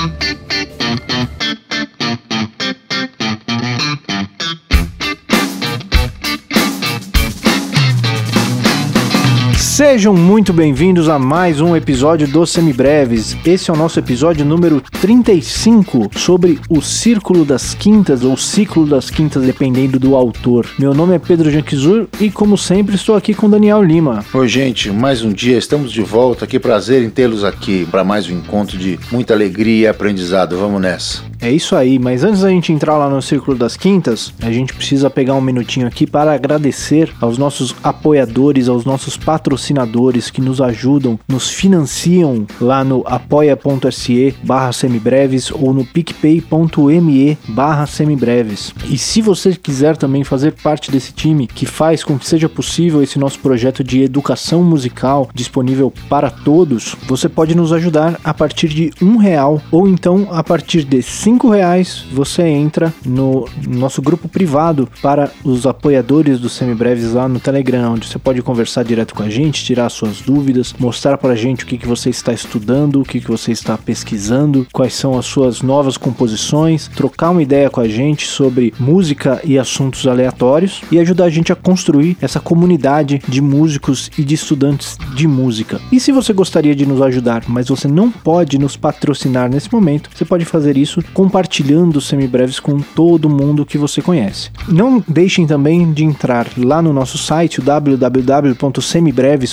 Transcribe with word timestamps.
Thank 0.00 0.22
you. 0.24 0.39
Sejam 9.80 10.12
muito 10.12 10.52
bem-vindos 10.52 11.08
a 11.08 11.18
mais 11.18 11.58
um 11.58 11.74
episódio 11.74 12.28
dos 12.28 12.50
Semibreves. 12.50 13.34
Esse 13.46 13.70
é 13.70 13.72
o 13.72 13.76
nosso 13.76 13.98
episódio 13.98 14.44
número 14.44 14.82
35 15.00 16.10
sobre 16.18 16.60
o 16.68 16.82
Círculo 16.82 17.46
das 17.46 17.72
Quintas 17.72 18.22
ou 18.22 18.36
Ciclo 18.36 18.84
das 18.84 19.08
Quintas, 19.08 19.42
dependendo 19.42 19.98
do 19.98 20.14
autor. 20.14 20.68
Meu 20.78 20.92
nome 20.92 21.14
é 21.14 21.18
Pedro 21.18 21.50
Janquizur 21.50 22.08
e, 22.20 22.30
como 22.30 22.58
sempre, 22.58 22.94
estou 22.94 23.16
aqui 23.16 23.32
com 23.32 23.48
Daniel 23.48 23.82
Lima. 23.82 24.22
Oi, 24.34 24.48
gente, 24.48 24.90
mais 24.90 25.24
um 25.24 25.32
dia, 25.32 25.56
estamos 25.56 25.90
de 25.90 26.02
volta. 26.02 26.46
Que 26.46 26.58
prazer 26.58 27.02
em 27.02 27.08
tê-los 27.08 27.42
aqui 27.42 27.86
para 27.90 28.04
mais 28.04 28.28
um 28.28 28.34
encontro 28.34 28.76
de 28.76 29.00
muita 29.10 29.32
alegria 29.32 29.84
e 29.84 29.88
aprendizado. 29.88 30.58
Vamos 30.58 30.82
nessa. 30.82 31.22
É 31.40 31.50
isso 31.50 31.74
aí, 31.74 31.98
mas 31.98 32.22
antes 32.22 32.42
da 32.42 32.50
gente 32.50 32.70
entrar 32.70 32.98
lá 32.98 33.08
no 33.08 33.22
Círculo 33.22 33.56
das 33.56 33.78
Quintas, 33.78 34.30
a 34.42 34.52
gente 34.52 34.74
precisa 34.74 35.08
pegar 35.08 35.32
um 35.32 35.40
minutinho 35.40 35.86
aqui 35.86 36.06
para 36.06 36.34
agradecer 36.34 37.10
aos 37.18 37.38
nossos 37.38 37.74
apoiadores, 37.82 38.68
aos 38.68 38.84
nossos 38.84 39.16
patrocinadores 39.16 39.69
que 40.30 40.40
nos 40.40 40.60
ajudam, 40.60 41.18
nos 41.28 41.50
financiam 41.50 42.46
lá 42.60 42.82
no 42.82 43.02
apoia.se 43.06 44.34
barra 44.42 44.72
semibreves 44.72 45.50
ou 45.50 45.72
no 45.72 45.84
picpay.me 45.84 47.38
barra 47.48 47.86
semibreves. 47.86 48.74
E 48.88 48.98
se 48.98 49.20
você 49.22 49.54
quiser 49.54 49.96
também 49.96 50.24
fazer 50.24 50.52
parte 50.52 50.90
desse 50.90 51.12
time 51.12 51.46
que 51.46 51.66
faz 51.66 52.02
com 52.02 52.18
que 52.18 52.26
seja 52.26 52.48
possível 52.48 53.02
esse 53.02 53.18
nosso 53.18 53.38
projeto 53.38 53.84
de 53.84 54.02
educação 54.02 54.62
musical 54.62 55.28
disponível 55.34 55.92
para 56.08 56.30
todos, 56.30 56.96
você 57.06 57.28
pode 57.28 57.54
nos 57.54 57.72
ajudar 57.72 58.18
a 58.24 58.34
partir 58.34 58.68
de 58.68 58.92
um 59.02 59.16
real 59.16 59.60
ou 59.70 59.88
então 59.88 60.28
a 60.30 60.42
partir 60.42 60.84
de 60.84 61.02
cinco 61.02 61.50
reais 61.50 62.04
você 62.12 62.42
entra 62.42 62.92
no 63.04 63.48
nosso 63.68 64.02
grupo 64.02 64.28
privado 64.28 64.88
para 65.02 65.30
os 65.44 65.66
apoiadores 65.66 66.38
do 66.38 66.48
Semibreves 66.48 67.12
lá 67.12 67.28
no 67.28 67.40
Telegram, 67.40 67.94
onde 67.94 68.06
você 68.06 68.18
pode 68.18 68.42
conversar 68.42 68.84
direto 68.84 69.14
com 69.14 69.22
a 69.22 69.30
gente, 69.30 69.59
tirar 69.62 69.88
suas 69.88 70.20
dúvidas, 70.20 70.74
mostrar 70.78 71.18
para 71.18 71.32
a 71.32 71.36
gente 71.36 71.64
o 71.64 71.66
que, 71.66 71.78
que 71.78 71.86
você 71.86 72.10
está 72.10 72.32
estudando, 72.32 73.00
o 73.00 73.04
que, 73.04 73.20
que 73.20 73.28
você 73.28 73.52
está 73.52 73.76
pesquisando, 73.76 74.66
quais 74.72 74.94
são 74.94 75.18
as 75.18 75.26
suas 75.26 75.62
novas 75.62 75.96
composições, 75.96 76.88
trocar 76.88 77.30
uma 77.30 77.42
ideia 77.42 77.70
com 77.70 77.80
a 77.80 77.88
gente 77.88 78.26
sobre 78.26 78.72
música 78.78 79.40
e 79.44 79.58
assuntos 79.58 80.06
aleatórios 80.06 80.82
e 80.90 80.98
ajudar 80.98 81.24
a 81.24 81.30
gente 81.30 81.52
a 81.52 81.56
construir 81.56 82.16
essa 82.20 82.40
comunidade 82.40 83.20
de 83.28 83.40
músicos 83.40 84.10
e 84.18 84.24
de 84.24 84.34
estudantes 84.34 84.98
de 85.14 85.26
música. 85.26 85.80
E 85.92 86.00
se 86.00 86.12
você 86.12 86.32
gostaria 86.32 86.74
de 86.74 86.86
nos 86.86 87.00
ajudar, 87.02 87.44
mas 87.48 87.68
você 87.68 87.88
não 87.88 88.10
pode 88.10 88.58
nos 88.58 88.76
patrocinar 88.76 89.50
nesse 89.50 89.72
momento, 89.72 90.10
você 90.14 90.24
pode 90.24 90.44
fazer 90.44 90.76
isso 90.76 91.02
compartilhando 91.12 92.00
semibreves 92.00 92.60
com 92.60 92.80
todo 92.80 93.28
mundo 93.28 93.66
que 93.66 93.78
você 93.78 94.00
conhece. 94.02 94.50
Não 94.68 95.02
deixem 95.06 95.46
também 95.46 95.92
de 95.92 96.04
entrar 96.04 96.46
lá 96.56 96.80
no 96.82 96.92
nosso 96.92 97.18
site 97.18 97.60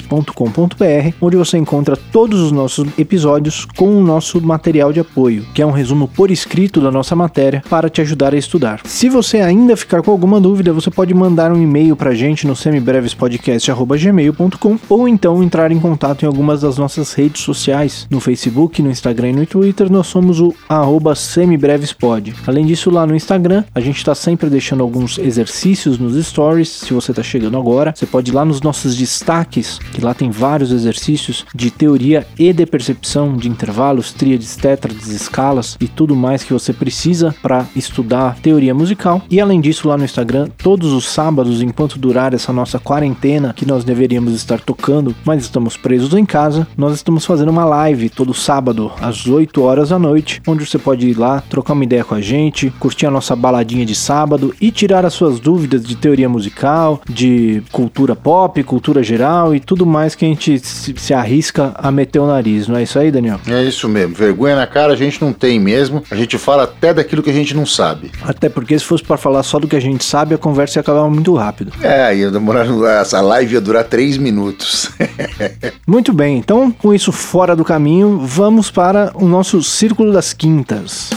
www.semibreves.com.br, 0.02 1.16
onde 1.22 1.38
você 1.38 1.58
encontra 1.58 1.98
todos 2.12 2.40
os 2.40 2.52
nossos 2.52 2.88
episódios 2.98 3.66
com 3.66 3.98
o 3.98 4.04
nosso 4.04 4.42
material 4.42 4.92
de 4.94 5.00
apoio, 5.00 5.46
que 5.54 5.62
é 5.62 5.66
um 5.66 5.72
resumo 5.72 6.08
por 6.08 6.32
escrito 6.32 6.82
da 6.82 6.92
nossa 6.92 7.16
matéria 7.16 7.64
para 7.70 7.90
te 7.90 8.02
ajudar 8.02 8.34
a 8.34 8.38
estudar. 8.38 8.82
Se 8.86 9.10
você 9.10 9.38
ainda 9.38 9.76
ficar 9.76 10.02
com 10.02 10.12
alguma 10.12 10.40
dúvida, 10.40 10.72
você 10.74 10.90
pode 10.90 11.14
mandar 11.14 11.52
um 11.52 11.62
e-mail 11.62 11.96
para 11.96 12.12
a 12.12 12.16
gente 12.16 12.48
no 12.48 12.56
semibrevespodcast@gmail.com 12.56 14.80
ou 14.90 15.08
então 15.08 15.44
entrar 15.44 15.72
em 15.72 15.80
contato 15.80 16.24
em 16.24 16.28
algumas 16.28 16.62
das 16.62 16.78
nossas 16.78 17.14
redes 17.14 17.42
sociais, 17.42 18.08
no 18.10 18.20
Facebook, 18.20 18.82
no 18.82 18.90
Instagram 18.90 19.30
e 19.30 19.34
no 19.34 19.46
Twitter, 19.46 19.92
nós 19.92 20.08
somos 20.08 20.40
o 20.40 20.54
arroba 20.68 21.14
semibrevespod. 21.16 22.34
Além 22.46 22.66
disso, 22.66 22.90
lá 22.90 23.06
no 23.06 23.16
Instagram, 23.16 23.64
a 23.74 23.80
gente 23.80 23.96
está 23.98 24.14
sempre 24.16 24.50
deixando 24.50 24.84
alguns 24.84 25.18
exercícios 25.18 25.98
nos 25.98 26.16
stories. 26.26 26.70
Se 26.70 26.94
você 26.94 27.12
está 27.12 27.24
chegando 27.24 27.58
agora, 27.58 27.94
você 27.96 28.06
pode 28.06 28.32
ir 28.32 28.34
lá 28.34 28.44
nos 28.46 28.62
nossos 28.62 28.96
destaques, 28.96 29.80
que 29.94 30.02
lá 30.02 30.14
tem 30.14 30.30
vários 30.30 30.72
exercícios 30.72 31.46
de 31.54 31.72
teoria 31.72 32.26
e 32.38 32.52
de 32.54 32.66
percepção 32.66 33.36
de 33.36 33.50
intervalos, 33.50 34.12
tríades, 34.12 34.56
tétrades, 34.56 35.08
escalas 35.08 35.78
e 35.80 35.88
tudo 35.88 36.16
mais 36.16 36.44
que 36.44 36.54
você 36.54 36.74
precisa 36.74 37.36
para 37.42 37.66
estudar 37.76 38.38
teoria 38.40 38.74
musical. 38.74 39.22
E 39.30 39.40
além 39.40 39.62
disso, 39.62 39.88
lá 39.88 39.98
no 39.98 40.06
Instagram, 40.06 40.50
todos 40.58 40.94
os 40.94 41.08
sábados, 41.08 41.62
enquanto 41.62 42.00
durar 42.00 42.34
essa 42.34 42.54
nossa 42.54 42.80
quarentena, 42.80 43.54
que 43.56 43.66
nós 43.66 43.84
deveríamos 43.84 44.34
estar 44.34 44.60
tocando, 44.60 45.16
mas 45.26 45.44
estamos 45.44 45.78
presos 45.78 46.14
em 46.14 46.26
casa, 46.26 46.68
nós 46.78 46.96
estamos 46.96 47.26
fazendo 47.26 47.50
uma 47.50 47.66
live 47.66 48.10
todo 48.10 48.34
sábado 48.34 48.92
às 49.02 49.28
8 49.28 49.62
horas 49.62 49.90
da 49.90 50.00
noite, 50.00 50.42
onde 50.48 50.66
você 50.66 50.78
pode 50.78 51.08
ir 51.08 51.18
lá, 51.18 51.42
trocar 51.42 51.74
uma 51.74 51.84
ideia 51.84 52.04
com 52.04 52.16
a 52.16 52.22
gente, 52.22 52.70
curtir 52.80 53.06
a 53.06 53.12
nossa 53.12 53.36
baladinha 53.36 53.86
de 53.86 53.96
sábado 53.96 54.54
e 54.60 54.72
tirar 54.72 55.06
as 55.06 55.14
suas 55.14 55.40
dúvidas 55.40 55.84
de 55.84 55.96
teoria 55.96 56.30
musical, 56.30 57.02
de 57.10 57.62
cultura 57.72 58.16
pop, 58.16 58.62
cultura 58.64 59.04
geral 59.04 59.56
e 59.56 59.60
tudo 59.68 59.86
mais 59.86 60.16
que 60.16 60.24
a 60.24 60.28
gente 60.30 60.58
se, 60.60 60.96
se 60.98 61.14
arrisca 61.14 61.74
a 61.76 61.92
meter 61.92 62.20
o 62.20 62.26
nariz, 62.26 62.70
não 62.70 62.78
é 62.78 62.84
isso 62.84 62.98
aí, 62.98 63.12
Daniel? 63.12 63.38
É 63.46 63.62
isso 63.64 63.90
mesmo. 63.90 64.16
Vergonha 64.16 64.56
na 64.56 64.66
cara 64.66 64.94
a 64.94 64.96
gente 64.96 65.22
não 65.22 65.34
tem 65.34 65.60
mesmo. 65.60 66.02
A 66.10 66.16
gente 66.16 66.38
fala 66.38 66.64
até 66.64 66.94
daquilo 66.94 67.22
que 67.22 67.30
a 67.30 67.34
gente 67.34 67.54
não 67.54 67.66
sabe. 67.66 68.10
Até 68.22 68.48
porque 68.48 68.80
se 68.80 68.86
fosse 68.86 69.04
para 69.04 69.18
falar 69.18 69.44
só 69.44 69.60
do 69.60 69.68
que 69.68 69.76
a 69.76 69.82
gente 69.82 70.06
sabe, 70.06 70.34
a 70.34 70.38
conversa 70.38 70.80
ia 70.80 70.82
acabar 70.82 71.10
muito 71.10 71.36
rápido. 71.36 71.74
É, 71.84 72.16
ia 72.16 72.32
demorar. 72.32 72.66
Essa 73.02 73.20
live 73.20 73.56
ia 73.56 73.62
durar 73.62 73.84
três 73.84 74.18
minutos. 74.18 74.90
Muito 75.86 76.14
bem, 76.14 76.38
então 76.38 76.72
com 76.72 76.94
isso 76.94 77.12
fora 77.12 77.56
do 77.56 77.64
caminho, 77.64 78.20
vamos 78.20 78.70
para 78.70 79.12
o 79.16 79.28
nosso 79.28 79.62
Círculo 79.64 80.14
das 80.14 80.34
Quintas. 80.34 81.10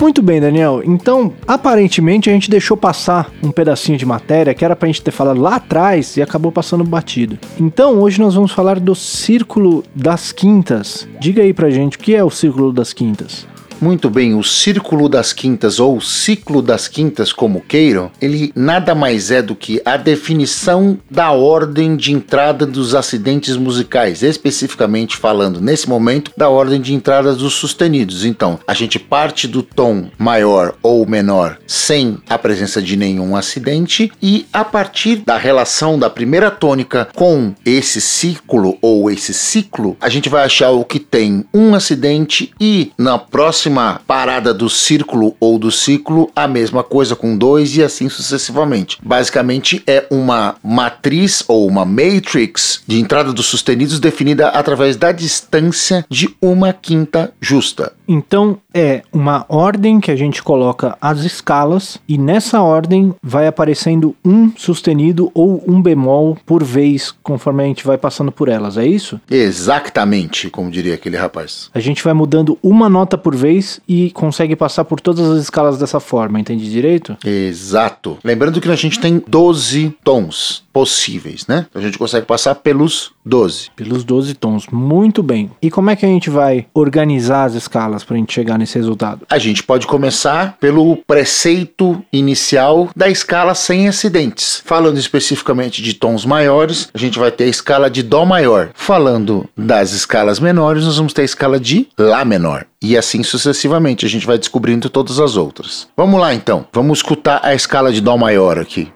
Muito 0.00 0.22
bem, 0.22 0.40
Daniel. 0.40 0.80
Então, 0.84 1.32
aparentemente 1.46 2.30
a 2.30 2.32
gente 2.32 2.48
deixou 2.48 2.76
passar 2.76 3.32
um 3.42 3.50
pedacinho 3.50 3.98
de 3.98 4.06
matéria 4.06 4.54
que 4.54 4.64
era 4.64 4.76
pra 4.76 4.86
gente 4.86 5.02
ter 5.02 5.10
falado 5.10 5.40
lá 5.40 5.56
atrás 5.56 6.16
e 6.16 6.22
acabou 6.22 6.52
passando 6.52 6.84
batido. 6.84 7.36
Então, 7.58 8.00
hoje 8.00 8.20
nós 8.20 8.34
vamos 8.34 8.52
falar 8.52 8.78
do 8.78 8.94
Círculo 8.94 9.82
das 9.94 10.30
Quintas. 10.30 11.08
Diga 11.20 11.42
aí 11.42 11.52
pra 11.52 11.68
gente 11.68 11.96
o 11.96 12.00
que 12.00 12.14
é 12.14 12.22
o 12.22 12.30
Círculo 12.30 12.72
das 12.72 12.92
Quintas. 12.92 13.46
Muito 13.80 14.10
bem, 14.10 14.34
o 14.34 14.42
círculo 14.42 15.08
das 15.08 15.32
quintas 15.32 15.78
ou 15.78 16.00
ciclo 16.00 16.60
das 16.60 16.88
quintas, 16.88 17.32
como 17.32 17.60
queiram, 17.60 18.10
ele 18.20 18.52
nada 18.54 18.92
mais 18.92 19.30
é 19.30 19.40
do 19.40 19.54
que 19.54 19.80
a 19.84 19.96
definição 19.96 20.98
da 21.08 21.30
ordem 21.30 21.94
de 21.96 22.12
entrada 22.12 22.66
dos 22.66 22.96
acidentes 22.96 23.56
musicais, 23.56 24.22
especificamente 24.22 25.16
falando 25.16 25.60
nesse 25.60 25.88
momento 25.88 26.32
da 26.36 26.48
ordem 26.48 26.80
de 26.80 26.92
entrada 26.92 27.36
dos 27.36 27.54
sustenidos. 27.54 28.24
Então, 28.24 28.58
a 28.66 28.74
gente 28.74 28.98
parte 28.98 29.46
do 29.46 29.62
tom 29.62 30.10
maior 30.18 30.74
ou 30.82 31.06
menor 31.06 31.56
sem 31.64 32.18
a 32.28 32.36
presença 32.36 32.82
de 32.82 32.96
nenhum 32.96 33.36
acidente 33.36 34.10
e 34.20 34.44
a 34.52 34.64
partir 34.64 35.22
da 35.24 35.38
relação 35.38 35.96
da 35.96 36.10
primeira 36.10 36.50
tônica 36.50 37.08
com 37.14 37.54
esse 37.64 38.00
círculo 38.00 38.76
ou 38.82 39.08
esse 39.08 39.32
ciclo, 39.32 39.96
a 40.00 40.08
gente 40.08 40.28
vai 40.28 40.44
achar 40.44 40.70
o 40.70 40.84
que 40.84 40.98
tem 40.98 41.44
um 41.54 41.76
acidente 41.76 42.52
e 42.60 42.90
na 42.98 43.18
próxima 43.18 43.67
parada 44.06 44.54
do 44.54 44.68
círculo 44.70 45.36
ou 45.40 45.58
do 45.58 45.70
ciclo, 45.70 46.30
a 46.34 46.46
mesma 46.48 46.82
coisa 46.82 47.14
com 47.14 47.36
dois 47.36 47.76
e 47.76 47.82
assim 47.82 48.08
sucessivamente. 48.08 48.98
Basicamente 49.02 49.82
é 49.86 50.06
uma 50.10 50.56
matriz 50.62 51.44
ou 51.48 51.66
uma 51.66 51.84
matrix 51.84 52.82
de 52.86 52.98
entrada 52.98 53.32
dos 53.32 53.46
sustenidos 53.46 53.98
definida 53.98 54.48
através 54.48 54.96
da 54.96 55.12
distância 55.12 56.04
de 56.08 56.34
uma 56.40 56.72
quinta 56.72 57.32
justa. 57.40 57.97
Então 58.08 58.58
é 58.72 59.02
uma 59.12 59.44
ordem 59.48 60.00
que 60.00 60.10
a 60.10 60.16
gente 60.16 60.42
coloca 60.42 60.96
as 61.00 61.20
escalas 61.20 61.98
e 62.08 62.16
nessa 62.16 62.62
ordem 62.62 63.14
vai 63.22 63.46
aparecendo 63.46 64.16
um 64.24 64.50
sustenido 64.56 65.30
ou 65.34 65.62
um 65.66 65.82
bemol 65.82 66.38
por 66.46 66.64
vez 66.64 67.14
conforme 67.22 67.62
a 67.62 67.66
gente 67.66 67.84
vai 67.84 67.98
passando 67.98 68.32
por 68.32 68.48
elas, 68.48 68.78
é 68.78 68.86
isso? 68.86 69.20
Exatamente, 69.30 70.48
como 70.48 70.70
diria 70.70 70.94
aquele 70.94 71.16
rapaz. 71.16 71.70
A 71.74 71.80
gente 71.80 72.02
vai 72.02 72.14
mudando 72.14 72.58
uma 72.62 72.88
nota 72.88 73.18
por 73.18 73.36
vez 73.36 73.80
e 73.86 74.10
consegue 74.12 74.56
passar 74.56 74.84
por 74.84 75.00
todas 75.00 75.28
as 75.28 75.42
escalas 75.42 75.78
dessa 75.78 76.00
forma, 76.00 76.40
entende 76.40 76.70
direito? 76.70 77.16
Exato. 77.24 78.16
Lembrando 78.24 78.60
que 78.60 78.70
a 78.70 78.76
gente 78.76 78.98
tem 78.98 79.22
12 79.26 79.94
tons 80.02 80.64
possíveis, 80.72 81.46
né? 81.46 81.66
A 81.74 81.80
gente 81.80 81.98
consegue 81.98 82.24
passar 82.24 82.54
pelos 82.54 83.12
12. 83.24 83.70
Pelos 83.74 84.04
12 84.04 84.34
tons, 84.34 84.66
muito 84.68 85.22
bem. 85.22 85.50
E 85.60 85.70
como 85.70 85.90
é 85.90 85.96
que 85.96 86.06
a 86.06 86.08
gente 86.08 86.30
vai 86.30 86.66
organizar 86.72 87.44
as 87.44 87.54
escalas 87.54 87.97
para 88.04 88.16
a 88.16 88.18
gente 88.18 88.32
chegar 88.32 88.58
nesse 88.58 88.76
resultado? 88.76 89.26
A 89.28 89.38
gente 89.38 89.62
pode 89.62 89.86
começar 89.86 90.56
pelo 90.60 90.96
preceito 90.96 92.02
inicial 92.12 92.90
da 92.94 93.08
escala 93.08 93.54
sem 93.54 93.88
acidentes. 93.88 94.62
Falando 94.64 94.98
especificamente 94.98 95.82
de 95.82 95.94
tons 95.94 96.24
maiores, 96.24 96.88
a 96.92 96.98
gente 96.98 97.18
vai 97.18 97.30
ter 97.30 97.44
a 97.44 97.48
escala 97.48 97.90
de 97.90 98.02
Dó 98.02 98.24
maior. 98.24 98.70
Falando 98.74 99.48
das 99.56 99.92
escalas 99.92 100.40
menores, 100.40 100.84
nós 100.84 100.96
vamos 100.96 101.12
ter 101.12 101.22
a 101.22 101.26
escala 101.26 101.58
de 101.58 101.88
Lá 101.98 102.24
menor. 102.24 102.66
E 102.80 102.96
assim 102.96 103.22
sucessivamente, 103.22 104.06
a 104.06 104.08
gente 104.08 104.26
vai 104.26 104.38
descobrindo 104.38 104.88
todas 104.88 105.18
as 105.18 105.36
outras. 105.36 105.88
Vamos 105.96 106.20
lá 106.20 106.32
então, 106.32 106.66
vamos 106.72 106.98
escutar 106.98 107.40
a 107.42 107.54
escala 107.54 107.92
de 107.92 108.00
Dó 108.00 108.16
maior 108.16 108.58
aqui. 108.58 108.88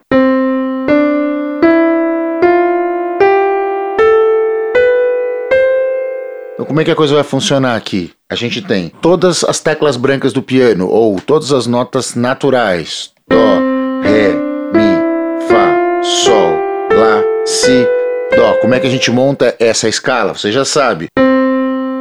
Como 6.72 6.80
é 6.80 6.84
que 6.84 6.90
a 6.90 6.96
coisa 6.96 7.14
vai 7.16 7.22
funcionar 7.22 7.76
aqui? 7.76 8.12
A 8.30 8.34
gente 8.34 8.62
tem 8.62 8.90
todas 9.02 9.44
as 9.44 9.60
teclas 9.60 9.94
brancas 9.94 10.32
do 10.32 10.42
piano, 10.42 10.88
ou 10.88 11.20
todas 11.20 11.52
as 11.52 11.66
notas 11.66 12.14
naturais: 12.14 13.10
Dó, 13.28 13.58
Ré, 14.02 14.30
Mi, 14.72 15.46
Fá, 15.46 16.02
Sol, 16.02 16.56
Lá, 16.90 17.22
Si, 17.44 17.86
Dó. 18.34 18.54
Como 18.62 18.72
é 18.72 18.80
que 18.80 18.86
a 18.86 18.90
gente 18.90 19.10
monta 19.10 19.54
essa 19.58 19.86
escala? 19.86 20.32
Você 20.32 20.50
já 20.50 20.64
sabe. 20.64 21.08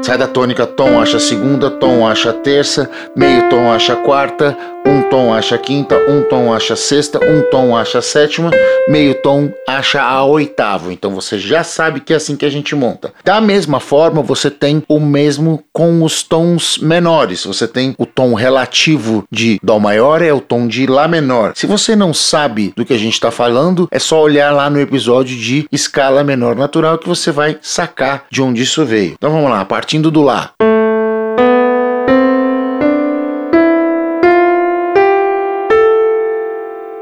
Sai 0.04 0.18
da 0.18 0.26
tônica, 0.26 0.66
tom 0.66 1.02
acha 1.02 1.20
segunda, 1.20 1.70
tom 1.70 2.08
acha 2.08 2.32
terça, 2.32 2.90
meio 3.14 3.50
tom 3.50 3.74
acha 3.74 3.98
quarta, 3.98 4.58
um 4.86 5.02
tom 5.04 5.34
acha 5.34 5.58
quinta, 5.58 5.96
um 6.10 6.24
tom 6.24 6.54
acha 6.54 6.76
sexta, 6.76 7.20
um 7.24 7.42
tom 7.50 7.76
acha 7.76 8.02
sétima, 8.02 8.52
meio 8.88 9.16
tom 9.16 9.52
acha 9.68 10.02
a 10.02 10.24
oitavo. 10.24 10.92
Então 10.92 11.12
você 11.12 11.38
já 11.40 11.64
sabe 11.64 12.00
que 12.00 12.14
é 12.14 12.16
assim 12.16 12.36
que 12.36 12.46
a 12.46 12.50
gente 12.50 12.76
monta. 12.76 13.14
Da 13.24 13.40
mesma 13.40 13.80
forma, 13.80 14.22
você 14.22 14.50
tem 14.50 14.84
o 14.88 15.00
mesmo 15.00 15.64
com 15.72 16.04
os 16.04 16.24
tons 16.24 16.78
menores. 16.78 17.46
Você 17.46 17.68
tem 17.68 17.96
o 17.98 18.06
tom 18.06 18.34
relativo 18.34 19.26
de 19.32 19.60
Dó 19.64 19.80
maior, 19.80 20.22
é 20.22 20.34
o 20.34 20.42
tom 20.42 20.68
de 20.68 20.86
Lá 20.86 21.08
menor. 21.08 21.54
Se 21.56 21.68
você 21.68 21.96
não 21.96 22.14
sabe 22.14 22.74
do 22.76 22.86
que 22.86 22.94
a 22.94 22.98
gente 22.98 23.14
está 23.14 23.32
falando, 23.32 23.88
é 23.92 24.00
só 24.00 24.22
olhar 24.22 24.52
lá 24.52 24.70
no 24.70 24.80
episódio 24.80 25.38
de 25.38 25.68
escala 25.72 26.24
menor 26.24 26.56
natural 26.56 26.98
que 26.98 27.08
você 27.08 27.32
vai 27.32 27.58
sacar 27.62 28.26
de 28.30 28.42
onde 28.42 28.64
isso 28.64 28.86
veio. 28.86 29.14
Então 29.14 29.32
vamos 29.32 29.50
lá, 29.50 29.64
partindo 29.64 30.12
do 30.12 30.22
Lá. 30.22 30.52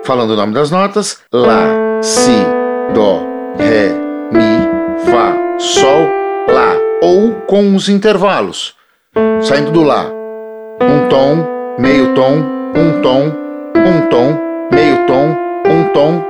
Falando 0.09 0.31
o 0.31 0.35
nome 0.35 0.55
das 0.55 0.71
notas: 0.71 1.19
Lá, 1.31 1.67
Si, 2.01 2.43
Dó, 2.95 3.21
Ré, 3.59 3.89
Mi, 4.31 5.05
Fá, 5.05 5.35
Sol, 5.59 6.09
Lá. 6.51 6.75
Ou 6.99 7.33
com 7.45 7.75
os 7.75 7.87
intervalos. 7.89 8.73
Saindo 9.43 9.69
do 9.69 9.83
Lá. 9.83 10.07
Um 10.81 11.07
tom, 11.09 11.47
meio 11.77 12.15
tom, 12.15 12.39
um 12.75 13.01
tom, 13.03 13.25
um 13.75 14.09
tom, 14.09 14.39
meio 14.73 15.05
tom, 15.05 15.37
um 15.69 15.93
tom, 15.93 16.25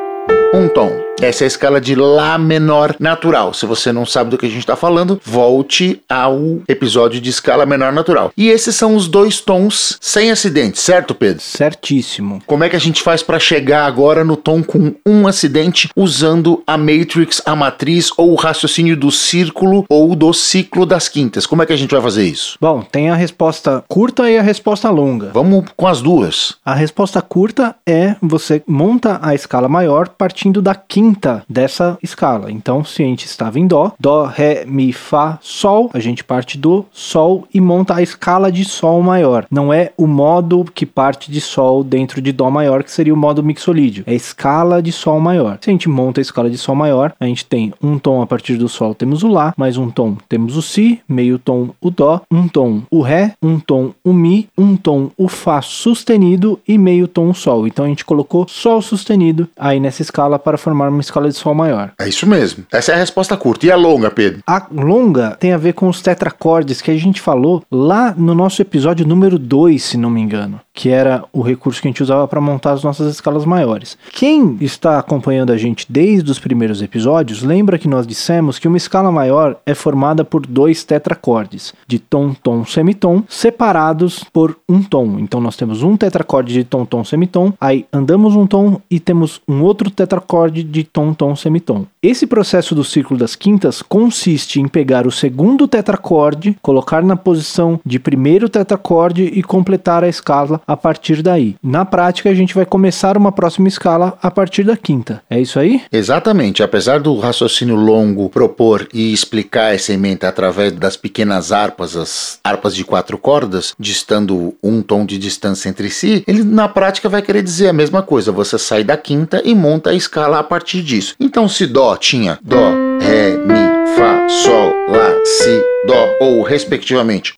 um 0.53 0.67
tom. 0.67 1.08
Essa 1.21 1.43
é 1.43 1.45
a 1.45 1.47
escala 1.47 1.81
de 1.81 1.95
Lá 1.95 2.37
menor 2.37 2.95
natural. 2.97 3.53
Se 3.53 3.65
você 3.65 3.91
não 3.91 4.05
sabe 4.05 4.29
do 4.29 4.37
que 4.37 4.45
a 4.45 4.49
gente 4.49 4.59
está 4.59 4.77
falando, 4.77 5.19
volte 5.25 6.01
ao 6.07 6.61
episódio 6.65 7.19
de 7.19 7.29
escala 7.29 7.65
menor 7.65 7.91
natural. 7.91 8.31
E 8.37 8.47
esses 8.47 8.73
são 8.73 8.95
os 8.95 9.09
dois 9.09 9.41
tons 9.41 9.97
sem 9.99 10.31
acidente, 10.31 10.79
certo, 10.79 11.13
Pedro? 11.13 11.41
Certíssimo. 11.41 12.41
Como 12.45 12.63
é 12.63 12.69
que 12.69 12.75
a 12.77 12.79
gente 12.79 13.03
faz 13.03 13.21
para 13.21 13.37
chegar 13.37 13.85
agora 13.85 14.23
no 14.23 14.37
tom 14.37 14.63
com 14.63 14.95
um 15.05 15.27
acidente 15.27 15.89
usando 15.93 16.63
a 16.65 16.77
matrix, 16.77 17.41
a 17.45 17.53
matriz 17.53 18.11
ou 18.17 18.31
o 18.31 18.35
raciocínio 18.35 18.95
do 18.95 19.11
círculo 19.11 19.85
ou 19.89 20.15
do 20.15 20.31
ciclo 20.31 20.85
das 20.85 21.09
quintas? 21.09 21.45
Como 21.45 21.61
é 21.61 21.65
que 21.65 21.73
a 21.73 21.77
gente 21.77 21.91
vai 21.91 22.01
fazer 22.01 22.23
isso? 22.23 22.57
Bom, 22.61 22.81
tem 22.81 23.09
a 23.09 23.15
resposta 23.15 23.83
curta 23.89 24.29
e 24.31 24.37
a 24.37 24.41
resposta 24.41 24.89
longa. 24.89 25.31
Vamos 25.33 25.65
com 25.75 25.85
as 25.85 26.01
duas. 26.01 26.55
A 26.63 26.73
resposta 26.73 27.21
curta 27.21 27.75
é 27.85 28.15
você 28.21 28.63
monta 28.65 29.19
a 29.21 29.35
escala 29.35 29.67
maior 29.67 30.07
partindo 30.07 30.61
da 30.61 30.73
quinta 30.73 31.08
dessa 31.47 31.97
escala. 32.01 32.51
Então, 32.51 32.83
se 32.83 33.03
a 33.03 33.05
gente 33.05 33.25
estava 33.25 33.59
em 33.59 33.67
Dó, 33.67 33.91
Dó, 33.99 34.25
Ré, 34.25 34.65
Mi, 34.65 34.91
Fá, 34.91 35.39
Sol, 35.41 35.89
a 35.93 35.99
gente 35.99 36.23
parte 36.23 36.57
do 36.57 36.85
Sol 36.91 37.47
e 37.53 37.61
monta 37.61 37.95
a 37.95 38.01
escala 38.01 38.51
de 38.51 38.65
Sol 38.65 39.01
maior. 39.01 39.45
Não 39.49 39.73
é 39.73 39.91
o 39.97 40.07
modo 40.07 40.65
que 40.73 40.85
parte 40.85 41.31
de 41.31 41.41
Sol 41.41 41.83
dentro 41.83 42.21
de 42.21 42.31
Dó 42.31 42.49
maior, 42.49 42.83
que 42.83 42.91
seria 42.91 43.13
o 43.13 43.17
modo 43.17 43.43
mixolídio. 43.43 44.03
É 44.05 44.11
a 44.11 44.15
escala 44.15 44.81
de 44.81 44.91
Sol 44.91 45.19
maior. 45.19 45.57
Se 45.61 45.69
a 45.69 45.73
gente 45.73 45.89
monta 45.89 46.19
a 46.19 46.23
escala 46.23 46.49
de 46.49 46.57
Sol 46.57 46.75
maior, 46.75 47.13
a 47.19 47.25
gente 47.25 47.45
tem 47.45 47.73
um 47.81 47.97
tom 47.97 48.21
a 48.21 48.27
partir 48.27 48.57
do 48.57 48.67
Sol, 48.67 48.93
temos 48.93 49.23
o 49.23 49.29
Lá, 49.29 49.53
mais 49.55 49.77
um 49.77 49.89
tom, 49.89 50.17
temos 50.27 50.57
o 50.57 50.61
Si, 50.61 50.99
meio 51.07 51.37
tom 51.37 51.69
o 51.79 51.89
Dó, 51.91 52.21
um 52.31 52.47
tom 52.47 52.81
o 52.89 53.01
Ré, 53.01 53.33
um 53.41 53.59
tom 53.59 53.91
o 54.03 54.11
Mi, 54.11 54.49
um 54.57 54.75
tom 54.75 55.11
o 55.17 55.27
Fá 55.27 55.61
sustenido 55.61 56.59
e 56.67 56.77
meio 56.77 57.07
tom 57.07 57.29
o 57.29 57.33
Sol. 57.33 57.67
Então 57.67 57.85
a 57.85 57.87
gente 57.87 58.05
colocou 58.05 58.47
Sol 58.47 58.81
sustenido 58.81 59.47
aí 59.57 59.79
nessa 59.79 60.01
escala 60.01 60.39
para 60.39 60.57
formar 60.57 60.89
uma 60.99 61.01
escala 61.01 61.29
de 61.29 61.35
Sol 61.35 61.55
maior. 61.55 61.91
É 61.97 62.07
isso 62.07 62.27
mesmo. 62.27 62.65
Essa 62.71 62.91
é 62.91 62.95
a 62.95 62.97
resposta 62.97 63.37
curta. 63.37 63.65
E 63.65 63.71
a 63.71 63.75
longa, 63.75 64.11
Pedro? 64.11 64.41
A 64.45 64.67
longa 64.71 65.37
tem 65.39 65.53
a 65.53 65.57
ver 65.57 65.73
com 65.73 65.87
os 65.87 66.01
tetracordes 66.01 66.81
que 66.81 66.91
a 66.91 66.97
gente 66.97 67.21
falou 67.21 67.63
lá 67.71 68.13
no 68.15 68.35
nosso 68.35 68.61
episódio 68.61 69.07
número 69.07 69.39
2, 69.39 69.81
se 69.81 69.97
não 69.97 70.09
me 70.09 70.21
engano, 70.21 70.59
que 70.73 70.89
era 70.89 71.23
o 71.31 71.41
recurso 71.41 71.81
que 71.81 71.87
a 71.87 71.91
gente 71.91 72.03
usava 72.03 72.27
para 72.27 72.41
montar 72.41 72.73
as 72.73 72.83
nossas 72.83 73.11
escalas 73.13 73.45
maiores. 73.45 73.97
Quem 74.11 74.57
está 74.59 74.99
acompanhando 74.99 75.51
a 75.51 75.57
gente 75.57 75.85
desde 75.89 76.29
os 76.29 76.39
primeiros 76.39 76.81
episódios, 76.81 77.41
lembra 77.41 77.77
que 77.77 77.87
nós 77.87 78.05
dissemos 78.05 78.59
que 78.59 78.67
uma 78.67 78.77
escala 78.77 79.11
maior 79.11 79.57
é 79.65 79.73
formada 79.73 80.25
por 80.25 80.45
dois 80.45 80.83
tetracordes, 80.83 81.73
de 81.87 81.99
tom, 81.99 82.33
tom, 82.33 82.65
semitom, 82.65 83.23
separados 83.27 84.23
por 84.33 84.57
um 84.67 84.83
tom. 84.83 85.17
Então 85.19 85.39
nós 85.39 85.55
temos 85.55 85.83
um 85.83 85.95
tetracorde 85.95 86.53
de 86.53 86.63
tom, 86.63 86.85
tom, 86.85 87.03
semitom, 87.03 87.53
aí 87.59 87.85
andamos 87.91 88.35
um 88.35 88.45
tom 88.45 88.81
e 88.89 88.99
temos 88.99 89.41
um 89.47 89.61
outro 89.61 89.89
tetracorde 89.89 90.63
de 90.63 90.83
tom, 90.91 91.15
tom, 91.15 91.35
semitom. 91.35 91.85
Esse 92.01 92.25
processo 92.25 92.73
do 92.73 92.81
círculo 92.81 93.19
das 93.19 93.35
quintas 93.35 93.81
consiste 93.81 94.61
em 94.61 94.69
pegar 94.69 95.05
o 95.05 95.11
segundo 95.11 95.67
tetracorde, 95.67 96.57
colocar 96.61 97.03
na 97.03 97.17
posição 97.17 97.77
de 97.85 97.99
primeiro 97.99 98.47
tetracorde 98.47 99.25
e 99.25 99.43
completar 99.43 100.01
a 100.01 100.07
escala 100.07 100.61
a 100.65 100.77
partir 100.77 101.21
daí. 101.21 101.57
Na 101.61 101.83
prática, 101.83 102.29
a 102.29 102.33
gente 102.33 102.55
vai 102.55 102.65
começar 102.65 103.17
uma 103.17 103.33
próxima 103.33 103.67
escala 103.67 104.17
a 104.21 104.31
partir 104.31 104.63
da 104.63 104.77
quinta. 104.77 105.21
É 105.29 105.41
isso 105.41 105.59
aí? 105.59 105.81
Exatamente. 105.91 106.63
Apesar 106.63 107.01
do 107.01 107.19
raciocínio 107.19 107.75
longo 107.75 108.29
propor 108.29 108.87
e 108.93 109.11
explicar 109.11 109.75
essa 109.75 109.91
emenda 109.91 110.29
através 110.29 110.71
das 110.71 110.95
pequenas 110.95 111.51
harpas, 111.51 111.97
as 111.97 112.39
harpas 112.41 112.73
de 112.73 112.85
quatro 112.85 113.17
cordas, 113.17 113.73
distando 113.77 114.55
um 114.63 114.81
tom 114.81 115.05
de 115.05 115.17
distância 115.17 115.67
entre 115.67 115.89
si, 115.89 116.23
ele 116.25 116.45
na 116.45 116.69
prática 116.69 117.09
vai 117.09 117.21
querer 117.21 117.43
dizer 117.43 117.67
a 117.67 117.73
mesma 117.73 118.01
coisa. 118.01 118.31
Você 118.31 118.57
sai 118.57 118.85
da 118.85 118.95
quinta 118.95 119.41
e 119.43 119.53
monta 119.53 119.89
a 119.89 119.93
escala 119.93 120.39
a 120.39 120.43
partir 120.43 120.81
disso. 120.81 121.13
Então, 121.19 121.45
se 121.49 121.67
Dó 121.67 121.88
tinha 121.97 122.39
Dó, 122.41 122.71
Ré, 123.01 123.31
Mi, 123.37 123.95
Fá, 123.95 124.27
Sol, 124.27 124.73
Lá, 124.89 125.11
Si, 125.23 125.63
Dó, 125.85 126.17
ou 126.21 126.43
respectivamente. 126.43 127.33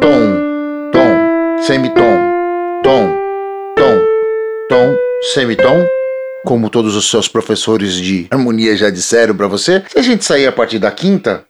Tom, 0.00 0.90
tom, 0.92 1.62
semitom, 1.62 2.18
tom, 2.82 3.16
tom, 3.76 4.00
tom, 4.68 4.96
semitom, 5.32 5.86
como 6.44 6.68
todos 6.68 6.94
os 6.94 7.08
seus 7.08 7.26
professores 7.26 7.94
de 7.94 8.26
harmonia 8.30 8.76
já 8.76 8.90
disseram 8.90 9.34
para 9.34 9.48
você, 9.48 9.82
se 9.88 9.98
a 9.98 10.02
gente 10.02 10.24
sair 10.24 10.46
a 10.46 10.52
partir 10.52 10.78
da 10.78 10.90
quinta, 10.90 11.44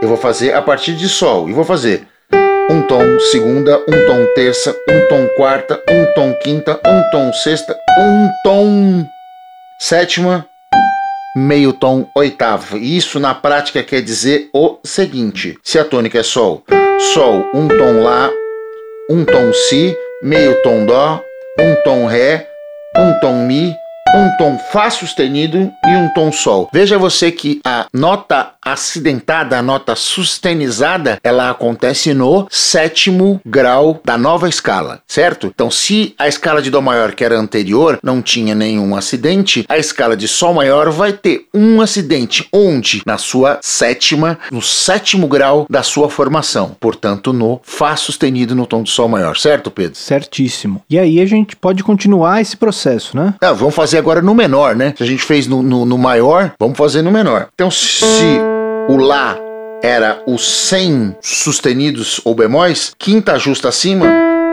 eu 0.00 0.08
vou 0.08 0.16
fazer 0.16 0.54
a 0.54 0.62
partir 0.62 0.94
de 0.94 1.08
Sol 1.08 1.48
e 1.48 1.52
vou 1.52 1.64
fazer 1.64 2.06
um 2.70 2.82
tom 2.82 3.18
segunda, 3.30 3.78
um 3.78 4.06
tom 4.06 4.26
terça, 4.34 4.76
um 4.88 5.08
tom 5.08 5.26
quarta, 5.36 5.82
um 5.90 6.14
tom 6.14 6.34
quinta, 6.42 6.78
um 6.86 7.10
tom 7.10 7.32
sexta, 7.32 7.74
um 7.98 8.28
tom 8.44 9.06
sétima, 9.78 10.46
meio 11.36 11.72
tom 11.72 12.08
oitavo. 12.14 12.76
Isso 12.76 13.20
na 13.20 13.34
prática 13.34 13.82
quer 13.82 14.02
dizer 14.02 14.50
o 14.52 14.78
seguinte: 14.84 15.56
se 15.62 15.78
a 15.78 15.84
tônica 15.84 16.18
é 16.18 16.22
Sol, 16.22 16.64
Sol, 17.14 17.48
um 17.54 17.68
tom 17.68 18.02
Lá, 18.02 18.28
um 19.10 19.24
tom 19.24 19.52
Si, 19.52 19.96
meio 20.22 20.60
tom 20.62 20.84
Dó, 20.84 21.22
um 21.60 21.74
tom 21.84 22.06
Ré, 22.06 22.48
um 22.96 23.20
tom 23.20 23.46
Mi, 23.46 23.74
um 24.14 24.36
tom 24.36 24.58
Fá 24.72 24.90
sustenido 24.90 25.70
e 25.86 25.96
um 25.96 26.12
tom 26.12 26.32
Sol. 26.32 26.68
Veja 26.72 26.98
você 26.98 27.30
que 27.30 27.60
a 27.64 27.86
nota 27.92 28.52
acidentada, 28.72 29.58
a 29.58 29.62
nota 29.62 29.94
sustenizada, 29.94 31.18
ela 31.22 31.50
acontece 31.50 32.14
no 32.14 32.46
sétimo 32.50 33.40
grau 33.44 34.00
da 34.04 34.18
nova 34.18 34.48
escala, 34.48 35.00
certo? 35.06 35.48
Então, 35.48 35.70
se 35.70 36.14
a 36.18 36.28
escala 36.28 36.62
de 36.62 36.70
Dó 36.70 36.80
maior, 36.80 37.12
que 37.12 37.24
era 37.24 37.38
anterior, 37.38 37.98
não 38.02 38.22
tinha 38.22 38.54
nenhum 38.54 38.94
acidente, 38.94 39.64
a 39.68 39.78
escala 39.78 40.16
de 40.16 40.28
Sol 40.28 40.54
maior 40.54 40.90
vai 40.90 41.12
ter 41.12 41.46
um 41.52 41.80
acidente, 41.80 42.46
onde? 42.52 43.02
Na 43.06 43.18
sua 43.18 43.58
sétima, 43.62 44.38
no 44.50 44.62
sétimo 44.62 45.26
grau 45.26 45.66
da 45.68 45.82
sua 45.82 46.08
formação. 46.08 46.76
Portanto, 46.78 47.32
no 47.32 47.60
Fá 47.62 47.96
sustenido 47.96 48.54
no 48.54 48.66
tom 48.66 48.82
de 48.82 48.90
Sol 48.90 49.08
maior, 49.08 49.36
certo, 49.36 49.70
Pedro? 49.70 49.98
Certíssimo. 49.98 50.82
E 50.88 50.98
aí 50.98 51.20
a 51.20 51.26
gente 51.26 51.56
pode 51.56 51.82
continuar 51.82 52.40
esse 52.40 52.56
processo, 52.56 53.16
né? 53.16 53.34
Ah, 53.40 53.52
vamos 53.52 53.74
fazer 53.74 53.98
agora 53.98 54.22
no 54.22 54.34
menor, 54.34 54.76
né? 54.76 54.94
Se 54.96 55.02
a 55.02 55.06
gente 55.06 55.22
fez 55.22 55.46
no, 55.46 55.62
no, 55.62 55.84
no 55.84 55.98
maior, 55.98 56.52
vamos 56.58 56.76
fazer 56.76 57.02
no 57.02 57.10
menor. 57.10 57.48
Então, 57.54 57.70
se 57.70 58.04
o 58.88 58.96
Lá 58.96 59.36
era 59.82 60.22
os 60.26 60.68
100 60.68 61.18
sustenidos 61.20 62.20
ou 62.24 62.34
bemóis, 62.34 62.92
quinta 62.98 63.38
justa 63.38 63.68
acima, 63.68 64.06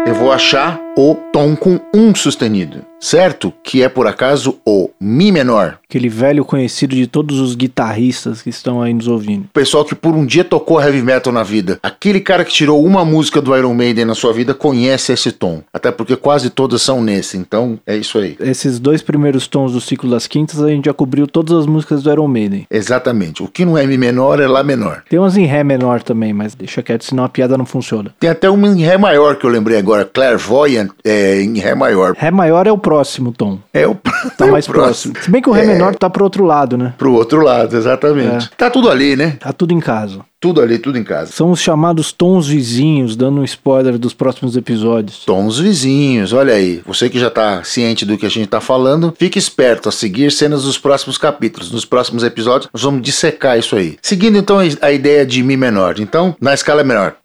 eu 0.05 0.13
vou 0.13 0.31
achar 0.31 0.84
o 0.97 1.15
tom 1.33 1.55
com 1.55 1.79
um 1.93 2.15
sustenido, 2.15 2.81
certo? 2.99 3.53
Que 3.61 3.83
é 3.83 3.89
por 3.89 4.07
acaso 4.07 4.57
o 4.65 4.89
Mi 4.99 5.31
menor. 5.31 5.77
Aquele 5.89 6.07
velho 6.07 6.45
conhecido 6.45 6.95
de 6.95 7.05
todos 7.05 7.39
os 7.39 7.53
guitarristas 7.55 8.41
que 8.41 8.49
estão 8.49 8.81
aí 8.81 8.93
nos 8.93 9.07
ouvindo. 9.07 9.45
O 9.45 9.53
pessoal 9.53 9.83
que 9.83 9.93
por 9.93 10.15
um 10.15 10.25
dia 10.25 10.43
tocou 10.43 10.81
heavy 10.81 11.01
metal 11.01 11.31
na 11.31 11.43
vida. 11.43 11.79
Aquele 11.83 12.19
cara 12.19 12.43
que 12.45 12.51
tirou 12.51 12.83
uma 12.83 13.03
música 13.03 13.41
do 13.41 13.55
Iron 13.55 13.73
Maiden 13.73 14.05
na 14.05 14.15
sua 14.15 14.33
vida 14.33 14.53
conhece 14.53 15.11
esse 15.11 15.31
tom. 15.31 15.61
Até 15.73 15.91
porque 15.91 16.15
quase 16.15 16.49
todas 16.49 16.81
são 16.81 17.03
nesse. 17.03 17.37
Então 17.37 17.79
é 17.85 17.95
isso 17.95 18.17
aí. 18.17 18.37
Esses 18.39 18.79
dois 18.79 19.01
primeiros 19.01 19.47
tons 19.47 19.73
do 19.73 19.81
ciclo 19.81 20.09
das 20.09 20.27
quintas 20.27 20.61
a 20.61 20.69
gente 20.69 20.85
já 20.85 20.93
cobriu 20.93 21.27
todas 21.27 21.57
as 21.57 21.65
músicas 21.65 22.03
do 22.03 22.11
Iron 22.11 22.27
Maiden. 22.27 22.65
Exatamente. 22.71 23.43
O 23.43 23.47
que 23.47 23.65
não 23.65 23.77
é 23.77 23.85
Mi 23.85 23.97
menor 23.97 24.39
é 24.39 24.47
Lá 24.47 24.63
menor. 24.63 25.03
Tem 25.09 25.19
umas 25.19 25.35
em 25.35 25.45
Ré 25.45 25.63
menor 25.63 26.01
também, 26.01 26.31
mas 26.31 26.55
deixa 26.55 26.81
quieto, 26.81 27.03
senão 27.03 27.25
a 27.25 27.29
piada 27.29 27.57
não 27.57 27.65
funciona. 27.65 28.13
Tem 28.19 28.29
até 28.29 28.49
uma 28.49 28.67
em 28.67 28.81
Ré 28.81 28.97
maior 28.97 29.35
que 29.35 29.45
eu 29.45 29.49
lembrei 29.49 29.77
agora. 29.77 30.05
Clairvoyant 30.05 30.84
é 31.03 31.41
em 31.41 31.57
Ré 31.59 31.75
maior. 31.75 32.13
Ré 32.17 32.31
maior 32.31 32.67
é 32.67 32.71
o 32.71 32.77
próximo 32.77 33.31
tom. 33.31 33.59
É 33.73 33.87
o 33.87 33.95
Tá 34.37 34.45
é 34.45 34.49
o 34.49 34.51
mais 34.51 34.67
próximo. 34.67 35.13
Se 35.21 35.29
bem 35.29 35.41
que 35.41 35.49
o 35.49 35.51
Ré 35.53 35.63
É. 35.63 35.67
menor 35.67 35.95
tá 35.95 36.09
pro 36.09 36.23
outro 36.23 36.43
lado, 36.45 36.77
né? 36.77 36.93
Pro 36.97 37.13
outro 37.13 37.41
lado, 37.41 37.75
exatamente. 37.75 38.49
Tá 38.57 38.69
tudo 38.69 38.89
ali, 38.89 39.15
né? 39.15 39.37
Tá 39.39 39.51
tudo 39.53 39.73
em 39.73 39.79
casa. 39.79 40.19
Tudo 40.39 40.61
ali, 40.61 40.77
tudo 40.77 40.97
em 40.99 41.03
casa. 41.03 41.31
São 41.31 41.49
os 41.49 41.59
chamados 41.59 42.11
tons 42.11 42.47
vizinhos, 42.47 43.15
dando 43.15 43.41
um 43.41 43.43
spoiler 43.43 43.97
dos 43.97 44.13
próximos 44.13 44.55
episódios. 44.55 45.25
Tons 45.25 45.57
vizinhos, 45.57 46.33
olha 46.33 46.53
aí. 46.53 46.81
Você 46.85 47.09
que 47.09 47.17
já 47.17 47.31
tá 47.31 47.63
ciente 47.63 48.05
do 48.05 48.15
que 48.17 48.25
a 48.27 48.29
gente 48.29 48.47
tá 48.47 48.61
falando, 48.61 49.13
fique 49.17 49.39
esperto 49.39 49.89
a 49.89 49.91
seguir 49.91 50.31
cenas 50.31 50.63
dos 50.63 50.77
próximos 50.77 51.17
capítulos. 51.17 51.71
Nos 51.71 51.83
próximos 51.85 52.23
episódios, 52.23 52.69
nós 52.71 52.83
vamos 52.83 53.01
dissecar 53.01 53.57
isso 53.57 53.75
aí. 53.75 53.97
Seguindo 54.03 54.37
então 54.37 54.59
a 54.81 54.91
ideia 54.91 55.25
de 55.25 55.41
Mi 55.41 55.57
menor. 55.57 55.95
Então, 55.99 56.35
na 56.39 56.53
escala 56.53 56.83
menor, 56.83 57.15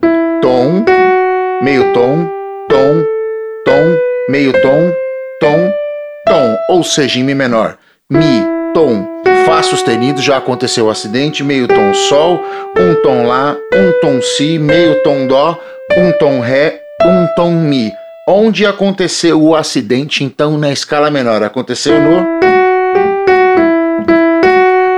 tom, 0.40 0.84
meio 1.62 1.92
tom, 1.92 2.26
tom, 2.70 3.04
tom, 3.64 3.96
meio 4.28 4.52
tom, 4.52 4.92
tom, 5.40 5.72
tom. 6.26 6.56
Ou 6.70 6.82
seja, 6.82 7.18
em 7.18 7.24
Mi 7.24 7.34
menor, 7.34 7.76
Mi, 8.10 8.42
tom, 8.74 9.06
Fá 9.46 9.62
sustenido, 9.62 10.20
já 10.20 10.36
aconteceu 10.36 10.86
o 10.86 10.90
acidente, 10.90 11.42
meio 11.42 11.66
tom 11.66 11.92
Sol, 11.94 12.40
um 12.78 12.94
tom 13.02 13.26
Lá, 13.26 13.56
um 13.74 14.00
tom 14.00 14.20
Si, 14.22 14.58
meio 14.58 15.02
tom 15.02 15.26
Dó, 15.26 15.58
um 15.96 16.12
tom 16.18 16.40
Ré, 16.40 16.80
um 17.04 17.26
tom 17.34 17.52
Mi. 17.52 17.90
Onde 18.28 18.64
aconteceu 18.64 19.42
o 19.42 19.56
acidente, 19.56 20.22
então, 20.22 20.56
na 20.56 20.70
escala 20.70 21.10
menor? 21.10 21.42
Aconteceu 21.42 22.00
no. 22.00 22.49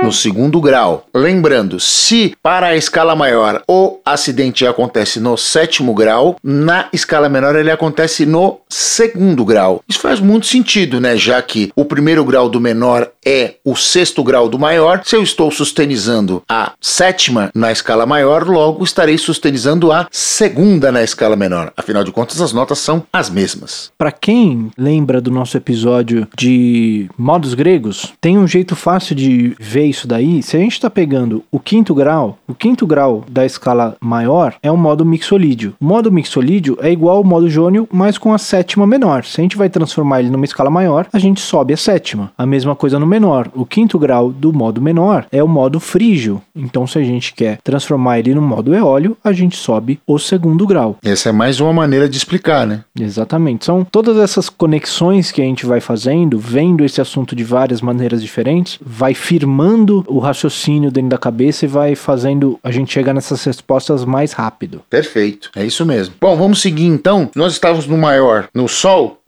No 0.03 0.11
segundo 0.11 0.59
grau. 0.59 1.05
Lembrando, 1.15 1.79
se 1.79 2.35
para 2.43 2.67
a 2.67 2.75
escala 2.75 3.15
maior 3.15 3.63
o 3.65 3.99
acidente 4.03 4.67
acontece 4.67 5.17
no 5.17 5.37
sétimo 5.37 5.93
grau, 5.93 6.35
na 6.43 6.89
escala 6.91 7.29
menor 7.29 7.55
ele 7.55 7.71
acontece 7.71 8.25
no 8.25 8.59
segundo 8.67 9.45
grau. 9.45 9.81
Isso 9.87 10.01
faz 10.01 10.19
muito 10.19 10.45
sentido, 10.45 10.99
né? 10.99 11.15
Já 11.15 11.41
que 11.41 11.71
o 11.73 11.85
primeiro 11.85 12.25
grau 12.25 12.49
do 12.49 12.59
menor 12.59 13.09
é 13.25 13.55
o 13.63 13.77
sexto 13.77 14.21
grau 14.25 14.49
do 14.49 14.59
maior, 14.59 15.01
se 15.05 15.15
eu 15.15 15.23
estou 15.23 15.49
sustenizando 15.49 16.43
a 16.49 16.73
sétima 16.81 17.49
na 17.55 17.71
escala 17.71 18.05
maior, 18.05 18.45
logo 18.45 18.83
estarei 18.83 19.17
sustenizando 19.17 19.89
a 19.89 20.05
segunda 20.11 20.91
na 20.91 21.01
escala 21.01 21.37
menor. 21.37 21.71
Afinal 21.77 22.03
de 22.03 22.11
contas, 22.11 22.41
as 22.41 22.51
notas 22.51 22.79
são 22.79 23.05
as 23.13 23.29
mesmas. 23.29 23.89
Para 23.97 24.11
quem 24.11 24.69
lembra 24.77 25.21
do 25.21 25.31
nosso 25.31 25.55
episódio 25.55 26.27
de 26.37 27.09
modos 27.17 27.53
gregos, 27.53 28.11
tem 28.19 28.37
um 28.37 28.45
jeito 28.45 28.75
fácil 28.75 29.15
de 29.15 29.55
ver 29.57 29.92
isso 29.93 30.07
daí. 30.07 30.43
Se 30.43 30.57
a 30.57 30.59
gente 30.59 30.73
está 30.73 30.89
pegando 30.89 31.43
o 31.51 31.59
quinto 31.59 31.93
grau, 31.93 32.37
o 32.47 32.53
quinto 32.53 32.85
grau 32.85 33.23
da 33.29 33.45
escala 33.45 33.95
maior 34.01 34.55
é 34.61 34.71
o 34.71 34.77
modo 34.77 35.05
mixolídio. 35.05 35.75
O 35.79 35.85
modo 35.85 36.11
mixolídio 36.11 36.77
é 36.81 36.91
igual 36.91 37.17
ao 37.17 37.23
modo 37.23 37.49
jônio, 37.49 37.87
mas 37.91 38.17
com 38.17 38.33
a 38.33 38.37
sétima 38.37 38.85
menor. 38.85 39.23
Se 39.23 39.39
a 39.39 39.43
gente 39.43 39.55
vai 39.57 39.69
transformar 39.69 40.19
ele 40.19 40.29
numa 40.29 40.45
escala 40.45 40.69
maior, 40.69 41.07
a 41.13 41.19
gente 41.19 41.39
sobe 41.39 41.73
a 41.73 41.77
sétima. 41.77 42.31
A 42.37 42.45
mesma 42.45 42.75
coisa 42.75 42.99
no 42.99 43.05
menor. 43.05 43.49
O 43.53 43.65
quinto 43.65 43.97
grau 43.99 44.31
do 44.31 44.51
modo 44.51 44.81
menor 44.81 45.25
é 45.31 45.43
o 45.43 45.47
modo 45.47 45.79
frígio. 45.79 46.41
Então, 46.55 46.87
se 46.87 46.97
a 46.97 47.03
gente 47.03 47.33
quer 47.33 47.59
transformar 47.63 48.19
ele 48.19 48.33
no 48.33 48.41
modo 48.41 48.73
eólio, 48.73 49.15
a 49.23 49.31
gente 49.31 49.55
sobe 49.55 49.99
o 50.07 50.17
segundo 50.17 50.65
grau. 50.65 50.97
Essa 51.03 51.29
é 51.29 51.31
mais 51.31 51.59
uma 51.59 51.71
maneira 51.71 52.09
de 52.09 52.17
explicar, 52.17 52.65
né? 52.65 52.83
Exatamente. 52.99 53.65
São 53.65 53.85
todas 53.85 54.17
essas 54.17 54.49
conexões 54.49 55.31
que 55.31 55.41
a 55.41 55.45
gente 55.45 55.65
vai 55.65 55.79
fazendo, 55.79 56.39
vendo 56.39 56.83
esse 56.83 56.99
assunto 56.99 57.35
de 57.35 57.43
várias 57.43 57.81
maneiras 57.81 58.21
diferentes, 58.21 58.79
vai 58.81 59.13
firmando 59.13 59.82
o 60.07 60.19
raciocínio 60.19 60.91
dentro 60.91 61.09
da 61.09 61.17
cabeça 61.17 61.65
e 61.65 61.67
vai 61.67 61.95
fazendo 61.95 62.59
a 62.63 62.71
gente 62.71 62.93
chegar 62.93 63.13
nessas 63.13 63.43
respostas 63.43 64.05
mais 64.05 64.33
rápido. 64.33 64.81
Perfeito, 64.89 65.49
é 65.55 65.65
isso 65.65 65.85
mesmo. 65.85 66.15
Bom, 66.19 66.35
vamos 66.35 66.61
seguir 66.61 66.85
então. 66.85 67.29
Nós 67.35 67.53
estávamos 67.53 67.87
no 67.87 67.97
maior, 67.97 68.47
no 68.53 68.67
Sol, 68.67 69.19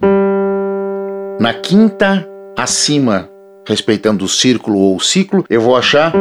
na 1.40 1.54
quinta 1.54 2.28
acima, 2.58 3.30
respeitando 3.68 4.24
o 4.24 4.30
círculo 4.30 4.80
ou 4.80 4.96
o 4.96 5.02
ciclo, 5.02 5.46
eu 5.50 5.62
vou 5.62 5.76
achar 5.76 6.14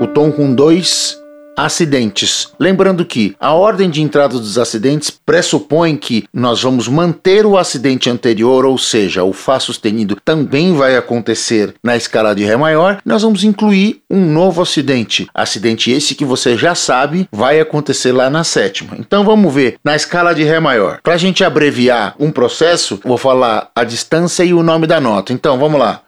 o 0.00 0.06
tom 0.06 0.30
com 0.30 0.54
dois 0.54 1.18
acidentes. 1.58 2.52
Lembrando 2.58 3.04
que 3.04 3.34
a 3.40 3.52
ordem 3.52 3.90
de 3.90 4.00
entrada 4.00 4.38
dos 4.38 4.56
acidentes 4.56 5.10
pressupõe 5.10 5.96
que 5.96 6.24
nós 6.32 6.62
vamos 6.62 6.86
manter 6.86 7.44
o 7.44 7.58
acidente 7.58 8.08
anterior, 8.08 8.64
ou 8.64 8.78
seja, 8.78 9.24
o 9.24 9.32
Fá 9.32 9.58
sustenido 9.58 10.16
também 10.24 10.72
vai 10.74 10.96
acontecer 10.96 11.74
na 11.82 11.96
escala 11.96 12.34
de 12.34 12.44
Ré 12.44 12.56
maior. 12.56 13.00
Nós 13.04 13.22
vamos 13.22 13.42
incluir 13.42 14.02
um 14.08 14.24
novo 14.24 14.62
acidente. 14.62 15.28
Acidente 15.34 15.90
esse 15.90 16.14
que 16.14 16.24
você 16.24 16.56
já 16.56 16.76
sabe 16.76 17.28
vai 17.32 17.58
acontecer 17.58 18.12
lá 18.12 18.30
na 18.30 18.44
sétima. 18.44 18.96
Então 18.98 19.24
vamos 19.24 19.52
ver 19.52 19.78
na 19.84 19.96
escala 19.96 20.32
de 20.32 20.44
Ré 20.44 20.60
maior. 20.60 21.00
Para 21.02 21.14
a 21.14 21.18
gente 21.18 21.42
abreviar 21.42 22.14
um 22.20 22.30
processo, 22.30 23.00
vou 23.04 23.18
falar 23.18 23.70
a 23.74 23.82
distância 23.82 24.44
e 24.44 24.54
o 24.54 24.62
nome 24.62 24.86
da 24.86 25.00
nota. 25.00 25.32
Então 25.32 25.58
vamos 25.58 25.80
lá. 25.80 26.02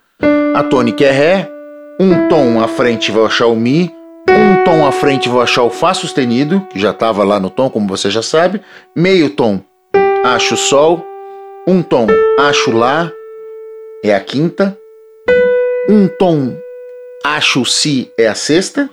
A 0.55 0.63
tônica 0.63 1.05
é 1.05 1.11
Ré, 1.11 1.51
um 1.99 2.29
tom 2.29 2.63
à 2.63 2.69
frente 2.69 3.11
vou 3.11 3.27
achar 3.27 3.47
o 3.47 3.57
Mi, 3.57 3.91
um 4.33 4.65
tom 4.65 4.87
à 4.87 4.93
frente 4.93 5.29
vou 5.29 5.41
achar 5.41 5.63
o 5.63 5.71
Fá 5.71 5.93
sustenido, 5.95 6.61
que 6.71 6.79
já 6.79 6.91
estava 6.91 7.25
lá 7.25 7.41
no 7.41 7.51
tom, 7.51 7.69
como 7.71 7.89
você 7.89 8.11
já 8.11 8.23
sabe. 8.23 8.61
Meio 8.95 9.31
tom, 9.31 9.61
acho 10.25 10.57
Sol. 10.57 11.05
Um 11.67 11.83
tom, 11.83 12.07
acho 12.39 12.73
Lá, 12.73 13.13
é 14.03 14.15
a 14.15 14.21
quinta. 14.21 14.77
Um 15.89 16.09
tom, 16.09 16.57
acho 17.25 17.65
Si, 17.65 18.11
é 18.19 18.27
a 18.27 18.35
sexta. 18.35 18.89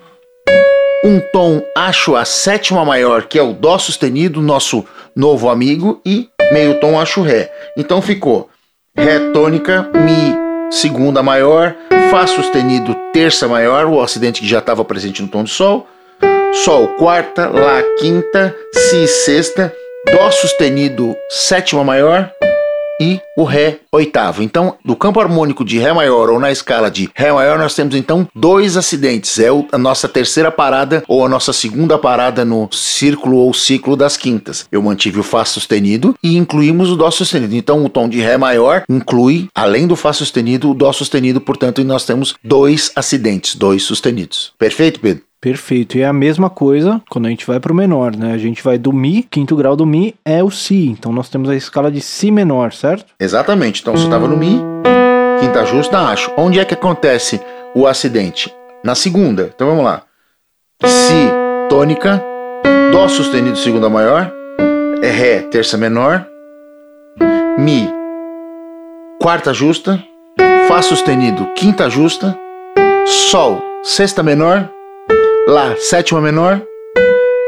Um 1.04 1.20
tom, 1.32 1.62
acho 1.76 2.16
a 2.16 2.26
sétima 2.26 2.84
maior, 2.84 3.24
que 3.24 3.40
é 3.40 3.42
o 3.42 3.54
Dó 3.54 3.78
sustenido, 3.78 4.42
nosso 4.42 4.86
novo 5.16 5.50
amigo. 5.50 6.02
E 6.06 6.30
meio 6.52 6.80
tom, 6.80 7.00
acho 7.00 7.22
Ré. 7.22 7.52
Então 7.78 8.02
ficou 8.02 8.50
Ré 8.96 9.32
tônica, 9.32 9.90
Mi 9.94 10.47
segunda 10.72 11.24
maior, 11.24 11.76
Fá 12.10 12.26
sustenido, 12.26 12.96
terça 13.12 13.48
maior, 13.48 13.86
o 13.86 14.02
acidente 14.02 14.40
que 14.40 14.48
já 14.48 14.60
estava 14.60 14.86
presente 14.86 15.22
no 15.22 15.28
tom 15.28 15.44
de 15.44 15.50
Sol, 15.50 15.86
Sol 16.64 16.88
quarta, 17.00 17.48
Lá 17.48 17.82
quinta, 18.00 18.56
Si 18.74 19.08
sexta, 19.08 19.74
Dó 20.12 20.32
sustenido, 20.32 21.16
sétima 21.30 21.84
maior 21.84 22.32
e 23.00 23.20
o 23.38 23.44
Ré 23.44 23.80
oitavo. 23.92 24.42
Então, 24.42 24.76
do 24.84 24.96
campo 24.96 25.20
harmônico 25.20 25.64
de 25.64 25.78
Ré 25.78 25.94
maior 25.94 26.30
ou 26.30 26.40
na 26.40 26.52
escala 26.52 26.90
de 26.90 27.10
Ré 27.14 27.32
maior, 27.32 27.58
nós 27.58 27.76
temos 27.76 27.96
então 27.96 28.28
dois 28.36 28.78
acidentes. 28.78 29.40
É 29.40 29.48
a 29.72 29.78
nossa 29.78 30.08
terceira 30.08 30.52
parada 30.52 31.04
ou 31.08 31.26
a 31.26 31.30
nossa 31.30 31.54
segunda 31.54 31.98
parada 31.98 32.44
no 32.44 32.70
círculo 32.72 33.38
ou 33.38 33.54
ciclo 33.54 33.96
das 33.96 34.18
quintas. 34.18 34.66
Eu 34.72 34.82
mantive 34.82 35.20
o 35.20 35.24
Fá 35.24 35.46
sustenido 35.46 36.16
e 36.24 36.38
incluímos 36.38 36.90
o 36.90 36.96
Dó 36.96 37.10
sustenido. 37.12 37.56
Então, 37.56 37.84
o 37.84 37.90
tom 37.90 38.10
de 38.10 38.20
Ré 38.20 38.38
maior 38.38 38.84
inclui, 38.90 39.48
além 39.54 39.88
do 39.88 39.96
Fá 39.96 40.14
sustenido, 40.14 40.72
o 40.72 40.74
Dó 40.74 40.92
sustenido, 40.92 41.40
portanto, 41.40 41.84
nós 41.84 42.06
temos 42.06 42.36
dois 42.44 42.92
acidentes, 42.96 43.56
dois 43.56 43.84
sustenidos. 43.84 44.54
Perfeito, 44.58 45.00
Pedro? 45.00 45.27
Perfeito. 45.48 45.98
E 45.98 46.02
é 46.02 46.06
a 46.06 46.12
mesma 46.12 46.50
coisa 46.50 47.02
quando 47.10 47.28
a 47.28 47.30
gente 47.30 47.48
vai 47.48 47.58
pro 47.58 47.74
menor, 47.74 48.14
né? 48.14 48.34
A 48.34 48.38
gente 48.38 48.62
vai 48.62 48.78
do 48.78 48.92
Mi, 48.92 49.24
quinto 49.24 49.56
grau 49.56 49.78
do 49.78 49.86
Mi 49.86 50.14
é 50.26 50.44
o 50.44 50.52
Si. 50.52 50.88
Então 50.88 51.14
nós 51.14 51.30
temos 51.30 51.50
a 51.50 51.56
escala 51.56 51.90
de 51.90 52.02
Si 52.02 52.30
menor, 52.30 52.74
certo? 52.74 53.14
Exatamente. 53.18 53.80
Então 53.80 53.96
você 53.96 54.04
estava 54.04 54.28
no 54.28 54.36
Mi, 54.36 54.60
quinta 55.40 55.66
justa, 55.66 56.00
acho. 56.00 56.30
Onde 56.36 56.60
é 56.60 56.66
que 56.66 56.74
acontece 56.74 57.40
o 57.74 57.88
acidente? 57.88 58.54
Na 58.84 58.94
segunda. 58.94 59.50
Então 59.56 59.68
vamos 59.68 59.86
lá. 59.86 60.02
Si, 60.84 61.30
tônica, 61.70 62.22
Dó 62.92 63.08
sustenido, 63.08 63.58
segunda 63.58 63.90
maior, 63.90 64.30
Ré, 65.02 65.44
terça 65.44 65.78
menor, 65.78 66.28
Mi, 67.58 67.90
quarta 69.22 69.54
justa, 69.54 70.04
Fá 70.68 70.82
sustenido, 70.82 71.48
quinta 71.56 71.90
justa, 71.90 72.38
Sol, 73.06 73.62
sexta 73.82 74.22
menor, 74.22 74.70
Lá, 75.48 75.78
sétima 75.78 76.20
menor, 76.20 76.62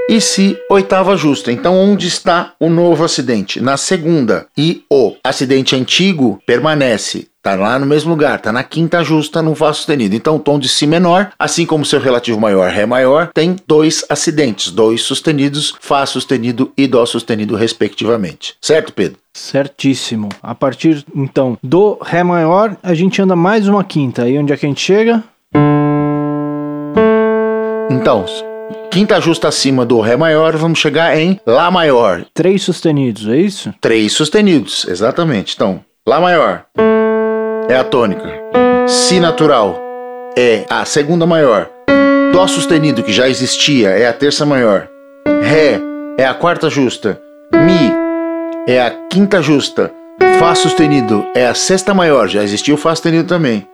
e 0.10 0.22
Si, 0.22 0.58
oitava 0.72 1.18
justa. 1.18 1.51
Então, 1.51 1.75
onde 1.75 2.08
está 2.08 2.53
o 2.58 2.70
novo 2.70 3.03
acidente? 3.03 3.60
Na 3.60 3.75
segunda. 3.75 4.48
E 4.58 4.84
o 4.89 5.18
acidente 5.22 5.75
antigo 5.75 6.41
permanece 6.46 7.27
Tá 7.41 7.56
lá 7.56 7.79
no 7.79 7.86
mesmo 7.86 8.10
lugar, 8.12 8.41
tá 8.41 8.51
na 8.51 8.63
quinta 8.63 9.01
justa 9.01 9.41
no 9.41 9.56
Fá 9.56 9.72
sustenido. 9.72 10.13
Então 10.13 10.36
o 10.36 10.39
tom 10.39 10.60
de 10.60 10.68
Si 10.68 10.86
menor, 10.86 11.32
assim 11.39 11.65
como 11.65 11.86
seu 11.86 12.00
relativo 12.00 12.38
maior 12.38 12.70
Ré 12.70 12.86
maior, 12.86 13.32
tem 13.34 13.56
dois 13.65 14.03
acidentes, 14.10 14.72
dois 14.72 15.01
sustenidos, 15.01 15.74
Fá 15.79 16.06
sustenido 16.06 16.74
e 16.77 16.86
Dó 16.86 17.06
sustenido, 17.06 17.56
respectivamente. 17.56 18.56
Certo, 18.62 18.91
Pedro? 18.91 19.18
Certíssimo. 19.34 20.27
A 20.44 20.53
partir 20.53 21.06
então 21.15 21.58
do 21.63 21.98
Ré 22.01 22.22
maior, 22.22 22.75
a 22.84 22.94
gente 22.94 23.22
anda 23.22 23.38
mais 23.38 23.70
uma 23.70 23.86
quinta. 23.86 24.24
Aí 24.24 24.38
onde 24.38 24.51
é 24.51 24.58
que 24.58 24.65
a 24.65 24.70
gente 24.70 24.82
chega? 24.82 25.24
Então, 27.89 28.25
quinta 28.91 29.19
justa 29.19 29.48
acima 29.48 29.86
do 29.86 30.00
Ré 30.00 30.15
maior, 30.15 30.55
vamos 30.55 30.79
chegar 30.79 31.17
em 31.17 31.39
Lá 31.46 31.72
maior. 31.72 32.24
Três 32.34 32.62
sustenidos, 32.62 33.27
é 33.27 33.38
isso? 33.38 33.74
Três 33.81 34.13
sustenidos, 34.13 34.86
exatamente. 34.88 35.55
Então, 35.55 35.84
Lá 36.08 36.19
maior 36.19 36.65
é 37.67 37.75
a 37.75 37.84
tônica. 37.84 38.31
Si 38.88 39.19
natural 39.19 39.79
é 40.38 40.65
a 40.69 40.86
segunda 40.86 41.25
maior. 41.25 41.69
Dó 42.31 42.48
sustenido, 42.48 43.03
que 43.03 43.12
já 43.12 43.27
existia, 43.27 43.89
é 43.89 44.08
a 44.08 44.13
terça 44.13 44.46
maior. 44.46 44.88
Ré 45.43 45.79
é 46.17 46.25
a 46.25 46.34
quarta 46.34 46.69
justa. 46.69 47.19
Mi 47.53 47.91
é 48.67 48.81
a 48.81 48.91
quinta 49.10 49.41
justa. 49.41 49.91
Fá 50.39 50.55
sustenido 50.55 51.25
é 51.36 51.46
a 51.48 51.53
sexta 51.53 51.93
maior, 51.93 52.27
já 52.27 52.43
existiu 52.43 52.75
o 52.75 52.77
Fá 52.77 52.96
sustenido 52.96 53.27
também. 53.27 53.67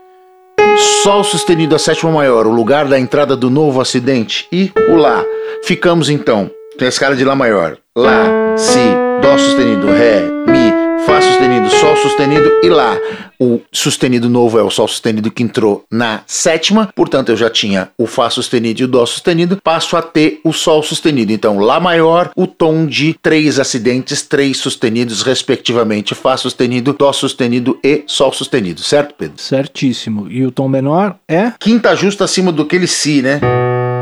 Sol 1.03 1.23
sustenido 1.23 1.75
a 1.75 1.79
sétima 1.79 2.11
maior, 2.11 2.45
o 2.47 2.51
lugar 2.51 2.85
da 2.85 2.99
entrada 2.99 3.35
do 3.35 3.49
novo 3.49 3.79
acidente. 3.79 4.47
E 4.51 4.71
o 4.89 4.95
Lá. 4.95 5.23
Ficamos 5.63 6.09
então, 6.09 6.49
tem 6.77 6.85
a 6.85 6.89
escala 6.89 7.15
de 7.15 7.23
Lá 7.23 7.35
maior. 7.35 7.77
Lá, 7.95 8.25
Si, 8.57 8.79
Dó 9.21 9.37
sustenido, 9.37 9.87
Ré, 9.87 10.21
Mi, 10.47 10.71
Fá 11.05 11.21
sustenido, 11.21 11.69
Sol 11.69 11.95
sustenido 11.97 12.51
e 12.63 12.69
Lá. 12.69 12.97
O 13.39 13.61
sustenido 13.71 14.27
novo 14.27 14.57
é 14.57 14.63
o 14.63 14.69
Sol 14.69 14.87
sustenido 14.87 15.29
que 15.29 15.43
entrou 15.43 15.85
na 15.91 16.21
sétima, 16.25 16.89
portanto 16.95 17.29
eu 17.29 17.37
já 17.37 17.49
tinha 17.49 17.89
o 17.97 18.07
Fá 18.07 18.29
sustenido 18.29 18.81
e 18.81 18.85
o 18.85 18.87
Dó 18.87 19.05
sustenido, 19.05 19.59
passo 19.63 19.95
a 19.95 20.01
ter 20.01 20.39
o 20.43 20.51
Sol 20.51 20.81
sustenido. 20.81 21.31
Então, 21.31 21.59
Lá 21.59 21.79
maior, 21.79 22.31
o 22.35 22.47
tom 22.47 22.85
de 22.85 23.13
três 23.21 23.59
acidentes, 23.59 24.23
três 24.23 24.57
sustenidos, 24.57 25.21
respectivamente, 25.21 26.15
Fá 26.15 26.35
sustenido, 26.37 26.93
Dó 26.93 27.13
sustenido 27.13 27.77
e 27.83 28.03
Sol 28.07 28.33
sustenido, 28.33 28.81
certo, 28.81 29.13
Pedro? 29.15 29.41
Certíssimo. 29.41 30.27
E 30.29 30.45
o 30.45 30.51
tom 30.51 30.67
menor 30.67 31.15
é? 31.27 31.51
Quinta 31.59 31.95
justa 31.95 32.23
acima 32.23 32.51
do 32.51 32.63
aquele 32.63 32.87
Si, 32.87 33.21
né? 33.21 33.39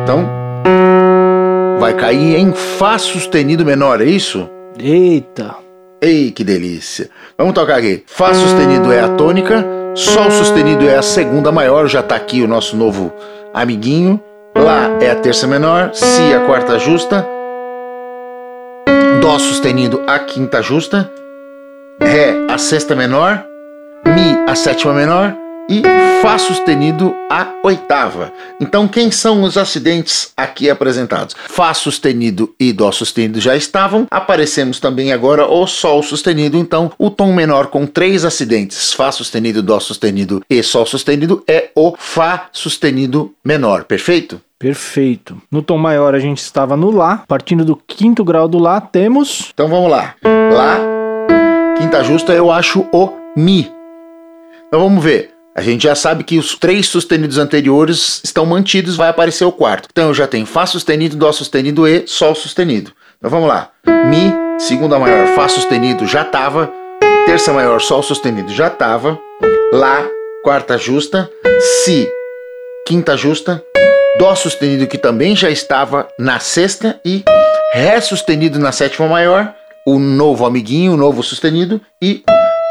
Então, 0.04 0.26
vai 1.80 1.94
cair 1.94 2.38
em 2.38 2.54
Fá 2.54 2.98
sustenido 2.98 3.66
menor, 3.66 4.02
é 4.02 4.06
isso? 4.06 4.50
Eita! 4.80 5.64
Ei, 6.04 6.32
que 6.32 6.44
delícia. 6.44 7.10
Vamos 7.38 7.54
tocar 7.54 7.78
aqui. 7.78 8.04
Fá 8.06 8.34
sustenido 8.34 8.92
é 8.92 9.00
a 9.00 9.08
tônica, 9.08 9.66
Sol 9.96 10.30
sustenido 10.32 10.86
é 10.86 10.98
a 10.98 11.02
segunda 11.02 11.50
maior, 11.50 11.88
já 11.88 12.04
tá 12.04 12.14
aqui 12.14 12.42
o 12.42 12.48
nosso 12.48 12.76
novo 12.76 13.14
amiguinho. 13.54 14.20
Lá 14.54 14.90
é 15.00 15.10
a 15.10 15.16
terça 15.16 15.48
menor, 15.48 15.92
Si 15.94 16.34
a 16.34 16.42
quarta 16.42 16.78
justa, 16.78 17.26
Dó 19.22 19.40
sustenido 19.40 20.04
a 20.06 20.20
quinta 20.20 20.62
justa, 20.62 21.10
Ré 22.02 22.34
a 22.50 22.58
sexta 22.58 22.94
menor, 22.98 23.42
Mi 24.06 24.44
a 24.46 24.56
sétima 24.56 24.94
menor 24.94 25.43
e 25.70 25.82
Fá 26.22 26.38
sustenido 26.38 27.14
a 27.30 27.54
oitava. 27.64 28.32
Então, 28.60 28.88
quem 28.88 29.12
são 29.12 29.44
os 29.44 29.58
acidentes 29.58 30.32
aqui 30.38 30.70
apresentados? 30.70 31.36
Fá 31.48 31.74
sustenido 31.74 32.54
e 32.60 32.72
Dó 32.72 32.92
sustenido 32.92 33.42
já 33.42 33.56
estavam. 33.56 34.08
Aparecemos 34.10 34.80
também 34.80 35.12
agora 35.12 35.46
o 35.46 35.68
Sol 35.68 36.02
sustenido. 36.02 36.58
Então, 36.58 36.92
o 36.98 37.10
tom 37.10 37.34
menor 37.34 37.68
com 37.68 37.86
três 37.86 38.24
acidentes, 38.24 38.94
Fá 38.94 39.12
sustenido, 39.12 39.62
Dó 39.62 39.80
sustenido 39.80 40.42
e 40.50 40.64
Sol 40.64 40.86
sustenido, 40.86 41.44
é 41.48 41.72
o 41.76 41.94
Fá 41.98 42.48
sustenido 42.54 43.34
menor. 43.44 43.84
Perfeito? 43.84 44.42
Perfeito. 44.58 45.42
No 45.52 45.62
tom 45.62 45.78
maior 45.78 46.16
a 46.16 46.20
gente 46.20 46.38
estava 46.38 46.78
no 46.78 46.90
Lá. 46.90 47.24
Partindo 47.28 47.66
do 47.66 47.76
quinto 47.76 48.24
grau 48.24 48.48
do 48.48 48.58
Lá, 48.58 48.80
temos. 48.80 49.50
Então 49.54 49.68
vamos 49.68 49.92
lá. 49.92 50.16
Lá, 50.24 50.80
quinta 51.78 52.02
justa, 52.02 52.32
eu 52.32 52.50
acho 52.50 52.86
o 52.94 53.10
Mi. 53.36 53.70
Então 54.68 54.80
vamos 54.80 55.04
ver. 55.04 55.33
A 55.56 55.62
gente 55.62 55.84
já 55.84 55.94
sabe 55.94 56.24
que 56.24 56.40
os 56.40 56.56
três 56.58 56.88
sustenidos 56.88 57.38
anteriores 57.38 58.22
estão 58.24 58.44
mantidos, 58.46 58.96
vai 58.96 59.10
aparecer 59.10 59.46
o 59.46 59.52
quarto. 59.52 59.88
Então 59.92 60.08
eu 60.08 60.14
já 60.14 60.26
tenho 60.26 60.48
Fá 60.48 60.66
sustenido, 60.66 61.16
Dó 61.16 61.32
sustenido 61.32 61.88
e 61.88 62.08
Sol 62.08 62.34
sustenido. 62.34 62.92
Então 63.20 63.30
vamos 63.30 63.48
lá. 63.48 63.70
Mi, 63.86 64.34
segunda 64.60 64.98
maior, 64.98 65.28
Fá 65.36 65.48
sustenido 65.48 66.08
já 66.08 66.24
estava. 66.24 66.72
Terça 67.28 67.54
maior, 67.54 67.80
Sol 67.80 68.02
sustenido 68.02 68.52
já 68.52 68.68
estava. 68.68 69.20
Lá, 69.72 70.04
quarta 70.44 70.76
justa. 70.76 71.30
Si, 71.86 72.10
quinta 72.88 73.16
justa. 73.16 73.64
Dó 74.18 74.34
sustenido 74.36 74.88
que 74.88 74.98
também 74.98 75.36
já 75.36 75.52
estava 75.52 76.08
na 76.18 76.40
sexta. 76.40 77.00
E 77.06 77.24
Ré 77.74 78.02
sustenido 78.02 78.58
na 78.58 78.72
sétima 78.72 79.08
maior. 79.08 79.54
O 79.86 80.00
novo 80.00 80.48
amiguinho, 80.48 80.94
o 80.94 80.98
novo 80.98 81.22
sustenido. 81.22 81.80
E 82.02 82.24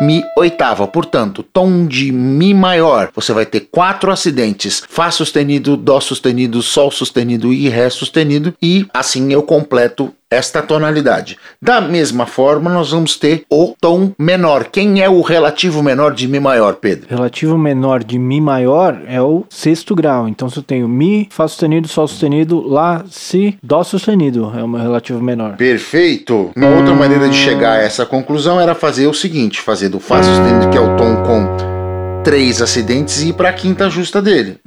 Mi 0.03 0.25
oitava. 0.37 0.89
Portanto, 0.89 1.45
tom 1.45 1.87
de 1.87 2.11
Mi 2.11 2.53
maior, 2.53 3.11
você 3.15 3.33
vai 3.33 3.47
ter 3.47 3.69
quatro 3.71 4.11
acidentes: 4.11 4.83
Fá 4.89 5.11
sustenido, 5.11 5.77
Dó 5.77 6.01
sustenido, 6.01 6.61
Sol 6.61 6.91
sustenido 6.91 7.53
e 7.53 7.69
Ré 7.69 7.89
sustenido, 7.89 8.53
e 8.61 8.85
assim 8.93 9.33
eu 9.33 9.45
completo 9.45 10.13
esta 10.33 10.63
tonalidade. 10.63 11.37
Da 11.61 11.81
mesma 11.81 12.27
forma, 12.27 12.71
nós 12.71 12.91
vamos 12.91 13.17
ter 13.17 13.45
o 13.51 13.75
tom 13.81 14.13
menor. 14.19 14.65
Quem 14.65 15.03
é 15.03 15.09
o 15.09 15.21
relativo 15.21 15.83
menor 15.83 16.15
de 16.15 16.27
Mi 16.27 16.41
maior, 16.41 16.75
Pedro? 16.77 17.07
Relativo 17.09 17.59
menor 17.59 18.03
de 18.03 18.19
Mi 18.19 18.41
maior 18.41 19.03
é 19.07 19.21
o 19.21 19.45
sexto 19.51 19.95
grau. 19.95 20.27
Então, 20.29 20.49
se 20.49 20.57
eu 20.59 20.63
tenho 20.63 20.89
Mi, 20.89 21.29
Fá 21.31 21.47
sustenido, 21.47 21.89
Sol 21.89 22.09
sustenido, 22.09 22.67
Lá, 22.67 23.05
Si, 23.11 23.59
Dó 23.63 23.85
sustenido, 23.85 24.53
é 24.57 24.63
o 24.63 24.69
meu 24.69 24.81
relativo 24.81 25.21
menor. 25.21 25.57
Perfeito. 25.57 26.51
Uma 26.57 26.69
outra 26.69 26.95
maneira 26.95 27.29
de 27.29 27.37
chegar 27.37 27.73
a 27.73 27.83
essa 27.83 28.07
conclusão 28.07 28.61
era 28.61 28.75
fazer 28.75 29.07
o 29.07 29.15
seguinte: 29.15 29.61
fazer 29.61 29.89
do 29.89 30.01
Fá 30.01 30.23
sustenido, 30.23 30.71
que 30.71 30.79
é 30.79 30.81
o 30.81 30.97
tom 30.97 31.17
com 31.23 31.82
três 32.25 32.63
acidentes, 32.63 33.23
e 33.23 33.29
ir 33.29 33.33
para 33.33 33.49
a 33.49 33.53
quinta 33.53 33.91
justa 33.91 34.23
dele 34.23 34.61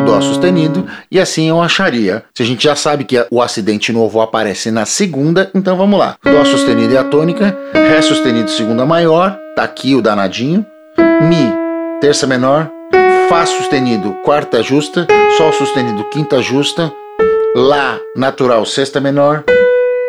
o 0.00 0.04
Dó 0.04 0.20
sustenido, 0.20 0.86
e 1.10 1.20
assim 1.20 1.48
eu 1.48 1.60
acharia. 1.60 2.24
Se 2.34 2.42
a 2.42 2.46
gente 2.46 2.64
já 2.64 2.74
sabe 2.74 3.04
que 3.04 3.22
o 3.30 3.42
acidente 3.42 3.92
novo 3.92 4.20
aparece 4.20 4.70
na 4.70 4.86
segunda, 4.86 5.50
então 5.54 5.76
vamos 5.76 5.98
lá. 5.98 6.16
Dó 6.24 6.44
sustenido 6.44 6.94
é 6.94 6.98
a 6.98 7.04
tônica, 7.04 7.56
Ré 7.72 8.00
sustenido 8.02 8.50
segunda 8.50 8.86
maior, 8.86 9.38
tá 9.54 9.62
aqui 9.62 9.94
o 9.94 10.02
danadinho, 10.02 10.64
Mi, 11.22 11.52
terça 12.00 12.26
menor, 12.26 12.70
Fá 13.28 13.46
sustenido 13.46 14.12
quarta 14.24 14.62
justa, 14.62 15.06
Sol 15.36 15.52
sustenido 15.52 16.04
quinta 16.10 16.42
justa, 16.42 16.92
Lá 17.54 17.98
natural 18.16 18.64
sexta 18.64 19.00
menor, 19.00 19.44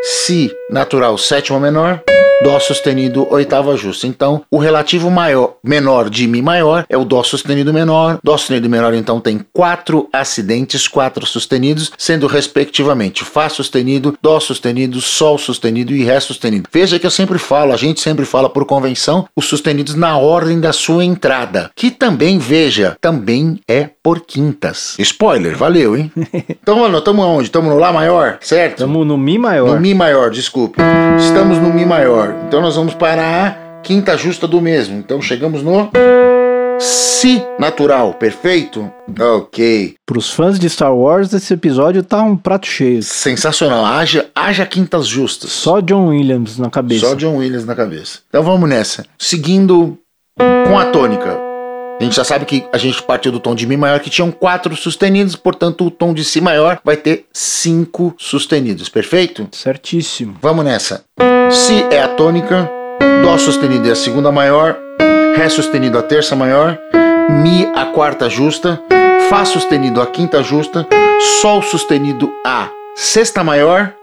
Si 0.04 0.52
natural 0.68 1.16
sétima 1.16 1.60
menor, 1.60 2.04
Dó 2.44 2.60
sustenido 2.60 3.28
oitava 3.32 3.78
justa. 3.78 4.08
Então, 4.08 4.42
o 4.50 4.58
relativo 4.58 5.12
maior, 5.12 5.58
menor 5.64 6.10
de 6.10 6.28
Mi 6.28 6.42
maior 6.42 6.86
é 6.90 6.98
o 6.98 7.06
Dó 7.06 7.22
sustenido 7.22 7.72
menor. 7.72 8.18
Dó 8.24 8.36
sustenido 8.36 8.68
menor, 8.68 8.96
então, 8.96 9.22
tem 9.22 9.46
quatro 9.54 10.10
acidentes, 10.12 10.88
quatro 10.88 11.24
sustenidos, 11.28 11.92
sendo 11.96 12.26
respectivamente 12.26 13.24
Fá 13.24 13.48
sustenido, 13.48 14.18
Dó 14.24 14.40
sustenido, 14.40 15.00
Sol 15.00 15.38
sustenido 15.38 15.94
e 15.94 16.04
Ré 16.04 16.20
sustenido. 16.20 16.68
Veja 16.74 16.98
que 16.98 17.06
eu 17.06 17.12
sempre 17.12 17.38
falo, 17.38 17.74
a 17.74 17.78
gente 17.78 18.02
sempre 18.02 18.26
fala 18.26 18.50
por 18.50 18.66
convenção, 18.66 19.28
os 19.36 19.46
sustenidos 19.46 19.94
na 19.94 20.18
ordem 20.18 20.60
da 20.60 20.74
sua 20.74 21.06
entrada. 21.06 21.70
Que 21.76 21.92
também, 21.92 22.40
veja, 22.40 22.98
também 23.00 23.60
é 23.68 23.88
por 24.04 24.22
quintas. 24.22 24.96
Spoiler, 25.00 25.56
valeu, 25.56 25.96
hein? 25.96 26.12
então, 26.62 26.80
mano, 26.80 26.98
estamos 26.98 27.26
onde? 27.26 27.44
Estamos 27.44 27.72
no 27.72 27.80
Lá 27.80 27.94
maior, 27.94 28.38
certo? 28.42 28.80
Estamos 28.80 29.06
no 29.06 29.18
Mi 29.18 29.38
maior. 29.38 29.76
No 29.76 29.80
Mi 29.80 29.94
maior, 29.94 30.30
desculpe. 30.32 30.82
Estamos 31.20 31.58
no 31.58 31.74
Mi 31.74 31.86
maior. 31.86 32.36
Então 32.48 32.62
nós 32.62 32.76
vamos 32.76 32.94
para 32.94 33.48
a 33.48 33.82
quinta 33.82 34.18
justa 34.18 34.48
do 34.48 34.62
mesmo. 34.62 34.98
Então 34.98 35.22
chegamos 35.22 35.62
no 35.62 35.90
Si 36.80 37.44
natural, 37.60 38.16
perfeito? 38.16 38.92
Ok. 39.20 39.96
Para 40.06 40.18
os 40.18 40.32
fãs 40.32 40.58
de 40.58 40.68
Star 40.70 40.96
Wars, 40.96 41.32
esse 41.34 41.54
episódio 41.54 42.02
tá 42.02 42.22
um 42.24 42.36
prato 42.36 42.66
cheio. 42.66 43.04
Sensacional. 43.04 43.86
Haja, 43.86 44.30
haja 44.34 44.66
quintas 44.66 45.08
justas. 45.08 45.52
Só 45.52 45.80
John 45.80 46.08
Williams 46.08 46.58
na 46.58 46.70
cabeça. 46.70 47.08
Só 47.08 47.16
John 47.16 47.38
Williams 47.38 47.66
na 47.66 47.76
cabeça. 47.76 48.20
Então 48.30 48.42
vamos 48.42 48.68
nessa. 48.68 49.06
Seguindo 49.20 49.98
com 50.38 50.80
a 50.80 50.86
tônica. 50.86 51.51
A 52.02 52.04
gente 52.04 52.16
já 52.16 52.24
sabe 52.24 52.46
que 52.46 52.66
a 52.74 52.80
gente 52.80 53.00
partiu 53.04 53.32
do 53.32 53.40
tom 53.40 53.54
de 53.54 53.68
Mi 53.68 53.78
maior 53.78 54.00
que 54.00 54.10
tinham 54.10 54.32
quatro 54.32 54.76
sustenidos, 54.76 55.36
portanto 55.36 55.86
o 55.86 55.92
tom 55.92 56.16
de 56.16 56.26
Si 56.26 56.42
maior 56.42 56.82
vai 56.84 56.98
ter 56.98 57.26
cinco 57.32 58.16
sustenidos, 58.18 58.90
perfeito? 58.90 59.48
Certíssimo. 59.52 60.36
Vamos 60.42 60.66
nessa. 60.66 61.06
Si 61.52 61.86
é 61.92 62.02
a 62.02 62.08
tônica, 62.08 62.68
Dó 63.22 63.38
sustenido 63.38 63.88
é 63.88 63.92
a 63.92 63.96
segunda 63.96 64.32
maior, 64.32 64.76
Ré 65.36 65.48
sustenido 65.48 66.00
a 66.00 66.02
terça 66.02 66.36
maior, 66.36 66.76
Mi 67.30 67.68
a 67.76 67.86
quarta 67.86 68.28
justa, 68.28 68.82
Fá 69.30 69.46
sustenido 69.46 70.02
a 70.02 70.08
quinta 70.08 70.42
justa, 70.42 70.88
Sol 71.40 71.62
sustenido 71.62 72.34
a 72.44 72.68
sexta 72.96 73.44
maior, 73.44 73.94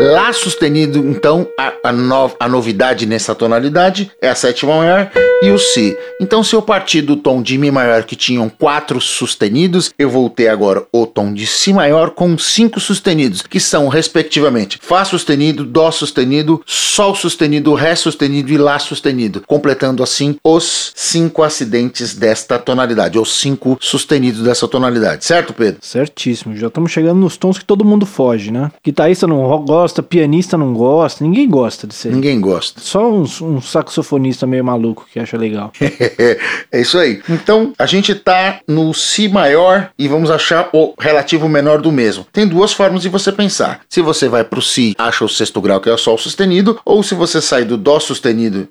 Lá 0.00 0.32
sustenido, 0.32 0.98
então, 0.98 1.46
a, 1.58 1.72
a, 1.84 1.92
no, 1.92 2.32
a 2.40 2.48
novidade 2.48 3.06
nessa 3.06 3.34
tonalidade 3.34 4.10
é 4.20 4.28
a 4.28 4.34
sétima 4.34 4.76
maior 4.76 5.10
e 5.40 5.50
o 5.50 5.58
Si. 5.58 5.96
Então, 6.20 6.42
se 6.42 6.54
eu 6.54 6.62
partir 6.62 7.00
do 7.02 7.16
tom 7.16 7.40
de 7.40 7.56
Mi 7.56 7.70
maior 7.70 8.02
que 8.02 8.16
tinham 8.16 8.48
quatro 8.48 9.00
sustenidos, 9.00 9.92
eu 9.96 10.10
vou 10.10 10.28
ter 10.28 10.48
agora 10.48 10.84
o 10.92 11.06
tom 11.06 11.32
de 11.32 11.46
Si 11.46 11.72
maior 11.72 12.10
com 12.10 12.36
cinco 12.36 12.80
sustenidos, 12.80 13.42
que 13.42 13.60
são, 13.60 13.86
respectivamente, 13.88 14.78
Fá 14.82 15.04
sustenido, 15.04 15.64
Dó 15.64 15.90
sustenido, 15.92 16.60
Sol 16.66 17.14
sustenido, 17.14 17.72
Ré 17.74 17.94
sustenido 17.94 18.50
e 18.50 18.58
Lá 18.58 18.78
sustenido, 18.80 19.44
completando 19.46 20.02
assim 20.02 20.36
os 20.42 20.92
cinco 20.96 21.42
acidentes 21.42 22.16
desta 22.16 22.58
tonalidade, 22.58 23.18
ou 23.18 23.24
cinco 23.24 23.78
sustenidos 23.80 24.42
dessa 24.42 24.66
tonalidade, 24.66 25.24
certo, 25.24 25.52
Pedro? 25.52 25.78
Certíssimo, 25.82 26.56
já 26.56 26.66
estamos 26.66 26.90
chegando 26.90 27.20
nos 27.20 27.36
tons 27.36 27.58
que 27.58 27.64
todo 27.64 27.84
mundo 27.84 28.04
foge, 28.04 28.50
né? 28.50 28.72
Guitarrista 28.84 29.26
não 29.26 29.64
gosta, 29.64 29.83
pianista 30.02 30.56
não 30.56 30.72
gosta, 30.72 31.24
ninguém 31.24 31.48
gosta 31.48 31.86
de 31.86 31.94
ser. 31.94 32.12
Ninguém 32.12 32.40
gosta. 32.40 32.80
Só 32.80 33.10
um, 33.10 33.24
um 33.42 33.60
saxofonista 33.60 34.46
meio 34.46 34.64
maluco 34.64 35.06
que 35.12 35.18
acha 35.18 35.36
legal. 35.36 35.72
é 35.80 36.80
isso 36.80 36.98
aí. 36.98 37.20
Então, 37.28 37.72
a 37.78 37.86
gente 37.86 38.14
tá 38.14 38.60
no 38.66 38.92
Si 38.94 39.28
maior 39.28 39.90
e 39.98 40.08
vamos 40.08 40.30
achar 40.30 40.68
o 40.72 40.94
relativo 40.98 41.48
menor 41.48 41.80
do 41.80 41.92
mesmo. 41.92 42.26
Tem 42.32 42.46
duas 42.46 42.72
formas 42.72 43.02
de 43.02 43.08
você 43.08 43.30
pensar. 43.30 43.80
Se 43.88 44.00
você 44.00 44.28
vai 44.28 44.44
pro 44.44 44.62
Si, 44.62 44.94
acha 44.98 45.24
o 45.24 45.28
sexto 45.28 45.60
grau, 45.60 45.80
que 45.80 45.88
é 45.88 45.92
o 45.92 45.98
Sol 45.98 46.18
sustenido, 46.18 46.78
ou 46.84 47.02
se 47.02 47.14
você 47.14 47.40
sai 47.40 47.64
do 47.64 47.76
Dó 47.76 47.98
sustenido, 48.00 48.68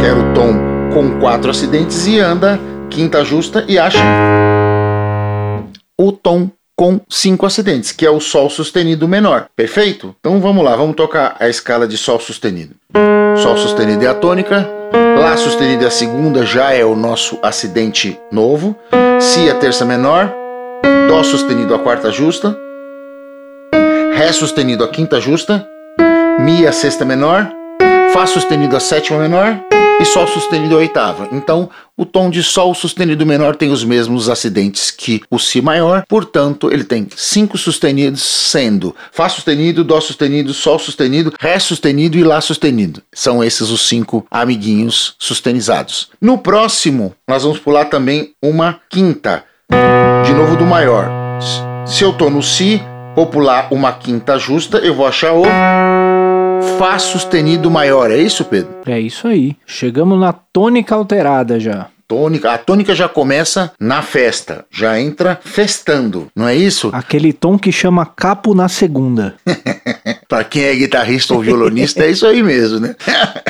que 0.00 0.06
é 0.06 0.12
o 0.12 0.34
tom 0.34 0.54
com 0.92 1.20
quatro 1.20 1.50
acidentes, 1.50 2.06
e 2.06 2.18
anda 2.18 2.58
quinta 2.90 3.24
justa 3.24 3.64
e 3.68 3.78
acha 3.78 3.98
o 6.00 6.12
tom 6.12 6.50
com 6.78 7.00
cinco 7.08 7.44
acidentes, 7.44 7.90
que 7.90 8.06
é 8.06 8.10
o 8.10 8.20
Sol 8.20 8.48
sustenido 8.48 9.08
menor. 9.08 9.48
Perfeito? 9.56 10.14
Então 10.20 10.40
vamos 10.40 10.64
lá, 10.64 10.76
vamos 10.76 10.94
tocar 10.94 11.34
a 11.40 11.48
escala 11.48 11.88
de 11.88 11.98
Sol 11.98 12.20
sustenido. 12.20 12.76
Sol 13.42 13.56
sustenido 13.56 14.04
é 14.04 14.06
a 14.06 14.14
tônica, 14.14 14.64
Lá 15.18 15.36
sustenido 15.36 15.82
é 15.82 15.88
a 15.88 15.90
segunda, 15.90 16.46
já 16.46 16.72
é 16.72 16.84
o 16.84 16.94
nosso 16.94 17.38
acidente 17.42 18.18
novo. 18.30 18.76
Si 19.20 19.50
a 19.50 19.54
terça 19.56 19.84
menor, 19.84 20.32
Dó 21.08 21.22
sustenido 21.24 21.74
a 21.74 21.80
quarta 21.80 22.12
justa, 22.12 22.56
Ré 24.14 24.32
sustenido 24.32 24.84
a 24.84 24.88
quinta 24.88 25.20
justa, 25.20 25.66
Mi 26.38 26.64
a 26.64 26.70
sexta 26.70 27.04
menor, 27.04 27.50
Fá 28.12 28.24
sustenido 28.24 28.76
a 28.76 28.80
sétima 28.80 29.18
menor 29.18 29.67
e 30.00 30.04
Sol 30.04 30.26
sustenido 30.26 30.76
oitava. 30.76 31.28
Então, 31.32 31.68
o 31.96 32.04
tom 32.04 32.30
de 32.30 32.42
Sol 32.42 32.74
sustenido 32.74 33.26
menor 33.26 33.56
tem 33.56 33.70
os 33.70 33.82
mesmos 33.82 34.28
acidentes 34.28 34.90
que 34.90 35.20
o 35.30 35.38
Si 35.38 35.60
maior, 35.60 36.04
portanto, 36.08 36.70
ele 36.72 36.84
tem 36.84 37.08
cinco 37.16 37.58
sustenidos, 37.58 38.22
sendo 38.22 38.94
Fá 39.10 39.28
sustenido, 39.28 39.82
Dó 39.82 40.00
sustenido, 40.00 40.54
Sol 40.54 40.78
sustenido, 40.78 41.32
Ré 41.38 41.58
sustenido 41.58 42.16
e 42.16 42.22
Lá 42.22 42.40
sustenido. 42.40 43.02
São 43.12 43.42
esses 43.42 43.70
os 43.70 43.88
cinco 43.88 44.26
amiguinhos 44.30 45.14
sustenizados. 45.18 46.10
No 46.20 46.38
próximo, 46.38 47.14
nós 47.26 47.42
vamos 47.42 47.58
pular 47.58 47.86
também 47.86 48.32
uma 48.42 48.80
quinta, 48.88 49.44
de 50.24 50.32
novo 50.32 50.56
do 50.56 50.64
maior. 50.64 51.08
Se 51.86 52.04
eu 52.04 52.12
tô 52.12 52.30
no 52.30 52.42
Si, 52.42 52.80
vou 53.16 53.26
pular 53.26 53.68
uma 53.72 53.92
quinta 53.92 54.38
justa, 54.38 54.78
eu 54.78 54.94
vou 54.94 55.06
achar 55.06 55.32
o 55.32 55.42
Fá 56.78 56.96
sustenido 56.96 57.68
maior, 57.68 58.08
é 58.08 58.18
isso, 58.18 58.44
Pedro? 58.44 58.72
É 58.86 59.00
isso 59.00 59.26
aí. 59.26 59.56
Chegamos 59.66 60.16
na 60.18 60.32
tônica 60.32 60.94
alterada 60.94 61.58
já. 61.58 61.88
Tônica, 62.06 62.52
a 62.52 62.56
tônica 62.56 62.94
já 62.94 63.08
começa 63.08 63.72
na 63.80 64.00
festa, 64.00 64.64
já 64.70 64.98
entra 64.98 65.38
festando, 65.42 66.28
não 66.34 66.46
é 66.48 66.54
isso? 66.54 66.88
Aquele 66.92 67.32
tom 67.32 67.58
que 67.58 67.72
chama 67.72 68.06
capo 68.06 68.54
na 68.54 68.68
segunda. 68.68 69.34
Para 70.28 70.44
quem 70.44 70.62
é 70.62 70.74
guitarrista 70.74 71.34
ou 71.34 71.40
violonista, 71.40 72.04
é 72.04 72.10
isso 72.10 72.26
aí 72.26 72.42
mesmo, 72.42 72.78
né? 72.78 72.94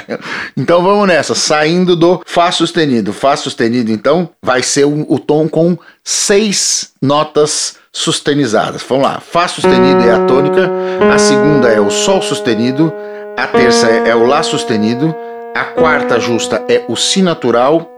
então 0.57 0.83
vamos 0.83 1.07
nessa, 1.07 1.35
saindo 1.35 1.95
do 1.95 2.23
Fá 2.25 2.51
sustenido. 2.51 3.13
Fá 3.13 3.37
sustenido, 3.37 3.93
então, 3.93 4.31
vai 4.43 4.63
ser 4.63 4.87
o, 4.87 5.05
o 5.07 5.19
tom 5.19 5.47
com 5.49 5.79
seis 6.03 6.93
notas 7.01 7.77
sustenizadas. 7.93 8.83
Vamos 8.89 9.05
lá, 9.05 9.21
Fá 9.21 9.47
sustenido 9.47 10.03
é 10.03 10.13
a 10.13 10.25
tônica, 10.25 10.71
a 11.15 11.19
segunda 11.19 11.69
é 11.69 11.81
o 11.81 11.91
Sol 11.91 12.23
sustenido, 12.23 12.93
a 13.39 13.47
terça 13.47 13.87
é 13.87 14.13
o 14.17 14.27
Lá 14.27 14.43
sustenido, 14.43 15.15
a 15.55 15.65
quarta 15.65 16.19
justa 16.19 16.65
é 16.69 16.85
o 16.89 16.97
Si 16.97 17.23
natural, 17.23 17.89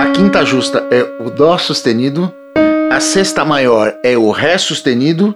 a 0.00 0.06
quinta 0.06 0.42
justa 0.42 0.88
é 0.90 1.02
o 1.22 1.28
Dó 1.28 1.58
sustenido, 1.58 2.32
a 2.90 2.98
sexta 2.98 3.44
maior 3.44 3.94
é 4.02 4.16
o 4.16 4.30
Ré 4.30 4.56
sustenido, 4.56 5.34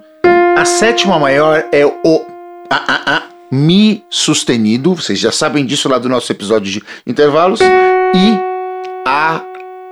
a 0.56 0.64
sétima 0.64 1.18
maior 1.18 1.62
é 1.70 1.84
o 1.84 2.24
a, 2.70 2.76
a, 2.76 3.16
a, 3.16 3.22
Mi 3.50 4.02
sustenido, 4.08 4.94
vocês 4.94 5.18
já 5.18 5.30
sabem 5.30 5.66
disso 5.66 5.90
lá 5.90 5.98
do 5.98 6.08
nosso 6.08 6.32
episódio 6.32 6.72
de 6.72 6.82
intervalos, 7.06 7.60
e 7.60 8.38
a 9.06 9.42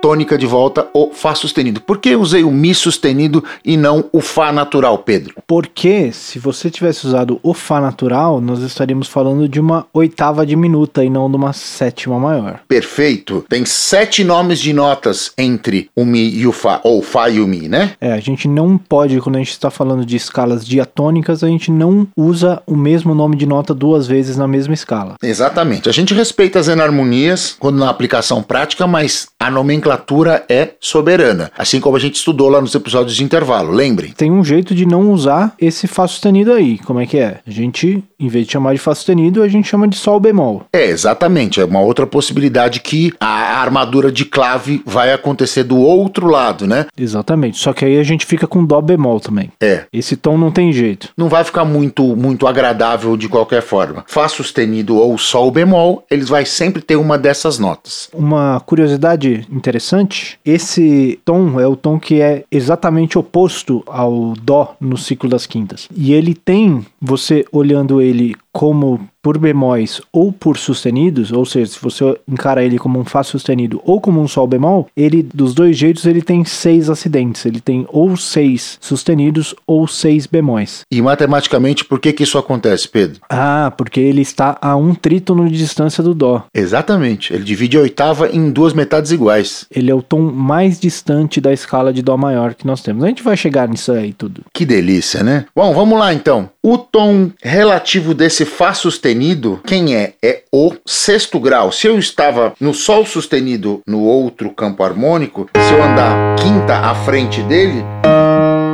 tônica 0.06 0.38
de 0.38 0.46
volta, 0.46 0.86
o 0.94 1.10
Fá 1.12 1.34
sustenido. 1.34 1.80
Por 1.80 1.98
que 1.98 2.14
usei 2.14 2.44
o 2.44 2.50
Mi 2.52 2.72
sustenido 2.72 3.42
e 3.64 3.76
não 3.76 4.04
o 4.12 4.20
Fá 4.20 4.52
natural, 4.52 4.98
Pedro? 4.98 5.34
Porque 5.48 6.12
se 6.12 6.38
você 6.38 6.70
tivesse 6.70 7.08
usado 7.08 7.40
o 7.42 7.52
Fá 7.52 7.80
natural, 7.80 8.40
nós 8.40 8.60
estaríamos 8.60 9.08
falando 9.08 9.48
de 9.48 9.58
uma 9.58 9.84
oitava 9.92 10.46
diminuta 10.46 11.04
e 11.04 11.10
não 11.10 11.28
de 11.28 11.34
uma 11.34 11.52
sétima 11.52 12.20
maior. 12.20 12.60
Perfeito. 12.68 13.44
Tem 13.48 13.64
sete 13.64 14.22
nomes 14.22 14.60
de 14.60 14.72
notas 14.72 15.32
entre 15.36 15.90
o 15.96 16.04
Mi 16.04 16.30
e 16.30 16.46
o 16.46 16.52
Fá, 16.52 16.80
ou 16.84 17.02
Fá 17.02 17.28
e 17.28 17.40
o 17.40 17.48
Mi, 17.48 17.68
né? 17.68 17.94
É, 18.00 18.12
a 18.12 18.20
gente 18.20 18.46
não 18.46 18.78
pode, 18.78 19.20
quando 19.20 19.34
a 19.34 19.40
gente 19.40 19.50
está 19.50 19.72
falando 19.72 20.06
de 20.06 20.14
escalas 20.14 20.64
diatônicas, 20.64 21.42
a 21.42 21.48
gente 21.48 21.72
não 21.72 22.06
usa 22.16 22.62
o 22.64 22.76
mesmo 22.76 23.12
nome 23.12 23.34
de 23.34 23.44
nota 23.44 23.74
duas 23.74 24.06
vezes 24.06 24.36
na 24.36 24.46
mesma 24.46 24.72
escala. 24.72 25.16
Exatamente. 25.20 25.88
A 25.88 25.92
gente 25.92 26.14
respeita 26.14 26.60
as 26.60 26.68
enarmonias 26.68 27.56
quando 27.58 27.80
na 27.80 27.90
aplicação 27.90 28.40
prática, 28.40 28.86
mas 28.86 29.26
a 29.40 29.50
nomenclatura 29.50 29.95
nomenclatura 29.96 30.44
é 30.48 30.70
soberana, 30.80 31.50
assim 31.56 31.80
como 31.80 31.96
a 31.96 32.00
gente 32.00 32.16
estudou 32.16 32.48
lá 32.48 32.60
nos 32.60 32.74
episódios 32.74 33.16
de 33.16 33.24
intervalo, 33.24 33.72
lembrem. 33.72 34.12
Tem 34.12 34.30
um 34.30 34.44
jeito 34.44 34.74
de 34.74 34.86
não 34.86 35.10
usar 35.10 35.54
esse 35.58 35.86
Fá 35.86 36.06
sustenido 36.06 36.52
aí, 36.52 36.78
como 36.78 37.00
é 37.00 37.06
que 37.06 37.18
é? 37.18 37.38
A 37.46 37.50
gente, 37.50 38.02
em 38.18 38.28
vez 38.28 38.46
de 38.46 38.52
chamar 38.52 38.74
de 38.74 38.78
Fá 38.78 38.94
sustenido, 38.94 39.42
a 39.42 39.48
gente 39.48 39.68
chama 39.68 39.88
de 39.88 39.96
Sol 39.96 40.20
bemol. 40.20 40.64
É, 40.72 40.86
exatamente, 40.86 41.60
é 41.60 41.64
uma 41.64 41.80
outra 41.80 42.06
possibilidade 42.06 42.80
que 42.80 43.12
a 43.18 43.60
armadura 43.60 44.12
de 44.12 44.24
clave 44.24 44.82
vai 44.84 45.12
acontecer 45.12 45.62
do 45.62 45.78
outro 45.78 46.26
lado, 46.26 46.66
né? 46.66 46.86
Exatamente, 46.96 47.58
só 47.58 47.72
que 47.72 47.84
aí 47.84 47.98
a 47.98 48.02
gente 48.02 48.26
fica 48.26 48.46
com 48.46 48.64
Dó 48.64 48.80
bemol 48.80 49.20
também. 49.20 49.50
É. 49.60 49.84
Esse 49.92 50.16
tom 50.16 50.36
não 50.36 50.50
tem 50.50 50.72
jeito. 50.72 51.08
Não 51.16 51.28
vai 51.28 51.44
ficar 51.44 51.64
muito, 51.64 52.16
muito 52.16 52.46
agradável 52.46 53.16
de 53.16 53.28
qualquer 53.28 53.62
forma. 53.62 54.04
Fá 54.06 54.28
sustenido 54.28 54.96
ou 54.96 55.16
Sol 55.16 55.50
bemol, 55.50 56.04
eles 56.10 56.28
vai 56.28 56.44
sempre 56.44 56.82
ter 56.82 56.96
uma 56.96 57.16
dessas 57.16 57.58
notas. 57.58 58.08
Uma 58.12 58.60
curiosidade 58.60 59.46
interessante 59.50 59.85
interessante. 59.86 60.38
Esse 60.44 61.20
tom 61.24 61.60
é 61.60 61.66
o 61.66 61.76
tom 61.76 61.98
que 61.98 62.20
é 62.20 62.44
exatamente 62.50 63.18
oposto 63.18 63.82
ao 63.86 64.34
Dó 64.34 64.74
no 64.80 64.96
ciclo 64.96 65.28
das 65.28 65.46
quintas. 65.46 65.88
E 65.94 66.12
ele 66.12 66.34
tem, 66.34 66.84
você 67.00 67.44
olhando 67.52 68.00
ele 68.00 68.34
como 68.52 69.00
por 69.26 69.38
bemóis 69.38 70.00
ou 70.12 70.30
por 70.30 70.56
sustenidos, 70.56 71.32
ou 71.32 71.44
seja, 71.44 71.72
se 71.72 71.82
você 71.82 72.16
encara 72.28 72.62
ele 72.62 72.78
como 72.78 73.00
um 73.00 73.04
Fá 73.04 73.24
sustenido 73.24 73.82
ou 73.84 74.00
como 74.00 74.20
um 74.20 74.28
Sol 74.28 74.46
bemol, 74.46 74.86
ele, 74.96 75.20
dos 75.20 75.52
dois 75.52 75.76
jeitos, 75.76 76.06
ele 76.06 76.22
tem 76.22 76.44
seis 76.44 76.88
acidentes. 76.88 77.44
Ele 77.44 77.58
tem 77.58 77.84
ou 77.88 78.16
seis 78.16 78.78
sustenidos 78.80 79.52
ou 79.66 79.88
seis 79.88 80.28
bemóis. 80.28 80.82
E 80.92 81.02
matematicamente, 81.02 81.84
por 81.84 81.98
que 81.98 82.12
que 82.12 82.22
isso 82.22 82.38
acontece, 82.38 82.88
Pedro? 82.88 83.20
Ah, 83.28 83.72
porque 83.76 83.98
ele 83.98 84.20
está 84.22 84.56
a 84.62 84.76
um 84.76 84.94
trítono 84.94 85.48
de 85.48 85.58
distância 85.58 86.04
do 86.04 86.14
Dó. 86.14 86.44
Exatamente. 86.54 87.32
Ele 87.32 87.42
divide 87.42 87.76
a 87.76 87.80
oitava 87.80 88.28
em 88.28 88.48
duas 88.52 88.72
metades 88.72 89.10
iguais. 89.10 89.66
Ele 89.74 89.90
é 89.90 89.94
o 89.94 90.02
tom 90.02 90.20
mais 90.20 90.78
distante 90.78 91.40
da 91.40 91.52
escala 91.52 91.92
de 91.92 92.00
Dó 92.00 92.16
maior 92.16 92.54
que 92.54 92.64
nós 92.64 92.80
temos. 92.80 93.02
A 93.02 93.08
gente 93.08 93.24
vai 93.24 93.36
chegar 93.36 93.68
nisso 93.68 93.90
aí 93.90 94.12
tudo. 94.12 94.42
Que 94.54 94.64
delícia, 94.64 95.24
né? 95.24 95.46
Bom, 95.52 95.74
vamos 95.74 95.98
lá 95.98 96.14
então. 96.14 96.48
O 96.68 96.76
tom 96.78 97.30
relativo 97.44 98.12
desse 98.12 98.44
Fá 98.44 98.74
sustenido, 98.74 99.60
quem 99.64 99.94
é? 99.94 100.14
É 100.20 100.42
o 100.50 100.74
sexto 100.84 101.38
grau. 101.38 101.70
Se 101.70 101.86
eu 101.86 101.96
estava 101.96 102.54
no 102.58 102.74
Sol 102.74 103.06
sustenido 103.06 103.80
no 103.86 104.02
outro 104.02 104.50
campo 104.50 104.82
harmônico, 104.82 105.48
se 105.56 105.72
eu 105.72 105.80
andar 105.80 106.34
quinta 106.34 106.74
à 106.74 106.92
frente 106.92 107.40
dele, 107.42 107.84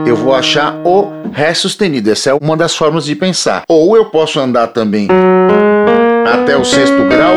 eu 0.07 0.17
vou 0.17 0.35
achar 0.35 0.75
o 0.87 1.13
Ré 1.35 1.53
sustenido. 1.53 2.11
Essa 2.11 2.31
é 2.31 2.35
uma 2.35 2.57
das 2.57 2.75
formas 2.75 3.05
de 3.05 3.15
pensar. 3.15 3.65
Ou 3.69 3.95
eu 3.95 4.07
posso 4.07 4.41
andar 4.41 4.69
também 4.69 5.09
até 6.33 6.57
o 6.57 6.65
sexto 6.65 7.07
grau 7.11 7.35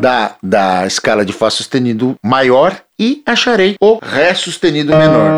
da, 0.00 0.36
da 0.40 0.86
escala 0.86 1.24
de 1.24 1.32
Fá 1.32 1.50
sustenido 1.50 2.14
maior 2.22 2.80
e 2.96 3.24
acharei 3.26 3.74
o 3.80 3.98
Ré 4.00 4.34
sustenido 4.34 4.96
menor. 4.96 5.32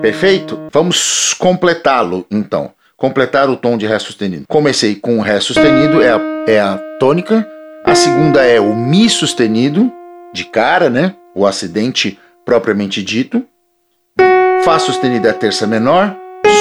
Perfeito? 0.00 0.58
Vamos 0.72 1.34
completá-lo 1.34 2.24
então 2.30 2.72
completar 2.98 3.48
o 3.48 3.56
tom 3.56 3.78
de 3.78 3.86
Ré 3.86 3.98
sustenido. 3.98 4.44
Comecei 4.48 4.96
com 4.96 5.18
o 5.18 5.22
Ré 5.22 5.40
sustenido, 5.40 6.02
é 6.02 6.10
a, 6.10 6.20
é 6.46 6.60
a 6.60 6.76
tônica. 6.98 7.48
A 7.84 7.94
segunda 7.94 8.44
é 8.44 8.60
o 8.60 8.74
Mi 8.74 9.08
sustenido, 9.08 9.90
de 10.34 10.44
cara, 10.44 10.90
né? 10.90 11.14
O 11.34 11.46
acidente 11.46 12.18
propriamente 12.44 13.02
dito. 13.02 13.42
Fá 14.64 14.78
sustenido 14.78 15.26
é 15.26 15.30
a 15.30 15.34
terça 15.34 15.66
menor. 15.66 16.14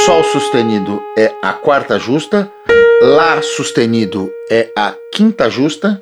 Sol 0.06 0.24
sustenido 0.24 1.02
é 1.18 1.32
a 1.42 1.52
quarta 1.52 2.00
justa. 2.00 2.50
Lá 3.02 3.42
sustenido 3.42 4.32
é 4.50 4.70
a 4.76 4.94
quinta 5.14 5.50
justa, 5.50 6.02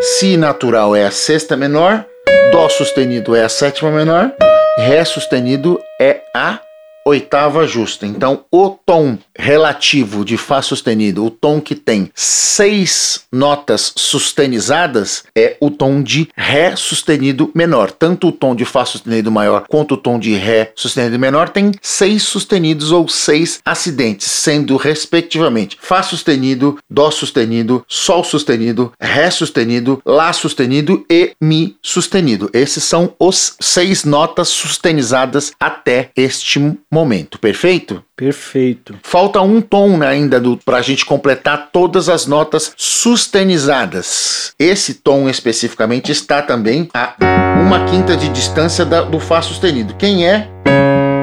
Si 0.00 0.36
natural 0.36 0.96
é 0.96 1.04
a 1.04 1.10
sexta 1.12 1.56
menor, 1.56 2.04
Dó 2.50 2.68
sustenido 2.68 3.36
é 3.36 3.44
a 3.44 3.48
sétima 3.48 3.92
menor, 3.92 4.32
Ré 4.76 5.04
sustenido 5.04 5.80
é 6.00 6.22
a 6.34 6.58
oitava 7.04 7.66
justa. 7.66 8.06
Então, 8.06 8.44
o 8.50 8.70
tom 8.70 9.18
relativo 9.36 10.24
de 10.24 10.36
Fá 10.36 10.62
sustenido, 10.62 11.24
o 11.24 11.30
tom 11.30 11.60
que 11.60 11.74
tem 11.74 12.10
seis 12.14 13.22
notas 13.30 13.92
sustenizadas, 13.96 15.24
é 15.34 15.56
o 15.60 15.70
tom 15.70 16.02
de 16.02 16.28
Ré 16.36 16.76
sustenido 16.76 17.50
menor. 17.54 17.90
Tanto 17.90 18.28
o 18.28 18.32
tom 18.32 18.54
de 18.54 18.64
Fá 18.64 18.84
sustenido 18.84 19.30
maior 19.30 19.64
quanto 19.68 19.94
o 19.94 19.96
tom 19.96 20.18
de 20.18 20.34
Ré 20.34 20.72
sustenido 20.74 21.18
menor 21.18 21.48
tem 21.48 21.72
seis 21.80 22.22
sustenidos 22.22 22.92
ou 22.92 23.08
seis 23.08 23.60
acidentes, 23.64 24.30
sendo 24.30 24.76
respectivamente 24.76 25.78
Fá 25.80 26.02
sustenido, 26.02 26.78
Dó 26.88 27.10
sustenido, 27.10 27.84
Sol 27.88 28.24
sustenido, 28.24 28.92
Ré 29.00 29.30
sustenido, 29.30 30.00
Lá 30.04 30.32
sustenido 30.32 31.04
e 31.10 31.32
Mi 31.40 31.76
sustenido. 31.82 32.50
Esses 32.52 32.84
são 32.84 33.14
os 33.18 33.56
seis 33.60 34.04
notas 34.04 34.48
sustenizadas 34.48 35.52
até 35.58 36.10
este 36.16 36.58
momento, 36.58 36.91
perfeito? 37.38 38.04
Perfeito. 38.14 38.94
Falta 39.02 39.40
um 39.40 39.60
tom 39.60 39.96
né, 39.96 40.06
ainda 40.06 40.40
para 40.64 40.76
a 40.76 40.82
gente 40.82 41.06
completar 41.06 41.70
todas 41.72 42.08
as 42.08 42.26
notas 42.26 42.72
sustenizadas. 42.76 44.52
Esse 44.58 44.94
tom 44.94 45.28
especificamente 45.28 46.12
está 46.12 46.42
também 46.42 46.88
a 46.92 47.14
uma 47.60 47.86
quinta 47.86 48.16
de 48.16 48.28
distância 48.28 48.84
da, 48.84 49.00
do 49.00 49.18
Fá 49.18 49.40
sustenido. 49.40 49.94
Quem 49.94 50.28
é? 50.28 50.48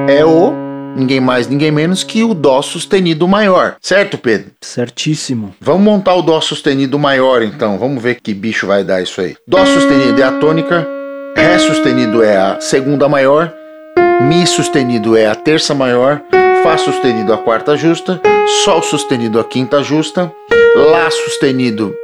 É 0.08 0.26
o 0.26 0.52
ninguém 0.96 1.20
mais, 1.20 1.48
ninguém 1.48 1.72
menos 1.72 2.04
que 2.04 2.24
o 2.24 2.34
Dó 2.34 2.62
sustenido 2.62 3.28
maior. 3.28 3.76
Certo, 3.80 4.18
Pedro? 4.18 4.52
Certíssimo. 4.62 5.56
Vamos 5.62 5.84
montar 5.84 6.16
o 6.16 6.22
Dó 6.22 6.42
sustenido 6.42 6.98
maior 6.98 7.42
então. 7.44 7.78
Vamos 7.78 8.02
ver 8.02 8.20
que 8.22 8.34
bicho 8.34 8.66
vai 8.66 8.84
dar 8.84 9.02
isso 9.02 9.22
aí. 9.22 9.36
Dó 9.48 9.64
sustenido 9.66 10.22
é 10.22 10.26
a 10.26 10.32
tônica, 10.32 10.88
Ré 11.36 11.60
sustenido 11.60 12.24
é 12.24 12.36
a 12.36 12.60
segunda 12.60 13.08
maior, 13.08 13.54
Mi 14.22 14.46
sustenido 14.46 15.16
é 15.16 15.26
a 15.28 15.36
terça 15.36 15.74
maior, 15.74 16.22
Fá 16.64 16.78
sustenido 16.78 17.34
a 17.34 17.38
quarta 17.38 17.78
justa, 17.78 18.22
Sol 18.64 18.82
sustenido 18.82 19.40
a 19.40 19.44
quinta 19.44 19.82
justa, 19.82 20.32
Lá 20.76 21.10
sustenido 21.10 21.96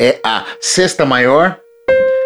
é 0.00 0.18
a 0.24 0.44
sexta 0.58 1.04
maior, 1.04 1.58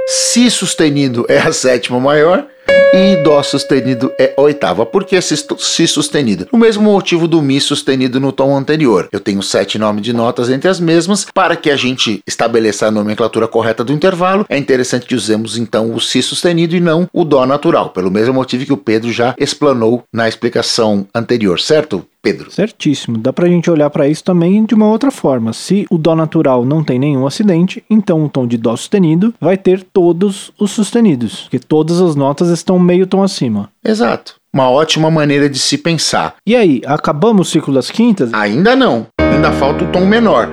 Si 0.07 0.51
sustenido 0.51 1.27
é 1.29 1.39
a 1.39 1.53
sétima 1.53 1.99
maior 1.99 2.47
e 2.95 3.17
Dó 3.23 3.43
sustenido 3.43 4.13
é 4.19 4.33
oitava. 4.37 4.87
Por 4.87 5.05
que 5.05 5.21
Si 5.21 5.87
sustenido? 5.87 6.49
O 6.51 6.57
mesmo 6.57 6.83
motivo 6.83 7.29
do 7.29 7.43
Mi 7.43 7.61
sustenido 7.61 8.19
no 8.19 8.33
tom 8.33 8.57
anterior. 8.57 9.09
Eu 9.13 9.21
tenho 9.21 9.43
sete 9.43 9.79
nomes 9.79 10.03
de 10.03 10.13
notas 10.13 10.49
entre 10.49 10.69
as 10.69 10.81
mesmas. 10.81 11.27
Para 11.35 11.57
que 11.57 11.71
a 11.71 11.77
gente 11.77 12.23
estabeleça 12.27 12.87
a 12.87 12.91
nomenclatura 12.91 13.47
correta 13.47 13.85
do 13.85 13.93
intervalo, 13.93 14.47
é 14.49 14.57
interessante 14.57 15.07
que 15.07 15.15
usemos 15.15 15.59
então 15.59 15.95
o 15.95 16.01
Si 16.01 16.23
sustenido 16.23 16.75
e 16.75 16.81
não 16.81 17.09
o 17.13 17.25
Dó 17.25 17.45
natural, 17.45 17.91
pelo 17.91 18.11
mesmo 18.11 18.33
motivo 18.33 18.65
que 18.65 18.73
o 18.73 18.79
Pedro 18.79 19.13
já 19.13 19.35
explanou 19.39 20.05
na 20.13 20.29
explicação 20.29 21.07
anterior, 21.15 21.61
certo? 21.61 22.07
Pedro. 22.27 22.51
Certíssimo. 22.51 23.19
Dá 23.19 23.33
pra 23.33 23.47
gente 23.47 23.71
olhar 23.71 23.89
para 23.89 24.09
isso 24.09 24.25
também 24.25 24.65
de 24.65 24.75
uma 24.75 24.89
outra 24.89 25.13
forma. 25.13 25.53
Se 25.53 25.87
o 25.89 25.97
Dó 25.97 26.17
natural 26.17 26.65
não 26.65 26.83
tem 26.83 26.99
nenhum 26.99 27.25
acidente, 27.25 27.85
então 27.89 28.25
o 28.25 28.29
tom 28.29 28.49
de 28.49 28.57
Dó 28.57 28.75
sustenido 28.75 29.33
vai 29.41 29.57
ter 29.57 29.85
todos 29.93 30.51
os 30.59 30.73
sustenidos, 30.73 31.43
porque 31.43 31.61
todas 31.61 32.01
as 32.01 32.17
notas 32.17 32.51
estão 32.59 32.79
meio 32.79 33.07
tom 33.07 33.23
acima. 33.23 33.71
Exato. 33.85 34.37
Uma 34.53 34.71
ótima 34.71 35.11
maneira 35.11 35.49
de 35.49 35.59
se 35.59 35.77
pensar. 35.77 36.37
E 36.47 36.57
aí, 36.57 36.81
acabamos 36.87 37.49
o 37.49 37.51
ciclo 37.51 37.75
das 37.75 37.91
quintas? 37.91 38.33
Ainda 38.33 38.75
não. 38.75 39.07
Ainda 39.19 39.53
falta 39.53 39.85
o 39.85 39.89
tom 39.89 40.07
menor. 40.07 40.49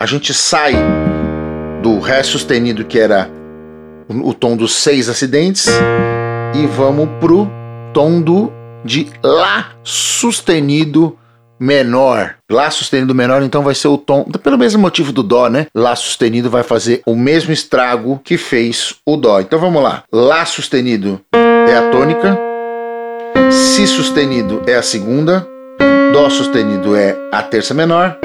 A 0.00 0.06
gente 0.06 0.32
sai 0.32 0.74
do 1.82 1.98
Ré 1.98 2.22
sustenido, 2.22 2.84
que 2.84 2.98
era 2.98 3.30
o 4.08 4.32
tom 4.32 4.56
dos 4.56 4.74
seis 4.74 5.08
acidentes, 5.08 5.66
e 6.54 6.66
vamos 6.66 7.08
pro 7.20 7.48
tom 7.92 8.20
do 8.20 8.52
de 8.84 9.08
Lá 9.22 9.72
sustenido 9.82 11.18
menor. 11.58 12.36
Lá 12.50 12.70
sustenido 12.70 13.14
menor, 13.14 13.42
então 13.42 13.62
vai 13.62 13.74
ser 13.74 13.88
o 13.88 13.98
tom, 13.98 14.24
pelo 14.42 14.58
mesmo 14.58 14.80
motivo 14.80 15.12
do 15.12 15.22
Dó, 15.22 15.48
né? 15.48 15.66
Lá 15.74 15.96
sustenido 15.96 16.50
vai 16.50 16.62
fazer 16.62 17.02
o 17.06 17.14
mesmo 17.14 17.52
estrago 17.52 18.20
que 18.22 18.36
fez 18.36 18.94
o 19.04 19.16
Dó. 19.16 19.40
Então 19.40 19.58
vamos 19.58 19.82
lá. 19.82 20.04
Lá 20.12 20.44
sustenido 20.44 21.20
é 21.34 21.76
a 21.76 21.90
tônica, 21.90 22.38
Si 23.50 23.86
sustenido 23.86 24.62
é 24.66 24.74
a 24.74 24.82
segunda, 24.82 25.46
Dó 26.12 26.28
sustenido 26.30 26.96
é 26.96 27.16
a 27.32 27.42
terça 27.42 27.74
menor, 27.74 28.18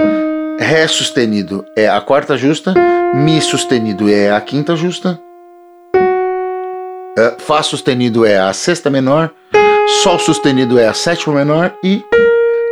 Ré 0.59 0.87
sustenido 0.87 1.65
é 1.77 1.89
a 1.89 1.99
quarta 1.99 2.37
justa, 2.37 2.73
Mi 3.13 3.41
sustenido 3.41 4.09
é 4.09 4.31
a 4.31 4.39
quinta 4.39 4.75
justa, 4.75 5.19
uh, 5.95 7.41
Fá 7.41 7.61
sustenido 7.61 8.25
é 8.25 8.39
a 8.39 8.53
sexta 8.53 8.89
menor, 8.89 9.31
Sol 10.03 10.17
sustenido 10.19 10.79
é 10.79 10.87
a 10.87 10.93
sétima 10.93 11.35
menor 11.35 11.73
e 11.83 12.03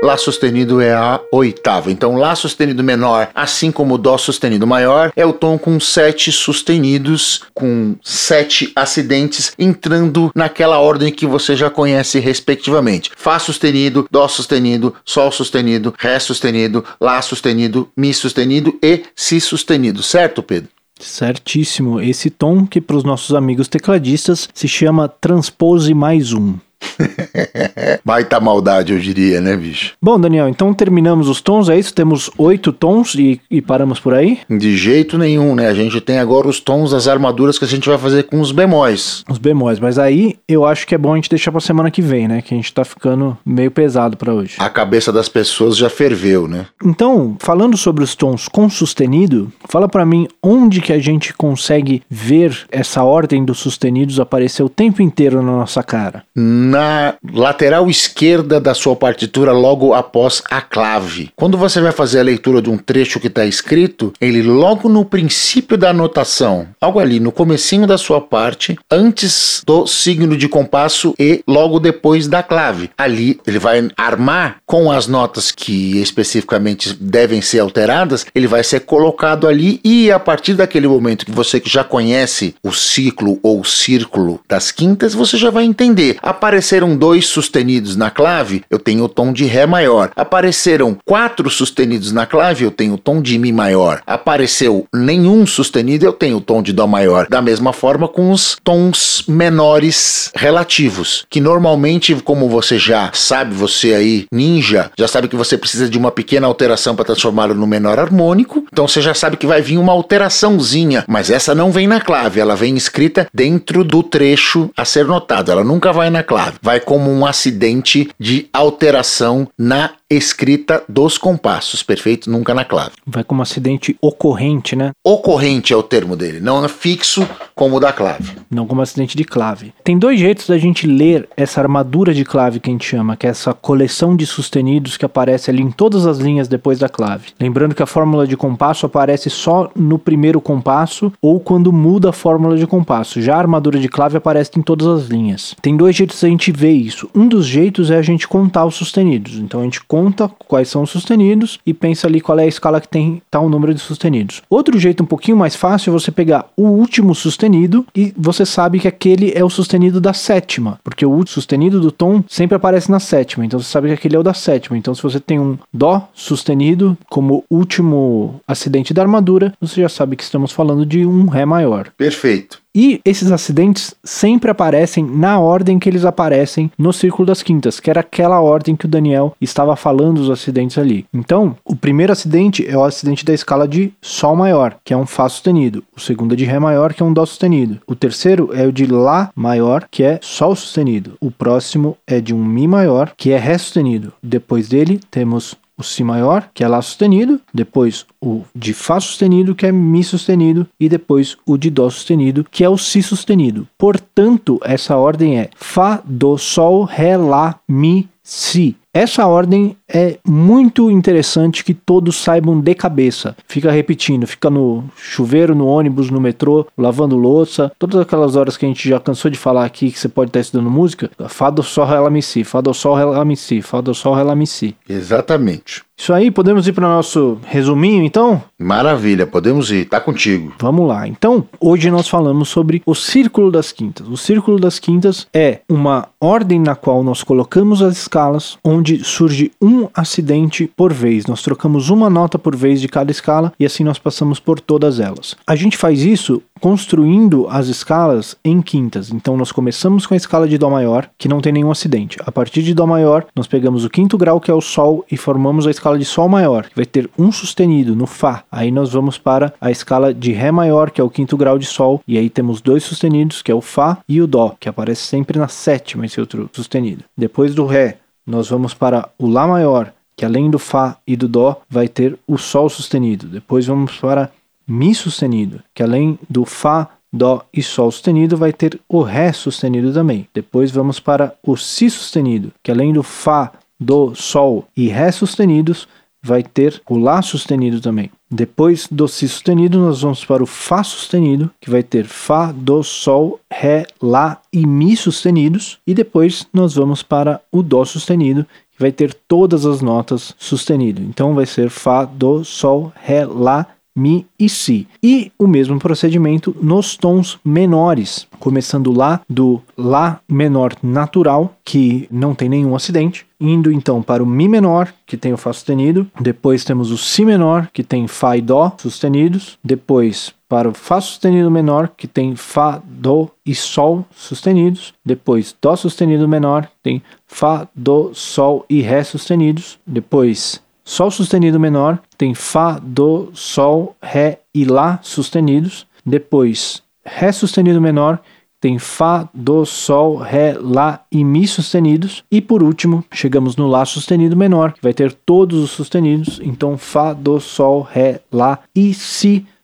Lá 0.01 0.15
sustenido 0.15 0.79
é 0.79 0.93
a 0.93 1.19
oitava. 1.31 1.91
Então, 1.91 2.15
Lá 2.15 2.33
sustenido 2.35 2.83
menor, 2.83 3.29
assim 3.35 3.71
como 3.71 3.97
Dó 3.97 4.17
sustenido 4.17 4.65
maior, 4.65 5.11
é 5.15 5.25
o 5.25 5.33
tom 5.33 5.57
com 5.57 5.79
sete 5.79 6.31
sustenidos, 6.31 7.41
com 7.53 7.95
sete 8.01 8.71
acidentes, 8.75 9.53
entrando 9.59 10.31
naquela 10.33 10.79
ordem 10.79 11.11
que 11.11 11.25
você 11.25 11.55
já 11.55 11.69
conhece 11.69 12.19
respectivamente: 12.19 13.11
Fá 13.15 13.37
sustenido, 13.39 14.07
Dó 14.09 14.27
sustenido, 14.27 14.95
Sol 15.03 15.31
sustenido, 15.31 15.93
Ré 15.97 16.17
sustenido, 16.19 16.85
Lá 16.99 17.21
sustenido, 17.21 17.89
Mi 17.95 18.13
sustenido 18.13 18.79
e 18.81 19.03
Si 19.15 19.41
sustenido. 19.41 20.01
Certo, 20.01 20.41
Pedro? 20.41 20.69
Certíssimo. 20.99 21.99
Esse 21.99 22.29
tom 22.29 22.65
que 22.65 22.81
para 22.81 22.97
os 22.97 23.03
nossos 23.03 23.35
amigos 23.35 23.67
tecladistas 23.67 24.49
se 24.53 24.67
chama 24.67 25.07
transpose 25.07 25.93
mais 25.93 26.33
um. 26.33 26.55
Baita 28.03 28.39
maldade, 28.39 28.93
eu 28.93 28.99
diria, 28.99 29.41
né, 29.41 29.55
bicho? 29.55 29.93
Bom, 30.01 30.19
Daniel, 30.19 30.47
então 30.47 30.73
terminamos 30.73 31.27
os 31.27 31.41
tons, 31.41 31.69
é 31.69 31.77
isso? 31.77 31.93
Temos 31.93 32.29
oito 32.37 32.71
tons 32.71 33.15
e, 33.15 33.39
e, 33.49 33.61
paramos 33.61 33.99
por 33.99 34.13
aí? 34.13 34.39
De 34.49 34.77
jeito 34.77 35.17
nenhum, 35.17 35.55
né? 35.55 35.67
A 35.67 35.73
gente 35.73 35.99
tem 36.01 36.19
agora 36.19 36.47
os 36.47 36.59
tons 36.59 36.91
das 36.91 37.07
armaduras 37.07 37.57
que 37.57 37.65
a 37.65 37.67
gente 37.67 37.87
vai 37.87 37.97
fazer 37.97 38.23
com 38.23 38.39
os 38.39 38.51
bemóis. 38.51 39.23
Os 39.29 39.37
bemóis, 39.37 39.79
mas 39.79 39.97
aí 39.97 40.37
eu 40.47 40.65
acho 40.65 40.87
que 40.87 40.95
é 40.95 40.97
bom 40.97 41.13
a 41.13 41.15
gente 41.15 41.29
deixar 41.29 41.51
pra 41.51 41.61
semana 41.61 41.91
que 41.91 42.01
vem, 42.01 42.27
né? 42.27 42.41
Que 42.41 42.53
a 42.53 42.57
gente 42.57 42.73
tá 42.73 42.83
ficando 42.83 43.37
meio 43.45 43.71
pesado 43.71 44.17
para 44.17 44.33
hoje. 44.33 44.55
A 44.59 44.69
cabeça 44.69 45.11
das 45.11 45.29
pessoas 45.29 45.77
já 45.77 45.89
ferveu, 45.89 46.47
né? 46.47 46.65
Então, 46.83 47.35
falando 47.39 47.77
sobre 47.77 48.03
os 48.03 48.15
tons 48.15 48.47
com 48.47 48.69
sustenido, 48.69 49.51
fala 49.67 49.87
para 49.87 50.05
mim 50.05 50.27
onde 50.41 50.81
que 50.81 50.93
a 50.93 50.99
gente 50.99 51.33
consegue 51.33 52.01
ver 52.09 52.65
essa 52.71 53.03
ordem 53.03 53.43
dos 53.43 53.59
sustenidos 53.59 54.19
aparecer 54.19 54.63
o 54.63 54.69
tempo 54.69 55.01
inteiro 55.01 55.41
na 55.41 55.51
nossa 55.51 55.83
cara. 55.83 56.23
Na 56.69 57.15
lateral 57.33 57.89
esquerda 57.89 58.59
da 58.59 58.75
sua 58.75 58.95
partitura 58.95 59.51
logo 59.51 59.91
após 59.91 60.43
a 60.51 60.61
clave. 60.61 61.31
Quando 61.35 61.57
você 61.57 61.81
vai 61.81 61.91
fazer 61.91 62.19
a 62.19 62.23
leitura 62.23 62.61
de 62.61 62.69
um 62.69 62.77
trecho 62.77 63.19
que 63.19 63.25
está 63.25 63.43
escrito, 63.43 64.13
ele 64.21 64.43
logo 64.43 64.87
no 64.87 65.03
princípio 65.03 65.75
da 65.75 65.89
anotação, 65.89 66.67
algo 66.79 66.99
ali 66.99 67.19
no 67.19 67.31
comecinho 67.31 67.87
da 67.87 67.97
sua 67.97 68.21
parte, 68.21 68.77
antes 68.91 69.63
do 69.65 69.87
signo 69.87 70.37
de 70.37 70.47
compasso 70.47 71.15
e 71.17 71.43
logo 71.47 71.79
depois 71.79 72.27
da 72.27 72.43
clave. 72.43 72.91
Ali 72.95 73.39
ele 73.47 73.57
vai 73.57 73.89
armar 73.97 74.57
com 74.63 74.91
as 74.91 75.07
notas 75.07 75.51
que 75.51 75.99
especificamente 75.99 76.93
devem 76.93 77.41
ser 77.41 77.61
alteradas, 77.61 78.27
ele 78.35 78.45
vai 78.45 78.63
ser 78.63 78.81
colocado 78.81 79.47
ali 79.47 79.79
e 79.83 80.11
a 80.11 80.19
partir 80.19 80.53
daquele 80.53 80.87
momento 80.87 81.25
que 81.25 81.31
você 81.31 81.59
já 81.65 81.83
conhece 81.83 82.53
o 82.61 82.71
ciclo 82.71 83.39
ou 83.41 83.61
o 83.61 83.65
círculo 83.65 84.39
das 84.47 84.71
quintas, 84.71 85.15
você 85.15 85.35
já 85.35 85.49
vai 85.49 85.63
entender. 85.63 86.17
Apareceram 86.59 86.97
dois 86.97 87.25
sustenidos 87.25 87.95
na 87.95 88.11
clave, 88.11 88.65
eu 88.69 88.77
tenho 88.77 89.05
o 89.05 89.07
tom 89.07 89.31
de 89.31 89.45
Ré 89.45 89.65
maior. 89.65 90.11
Apareceram 90.13 90.97
quatro 91.05 91.49
sustenidos 91.49 92.11
na 92.11 92.25
clave, 92.25 92.65
eu 92.65 92.69
tenho 92.69 92.95
o 92.95 92.97
tom 92.97 93.21
de 93.21 93.39
Mi 93.39 93.53
maior. 93.53 94.01
Apareceu 94.05 94.85
nenhum 94.93 95.47
sustenido, 95.47 96.05
eu 96.05 96.11
tenho 96.11 96.35
o 96.35 96.41
tom 96.41 96.61
de 96.61 96.73
Dó 96.73 96.85
maior. 96.85 97.27
Da 97.29 97.41
mesma 97.41 97.71
forma 97.71 98.09
com 98.09 98.29
os 98.29 98.57
tons 98.61 99.23
menores 99.25 100.31
relativos, 100.35 101.25
que 101.29 101.39
normalmente, 101.39 102.13
como 102.15 102.49
você 102.49 102.77
já 102.77 103.09
sabe, 103.13 103.55
você 103.55 103.93
aí, 103.93 104.25
ninja, 104.29 104.91
já 104.99 105.07
sabe 105.07 105.29
que 105.29 105.37
você 105.37 105.57
precisa 105.57 105.87
de 105.87 105.97
uma 105.97 106.11
pequena 106.11 106.45
alteração 106.45 106.93
para 106.93 107.05
transformá-lo 107.05 107.55
no 107.55 107.65
menor 107.65 107.99
harmônico, 107.99 108.65
então 108.69 108.85
você 108.85 109.01
já 109.01 109.13
sabe 109.13 109.37
que 109.37 109.47
vai 109.47 109.61
vir 109.61 109.77
uma 109.77 109.93
alteraçãozinha, 109.93 111.05
mas 111.07 111.29
essa 111.29 111.55
não 111.55 111.71
vem 111.71 111.87
na 111.87 112.01
clave, 112.01 112.41
ela 112.41 112.57
vem 112.57 112.75
escrita 112.75 113.29
dentro 113.33 113.85
do 113.85 114.03
trecho 114.03 114.69
a 114.75 114.83
ser 114.83 115.05
notado, 115.05 115.53
ela 115.53 115.63
nunca 115.63 115.93
vai 115.93 116.09
na 116.09 116.21
clave, 116.21 116.48
vai 116.61 116.79
como 116.79 117.09
um 117.09 117.25
acidente 117.25 118.09
de 118.19 118.49
alteração 118.53 119.47
na 119.57 119.91
escrita 120.09 120.83
dos 120.89 121.17
compassos, 121.17 121.83
perfeito? 121.83 122.31
Nunca 122.31 122.53
na 122.53 122.65
clave. 122.65 122.91
Vai 123.05 123.23
como 123.23 123.41
acidente 123.41 123.95
ocorrente, 124.01 124.75
né? 124.75 124.91
Ocorrente 125.05 125.71
é 125.71 125.77
o 125.77 125.83
termo 125.83 126.15
dele, 126.15 126.39
não 126.39 126.65
é 126.65 126.67
fixo 126.67 127.27
como 127.53 127.77
o 127.77 127.79
da 127.79 127.93
clave. 127.93 128.31
Não 128.49 128.65
como 128.65 128.81
acidente 128.81 129.15
de 129.15 129.23
clave. 129.23 129.73
Tem 129.83 129.99
dois 129.99 130.19
jeitos 130.19 130.47
da 130.47 130.57
gente 130.57 130.87
ler 130.87 131.27
essa 131.37 131.61
armadura 131.61 132.13
de 132.13 132.25
clave 132.25 132.59
que 132.59 132.69
a 132.69 132.73
gente 132.73 132.85
chama, 132.85 133.15
que 133.15 133.27
é 133.27 133.29
essa 133.29 133.53
coleção 133.53 134.15
de 134.15 134.25
sustenidos 134.25 134.97
que 134.97 135.05
aparece 135.05 135.51
ali 135.51 135.61
em 135.61 135.69
todas 135.69 136.07
as 136.07 136.17
linhas 136.17 136.47
depois 136.47 136.79
da 136.79 136.89
clave. 136.89 137.27
Lembrando 137.39 137.75
que 137.75 137.83
a 137.83 137.87
fórmula 137.87 138.25
de 138.25 138.35
compasso 138.35 138.85
aparece 138.85 139.29
só 139.29 139.69
no 139.75 139.99
primeiro 139.99 140.41
compasso 140.41 141.11
ou 141.21 141.39
quando 141.39 141.71
muda 141.71 142.09
a 142.09 142.13
fórmula 142.13 142.57
de 142.57 142.65
compasso. 142.65 143.21
Já 143.21 143.35
a 143.35 143.39
armadura 143.39 143.77
de 143.77 143.87
clave 143.87 144.17
aparece 144.17 144.51
em 144.57 144.61
todas 144.61 144.87
as 144.87 145.07
linhas. 145.07 145.55
Tem 145.61 145.77
dois 145.77 145.95
jeitos 145.95 146.21
da 146.21 146.27
gente 146.27 146.51
ver 146.51 146.71
isso. 146.71 147.09
Um 147.13 147.27
dos 147.27 147.45
jeitos 147.45 147.91
é 147.91 147.97
a 147.97 148.01
gente 148.01 148.27
contar 148.27 148.65
os 148.65 148.75
sustenidos. 148.75 149.35
Então 149.35 149.61
a 149.61 149.63
gente 149.63 149.83
conta 149.83 149.98
quais 150.47 150.69
são 150.69 150.83
os 150.83 150.89
sustenidos 150.89 151.59
e 151.65 151.73
pensa 151.73 152.07
ali 152.07 152.21
qual 152.21 152.39
é 152.39 152.43
a 152.43 152.47
escala 152.47 152.81
que 152.81 152.87
tem 152.87 153.21
tal 153.29 153.49
número 153.49 153.73
de 153.73 153.79
sustenidos. 153.79 154.41
Outro 154.49 154.77
jeito 154.79 155.03
um 155.03 155.05
pouquinho 155.05 155.37
mais 155.37 155.55
fácil 155.55 155.91
é 155.91 155.93
você 155.93 156.11
pegar 156.11 156.45
o 156.55 156.63
último 156.63 157.13
sustenido 157.13 157.85
e 157.95 158.13
você 158.17 158.45
sabe 158.45 158.79
que 158.79 158.87
aquele 158.87 159.31
é 159.35 159.43
o 159.43 159.49
sustenido 159.49 159.99
da 159.99 160.13
sétima, 160.13 160.79
porque 160.83 161.05
o 161.05 161.25
sustenido 161.27 161.79
do 161.79 161.91
tom 161.91 162.23
sempre 162.27 162.55
aparece 162.55 162.89
na 162.89 162.99
sétima, 162.99 163.45
então 163.45 163.59
você 163.59 163.69
sabe 163.69 163.87
que 163.87 163.93
aquele 163.93 164.15
é 164.15 164.19
o 164.19 164.23
da 164.23 164.33
sétima. 164.33 164.77
Então 164.77 164.93
se 164.95 165.03
você 165.03 165.19
tem 165.19 165.39
um 165.39 165.57
dó 165.73 166.07
sustenido 166.13 166.97
como 167.09 167.43
último 167.49 168.39
acidente 168.47 168.93
da 168.93 169.01
armadura, 169.01 169.53
você 169.59 169.81
já 169.81 169.89
sabe 169.89 170.15
que 170.15 170.23
estamos 170.23 170.51
falando 170.51 170.85
de 170.85 171.05
um 171.05 171.27
ré 171.27 171.45
maior. 171.45 171.91
Perfeito. 171.97 172.58
E 172.75 173.01
esses 173.03 173.31
acidentes 173.31 173.95
sempre 174.03 174.51
aparecem 174.51 175.03
na 175.03 175.39
ordem 175.39 175.79
que 175.79 175.89
eles 175.89 176.05
aparecem 176.05 176.71
no 176.77 176.93
Círculo 176.93 177.25
das 177.25 177.41
Quintas, 177.41 177.79
que 177.79 177.89
era 177.89 178.01
aquela 178.01 178.39
ordem 178.41 178.75
que 178.75 178.85
o 178.85 178.89
Daniel 178.89 179.35
estava 179.41 179.75
falando 179.75 180.21
dos 180.21 180.29
acidentes 180.29 180.77
ali. 180.77 181.05
Então, 181.13 181.55
o 181.65 181.75
primeiro 181.75 182.13
acidente 182.13 182.67
é 182.67 182.77
o 182.77 182.83
acidente 182.83 183.25
da 183.25 183.33
escala 183.33 183.67
de 183.67 183.91
Sol 184.01 184.35
maior, 184.35 184.77
que 184.83 184.93
é 184.93 184.97
um 184.97 185.05
Fá 185.05 185.27
sustenido. 185.27 185.83
O 185.95 185.99
segundo 185.99 186.33
é 186.33 186.37
de 186.37 186.45
Ré 186.45 186.59
maior, 186.59 186.93
que 186.93 187.01
é 187.01 187.05
um 187.05 187.13
Dó 187.13 187.25
sustenido. 187.25 187.79
O 187.87 187.95
terceiro 187.95 188.51
é 188.53 188.65
o 188.67 188.71
de 188.71 188.85
Lá 188.85 189.31
maior, 189.35 189.87
que 189.89 190.03
é 190.03 190.19
Sol 190.21 190.55
sustenido. 190.55 191.13
O 191.19 191.31
próximo 191.31 191.97
é 192.05 192.21
de 192.21 192.33
um 192.33 192.43
Mi 192.43 192.67
maior, 192.67 193.11
que 193.17 193.31
é 193.31 193.37
Ré 193.37 193.57
sustenido. 193.57 194.13
Depois 194.21 194.69
dele, 194.69 194.99
temos 195.09 195.55
o 195.79 195.83
Si 195.83 196.03
maior, 196.03 196.49
que 196.53 196.63
é 196.63 196.67
Lá 196.67 196.81
sustenido, 196.81 197.39
depois 197.53 198.05
o 198.21 198.43
de 198.53 198.73
Fá 198.73 198.99
sustenido, 198.99 199.55
que 199.55 199.65
é 199.65 199.71
Mi 199.71 200.03
sustenido, 200.03 200.67
e 200.79 200.89
depois 200.89 201.37
o 201.45 201.57
de 201.57 201.69
Dó 201.69 201.89
sustenido, 201.89 202.45
que 202.51 202.63
é 202.63 202.69
o 202.69 202.77
Si 202.77 203.01
sustenido. 203.01 203.67
Portanto, 203.77 204.59
essa 204.63 204.97
ordem 204.97 205.39
é 205.39 205.49
Fá, 205.55 206.01
Dó, 206.03 206.37
Sol, 206.37 206.83
Ré, 206.83 207.15
Lá, 207.15 207.59
Mi, 207.67 208.09
Si. 208.21 208.75
Essa 208.93 209.25
ordem 209.25 209.77
é 209.89 210.17
muito 210.25 210.91
interessante 210.91 211.63
que 211.63 211.73
todos 211.73 212.15
saibam 212.15 212.59
de 212.59 212.75
cabeça. 212.75 213.35
Fica 213.47 213.71
repetindo, 213.71 214.27
fica 214.27 214.49
no 214.49 214.83
chuveiro, 214.95 215.55
no 215.55 215.65
ônibus, 215.65 216.09
no 216.09 216.21
metrô, 216.21 216.67
lavando 216.77 217.17
louça, 217.17 217.71
todas 217.79 217.99
aquelas 217.99 218.35
horas 218.35 218.55
que 218.55 218.65
a 218.65 218.69
gente 218.69 218.87
já 218.87 218.99
cansou 218.99 219.31
de 219.31 219.37
falar 219.37 219.65
aqui 219.65 219.91
que 219.91 219.99
você 219.99 220.07
pode 220.07 220.29
estar 220.29 220.39
estudando 220.39 220.69
música. 220.69 221.09
Fá 221.27 221.49
do 221.49 221.63
sol, 221.63 221.87
lá, 221.87 222.09
mi, 222.09 222.21
si. 222.21 222.43
Fá 222.43 222.61
do 222.61 222.73
sol, 222.73 222.95
lá, 222.95 223.25
mi, 223.25 223.35
si. 223.35 223.61
Fá 223.61 223.81
do 223.81 223.93
sol, 223.93 224.15
lá, 224.23 224.35
mi, 224.35 224.45
si. 224.45 224.75
Exatamente. 224.87 225.83
Isso 225.99 226.13
aí, 226.13 226.31
podemos 226.31 226.65
ir 226.65 226.71
para 226.71 226.85
o 226.85 226.89
nosso 226.89 227.37
resuminho 227.45 228.05
então? 228.05 228.41
Maravilha, 228.57 229.27
podemos 229.27 229.69
ir, 229.69 229.83
tá 229.83 229.99
contigo. 229.99 230.53
Vamos 230.57 230.87
lá. 230.87 231.05
Então, 231.05 231.43
hoje 231.59 231.91
nós 231.91 232.07
falamos 232.07 232.47
sobre 232.47 232.81
o 232.85 232.95
círculo 232.95 233.51
das 233.51 233.73
quintas. 233.73 234.07
O 234.07 234.15
círculo 234.15 234.57
das 234.57 234.79
quintas 234.79 235.27
é 235.33 235.59
uma 235.67 236.07
ordem 236.21 236.57
na 236.57 236.73
qual 236.73 237.03
nós 237.03 237.21
colocamos 237.21 237.81
as 237.81 237.97
escalas, 237.97 238.57
onde 238.63 239.03
surge 239.03 239.51
um 239.61 239.78
acidente 239.93 240.69
por 240.75 240.91
vez. 240.91 241.27
Nós 241.27 241.41
trocamos 241.41 241.89
uma 241.89 242.09
nota 242.09 242.39
por 242.39 242.55
vez 242.55 242.81
de 242.81 242.87
cada 242.87 243.11
escala 243.11 243.53
e 243.59 243.65
assim 243.65 243.83
nós 243.83 243.99
passamos 243.99 244.39
por 244.39 244.59
todas 244.59 244.99
elas. 244.99 245.35
A 245.45 245.55
gente 245.55 245.77
faz 245.77 246.01
isso 246.01 246.41
construindo 246.59 247.47
as 247.49 247.67
escalas 247.67 248.35
em 248.43 248.61
quintas. 248.61 249.11
Então 249.11 249.37
nós 249.37 249.51
começamos 249.51 250.05
com 250.05 250.13
a 250.13 250.17
escala 250.17 250.47
de 250.47 250.57
Dó 250.57 250.69
maior, 250.69 251.09
que 251.17 251.27
não 251.27 251.41
tem 251.41 251.53
nenhum 251.53 251.71
acidente. 251.71 252.17
A 252.25 252.31
partir 252.31 252.61
de 252.61 252.73
Dó 252.73 252.85
maior, 252.85 253.25
nós 253.35 253.47
pegamos 253.47 253.85
o 253.85 253.89
quinto 253.89 254.17
grau, 254.17 254.39
que 254.39 254.51
é 254.51 254.53
o 254.53 254.61
Sol, 254.61 255.05
e 255.09 255.17
formamos 255.17 255.65
a 255.65 255.71
escala 255.71 255.97
de 255.97 256.05
Sol 256.05 256.27
maior, 256.27 256.67
que 256.67 256.75
vai 256.75 256.85
ter 256.85 257.09
um 257.17 257.31
sustenido 257.31 257.95
no 257.95 258.05
Fá. 258.05 258.43
Aí 258.51 258.71
nós 258.71 258.91
vamos 258.91 259.17
para 259.17 259.53
a 259.59 259.71
escala 259.71 260.13
de 260.13 260.31
Ré 260.31 260.51
maior, 260.51 260.91
que 260.91 261.01
é 261.01 261.03
o 261.03 261.09
quinto 261.09 261.37
grau 261.37 261.57
de 261.57 261.65
Sol, 261.65 262.01
e 262.07 262.17
aí 262.17 262.29
temos 262.29 262.61
dois 262.61 262.83
sustenidos, 262.83 263.41
que 263.41 263.51
é 263.51 263.55
o 263.55 263.61
Fá 263.61 263.99
e 264.07 264.21
o 264.21 264.27
Dó, 264.27 264.55
que 264.59 264.69
aparece 264.69 265.03
sempre 265.03 265.39
na 265.39 265.47
sétima, 265.47 266.05
esse 266.05 266.19
outro 266.19 266.49
sustenido. 266.53 267.03
Depois 267.17 267.55
do 267.55 267.65
Ré, 267.65 267.97
nós 268.29 268.47
vamos 268.47 268.75
para 268.75 269.09
o 269.17 269.27
Lá 269.27 269.47
maior, 269.47 269.91
que 270.15 270.23
além 270.23 270.51
do 270.51 270.59
Fá 270.59 270.97
e 271.07 271.15
do 271.15 271.27
Dó, 271.27 271.59
vai 271.67 271.87
ter 271.87 272.17
o 272.27 272.37
Sol 272.37 272.69
sustenido. 272.69 273.27
Depois 273.27 273.65
vamos 273.65 273.97
para 273.97 274.31
Mi 274.67 274.93
sustenido, 274.93 275.63
que 275.73 275.81
além 275.81 276.19
do 276.29 276.45
Fá, 276.45 276.89
Dó 277.11 277.43
e 277.51 277.63
Sol 277.63 277.89
sustenido, 277.89 278.37
vai 278.37 278.53
ter 278.53 278.79
o 278.87 279.01
Ré 279.01 279.33
sustenido 279.33 279.91
também. 279.91 280.27
Depois 280.31 280.69
vamos 280.69 280.99
para 280.99 281.33
o 281.41 281.57
Si 281.57 281.89
sustenido, 281.89 282.51
que 282.61 282.69
além 282.69 282.93
do 282.93 283.01
Fá, 283.01 283.51
Dó, 283.79 284.13
Sol 284.13 284.67
e 284.77 284.89
Ré 284.89 285.11
sustenidos, 285.11 285.87
vai 286.21 286.43
ter 286.43 286.79
o 286.87 286.99
Lá 286.99 287.23
sustenido 287.23 287.81
também. 287.81 288.11
Depois 288.31 288.87
do 288.91 289.07
Si 289.07 289.27
sustenido, 289.27 289.79
nós 289.79 290.01
vamos 290.01 290.23
para 290.23 290.43
o 290.43 290.45
Fá 290.45 290.83
sustenido, 290.83 291.49
que 291.59 291.69
vai 291.69 291.81
ter 291.81 292.05
Fá, 292.05 292.51
Dó, 292.51 292.83
Sol, 292.83 293.39
Ré, 293.51 293.87
Lá 293.99 294.39
e 294.53 294.67
Mi 294.67 294.95
sustenidos. 294.95 295.79
E 295.85 295.95
depois 295.95 296.45
nós 296.53 296.75
vamos 296.75 297.01
para 297.01 297.41
o 297.51 297.63
Dó 297.63 297.83
sustenido, 297.83 298.45
que 298.71 298.79
vai 298.79 298.91
ter 298.91 299.15
todas 299.27 299.65
as 299.65 299.81
notas 299.81 300.35
sustenido. 300.37 301.01
Então 301.01 301.33
vai 301.33 301.47
ser 301.47 301.69
Fá, 301.71 302.05
Dó, 302.05 302.43
Sol, 302.43 302.93
Ré, 302.95 303.25
Lá 303.25 303.65
Mi 303.95 304.25
e 304.39 304.47
Si. 304.47 304.87
E 305.01 305.31
o 305.37 305.47
mesmo 305.47 305.79
procedimento 305.79 306.55
nos 306.61 306.95
tons 306.95 307.39
menores, 307.43 308.27
começando 308.39 308.91
lá 308.91 309.21
do 309.29 309.61
Lá 309.77 310.21
menor 310.27 310.75
natural, 310.83 311.55
que 311.63 312.07
não 312.11 312.35
tem 312.35 312.49
nenhum 312.49 312.75
acidente, 312.75 313.25
indo 313.39 313.71
então 313.71 314.01
para 314.01 314.23
o 314.23 314.25
Mi 314.25 314.47
menor, 314.47 314.93
que 315.05 315.17
tem 315.17 315.33
o 315.33 315.37
Fá 315.37 315.53
sustenido, 315.53 316.09
depois 316.19 316.63
temos 316.63 316.91
o 316.91 316.97
Si 316.97 317.23
menor, 317.25 317.69
que 317.73 317.83
tem 317.83 318.07
Fá 318.07 318.37
e 318.37 318.41
Dó 318.41 318.75
sustenidos, 318.77 319.57
depois 319.63 320.33
para 320.47 320.67
o 320.67 320.73
Fá 320.73 320.99
sustenido 320.99 321.49
menor, 321.51 321.91
que 321.95 322.07
tem 322.07 322.35
Fá, 322.35 322.81
Dó 322.83 323.29
e 323.45 323.53
Sol 323.53 324.05
sustenidos, 324.11 324.93
depois 325.05 325.55
Dó 325.61 325.75
sustenido 325.75 326.27
menor, 326.27 326.69
tem 326.81 327.01
Fá, 327.27 327.67
Dó, 327.75 328.09
Sol 328.13 328.65
e 328.69 328.81
Ré 328.81 329.03
sustenidos, 329.03 329.79
depois 329.85 330.61
Sol 330.83 331.11
sustenido 331.11 331.59
menor 331.59 331.99
tem 332.19 332.35
Fá, 332.35 332.77
Dó, 332.83 333.29
Sol, 333.33 333.95
Ré 334.03 334.41
e 334.53 334.65
Lá 334.65 334.99
sustenidos. 335.01 335.87
Depois, 336.05 336.83
Ré 337.03 337.31
sustenido 337.31 337.79
menor 337.79 338.19
tem 338.59 338.77
Fá, 338.77 339.29
Dó, 339.33 339.63
Sol, 339.63 340.17
Ré, 340.17 340.57
Lá 340.59 341.05
e 341.09 341.23
Mi 341.23 341.47
sustenidos. 341.47 342.25
E 342.29 342.41
por 342.41 342.61
último, 342.61 343.05
chegamos 343.13 343.55
no 343.55 343.67
Lá 343.67 343.85
sustenido 343.85 344.35
menor, 344.35 344.73
que 344.73 344.83
vai 344.83 344.93
ter 344.93 345.13
todos 345.13 345.63
os 345.63 345.71
sustenidos. 345.71 346.41
Então, 346.43 346.77
Fá, 346.77 347.13
Dó, 347.13 347.39
Sol, 347.39 347.87
Ré, 347.89 348.19
Lá 348.29 348.59
e 348.75 348.93
Si 348.93 348.99
sustenidos. 349.29 349.58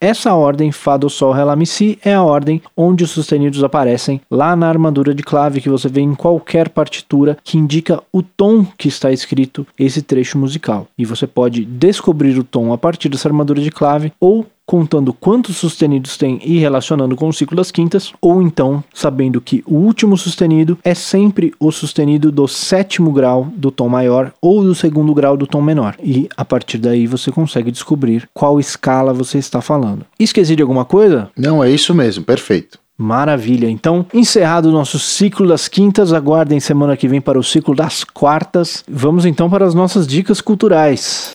Essa 0.00 0.34
ordem 0.34 0.72
Fá, 0.72 0.96
Dó, 0.96 1.08
Sol, 1.08 1.32
Ré, 1.32 1.44
Lá, 1.44 1.54
Mi, 1.54 1.64
Si 1.64 1.98
é 2.04 2.14
a 2.14 2.22
ordem 2.22 2.60
onde 2.76 3.04
os 3.04 3.10
sustenidos 3.10 3.62
aparecem 3.62 4.20
lá 4.30 4.56
na 4.56 4.68
armadura 4.68 5.14
de 5.14 5.22
clave 5.22 5.60
que 5.60 5.70
você 5.70 5.88
vê 5.88 6.00
em 6.00 6.14
qualquer 6.14 6.68
partitura 6.68 7.38
que 7.44 7.56
indica 7.56 8.02
o 8.12 8.22
tom 8.22 8.66
que 8.76 8.88
está 8.88 9.12
escrito 9.12 9.66
esse 9.78 10.02
trecho 10.02 10.36
musical. 10.38 10.88
E 10.98 11.04
você 11.04 11.26
pode 11.26 11.64
descobrir 11.64 12.36
o 12.38 12.44
tom 12.44 12.72
a 12.72 12.78
partir 12.78 13.08
dessa 13.08 13.28
armadura 13.28 13.60
de 13.60 13.70
clave 13.70 14.12
ou 14.18 14.44
contando 14.66 15.12
quantos 15.12 15.56
sustenidos 15.56 16.16
tem 16.16 16.40
e 16.44 16.58
relacionando 16.58 17.14
com 17.14 17.28
o 17.28 17.32
ciclo 17.32 17.56
das 17.56 17.70
quintas, 17.70 18.12
ou 18.20 18.42
então 18.42 18.82
sabendo 18.92 19.40
que 19.40 19.62
o 19.64 19.76
último 19.76 20.18
sustenido 20.18 20.76
é 20.82 20.92
sempre 20.92 21.54
o 21.60 21.70
sustenido 21.70 22.32
do 22.32 22.48
sétimo 22.48 23.12
grau 23.12 23.48
do 23.54 23.70
tom 23.70 23.88
maior 23.88 24.32
ou 24.42 24.64
do 24.64 24.74
segundo 24.74 25.14
grau 25.14 25.36
do 25.36 25.46
tom 25.46 25.62
menor. 25.62 25.96
E 26.02 26.28
a 26.36 26.44
partir 26.44 26.78
daí 26.78 27.06
você 27.06 27.30
consegue 27.30 27.70
descobrir 27.70 28.28
qual 28.34 28.58
escala 28.58 29.14
você 29.14 29.38
está 29.38 29.60
falando. 29.60 30.04
Esqueci 30.18 30.56
de 30.56 30.62
alguma 30.62 30.84
coisa? 30.84 31.30
Não, 31.36 31.62
é 31.62 31.70
isso 31.70 31.94
mesmo, 31.94 32.24
perfeito. 32.24 32.78
Maravilha. 32.98 33.68
Então, 33.68 34.06
encerrado 34.12 34.66
o 34.70 34.72
nosso 34.72 34.98
ciclo 34.98 35.46
das 35.46 35.68
quintas, 35.68 36.12
aguardem 36.14 36.58
semana 36.58 36.96
que 36.96 37.06
vem 37.06 37.20
para 37.20 37.38
o 37.38 37.44
ciclo 37.44 37.74
das 37.74 38.02
quartas. 38.02 38.82
Vamos 38.88 39.26
então 39.26 39.50
para 39.50 39.66
as 39.66 39.74
nossas 39.74 40.06
dicas 40.06 40.40
culturais. 40.40 41.32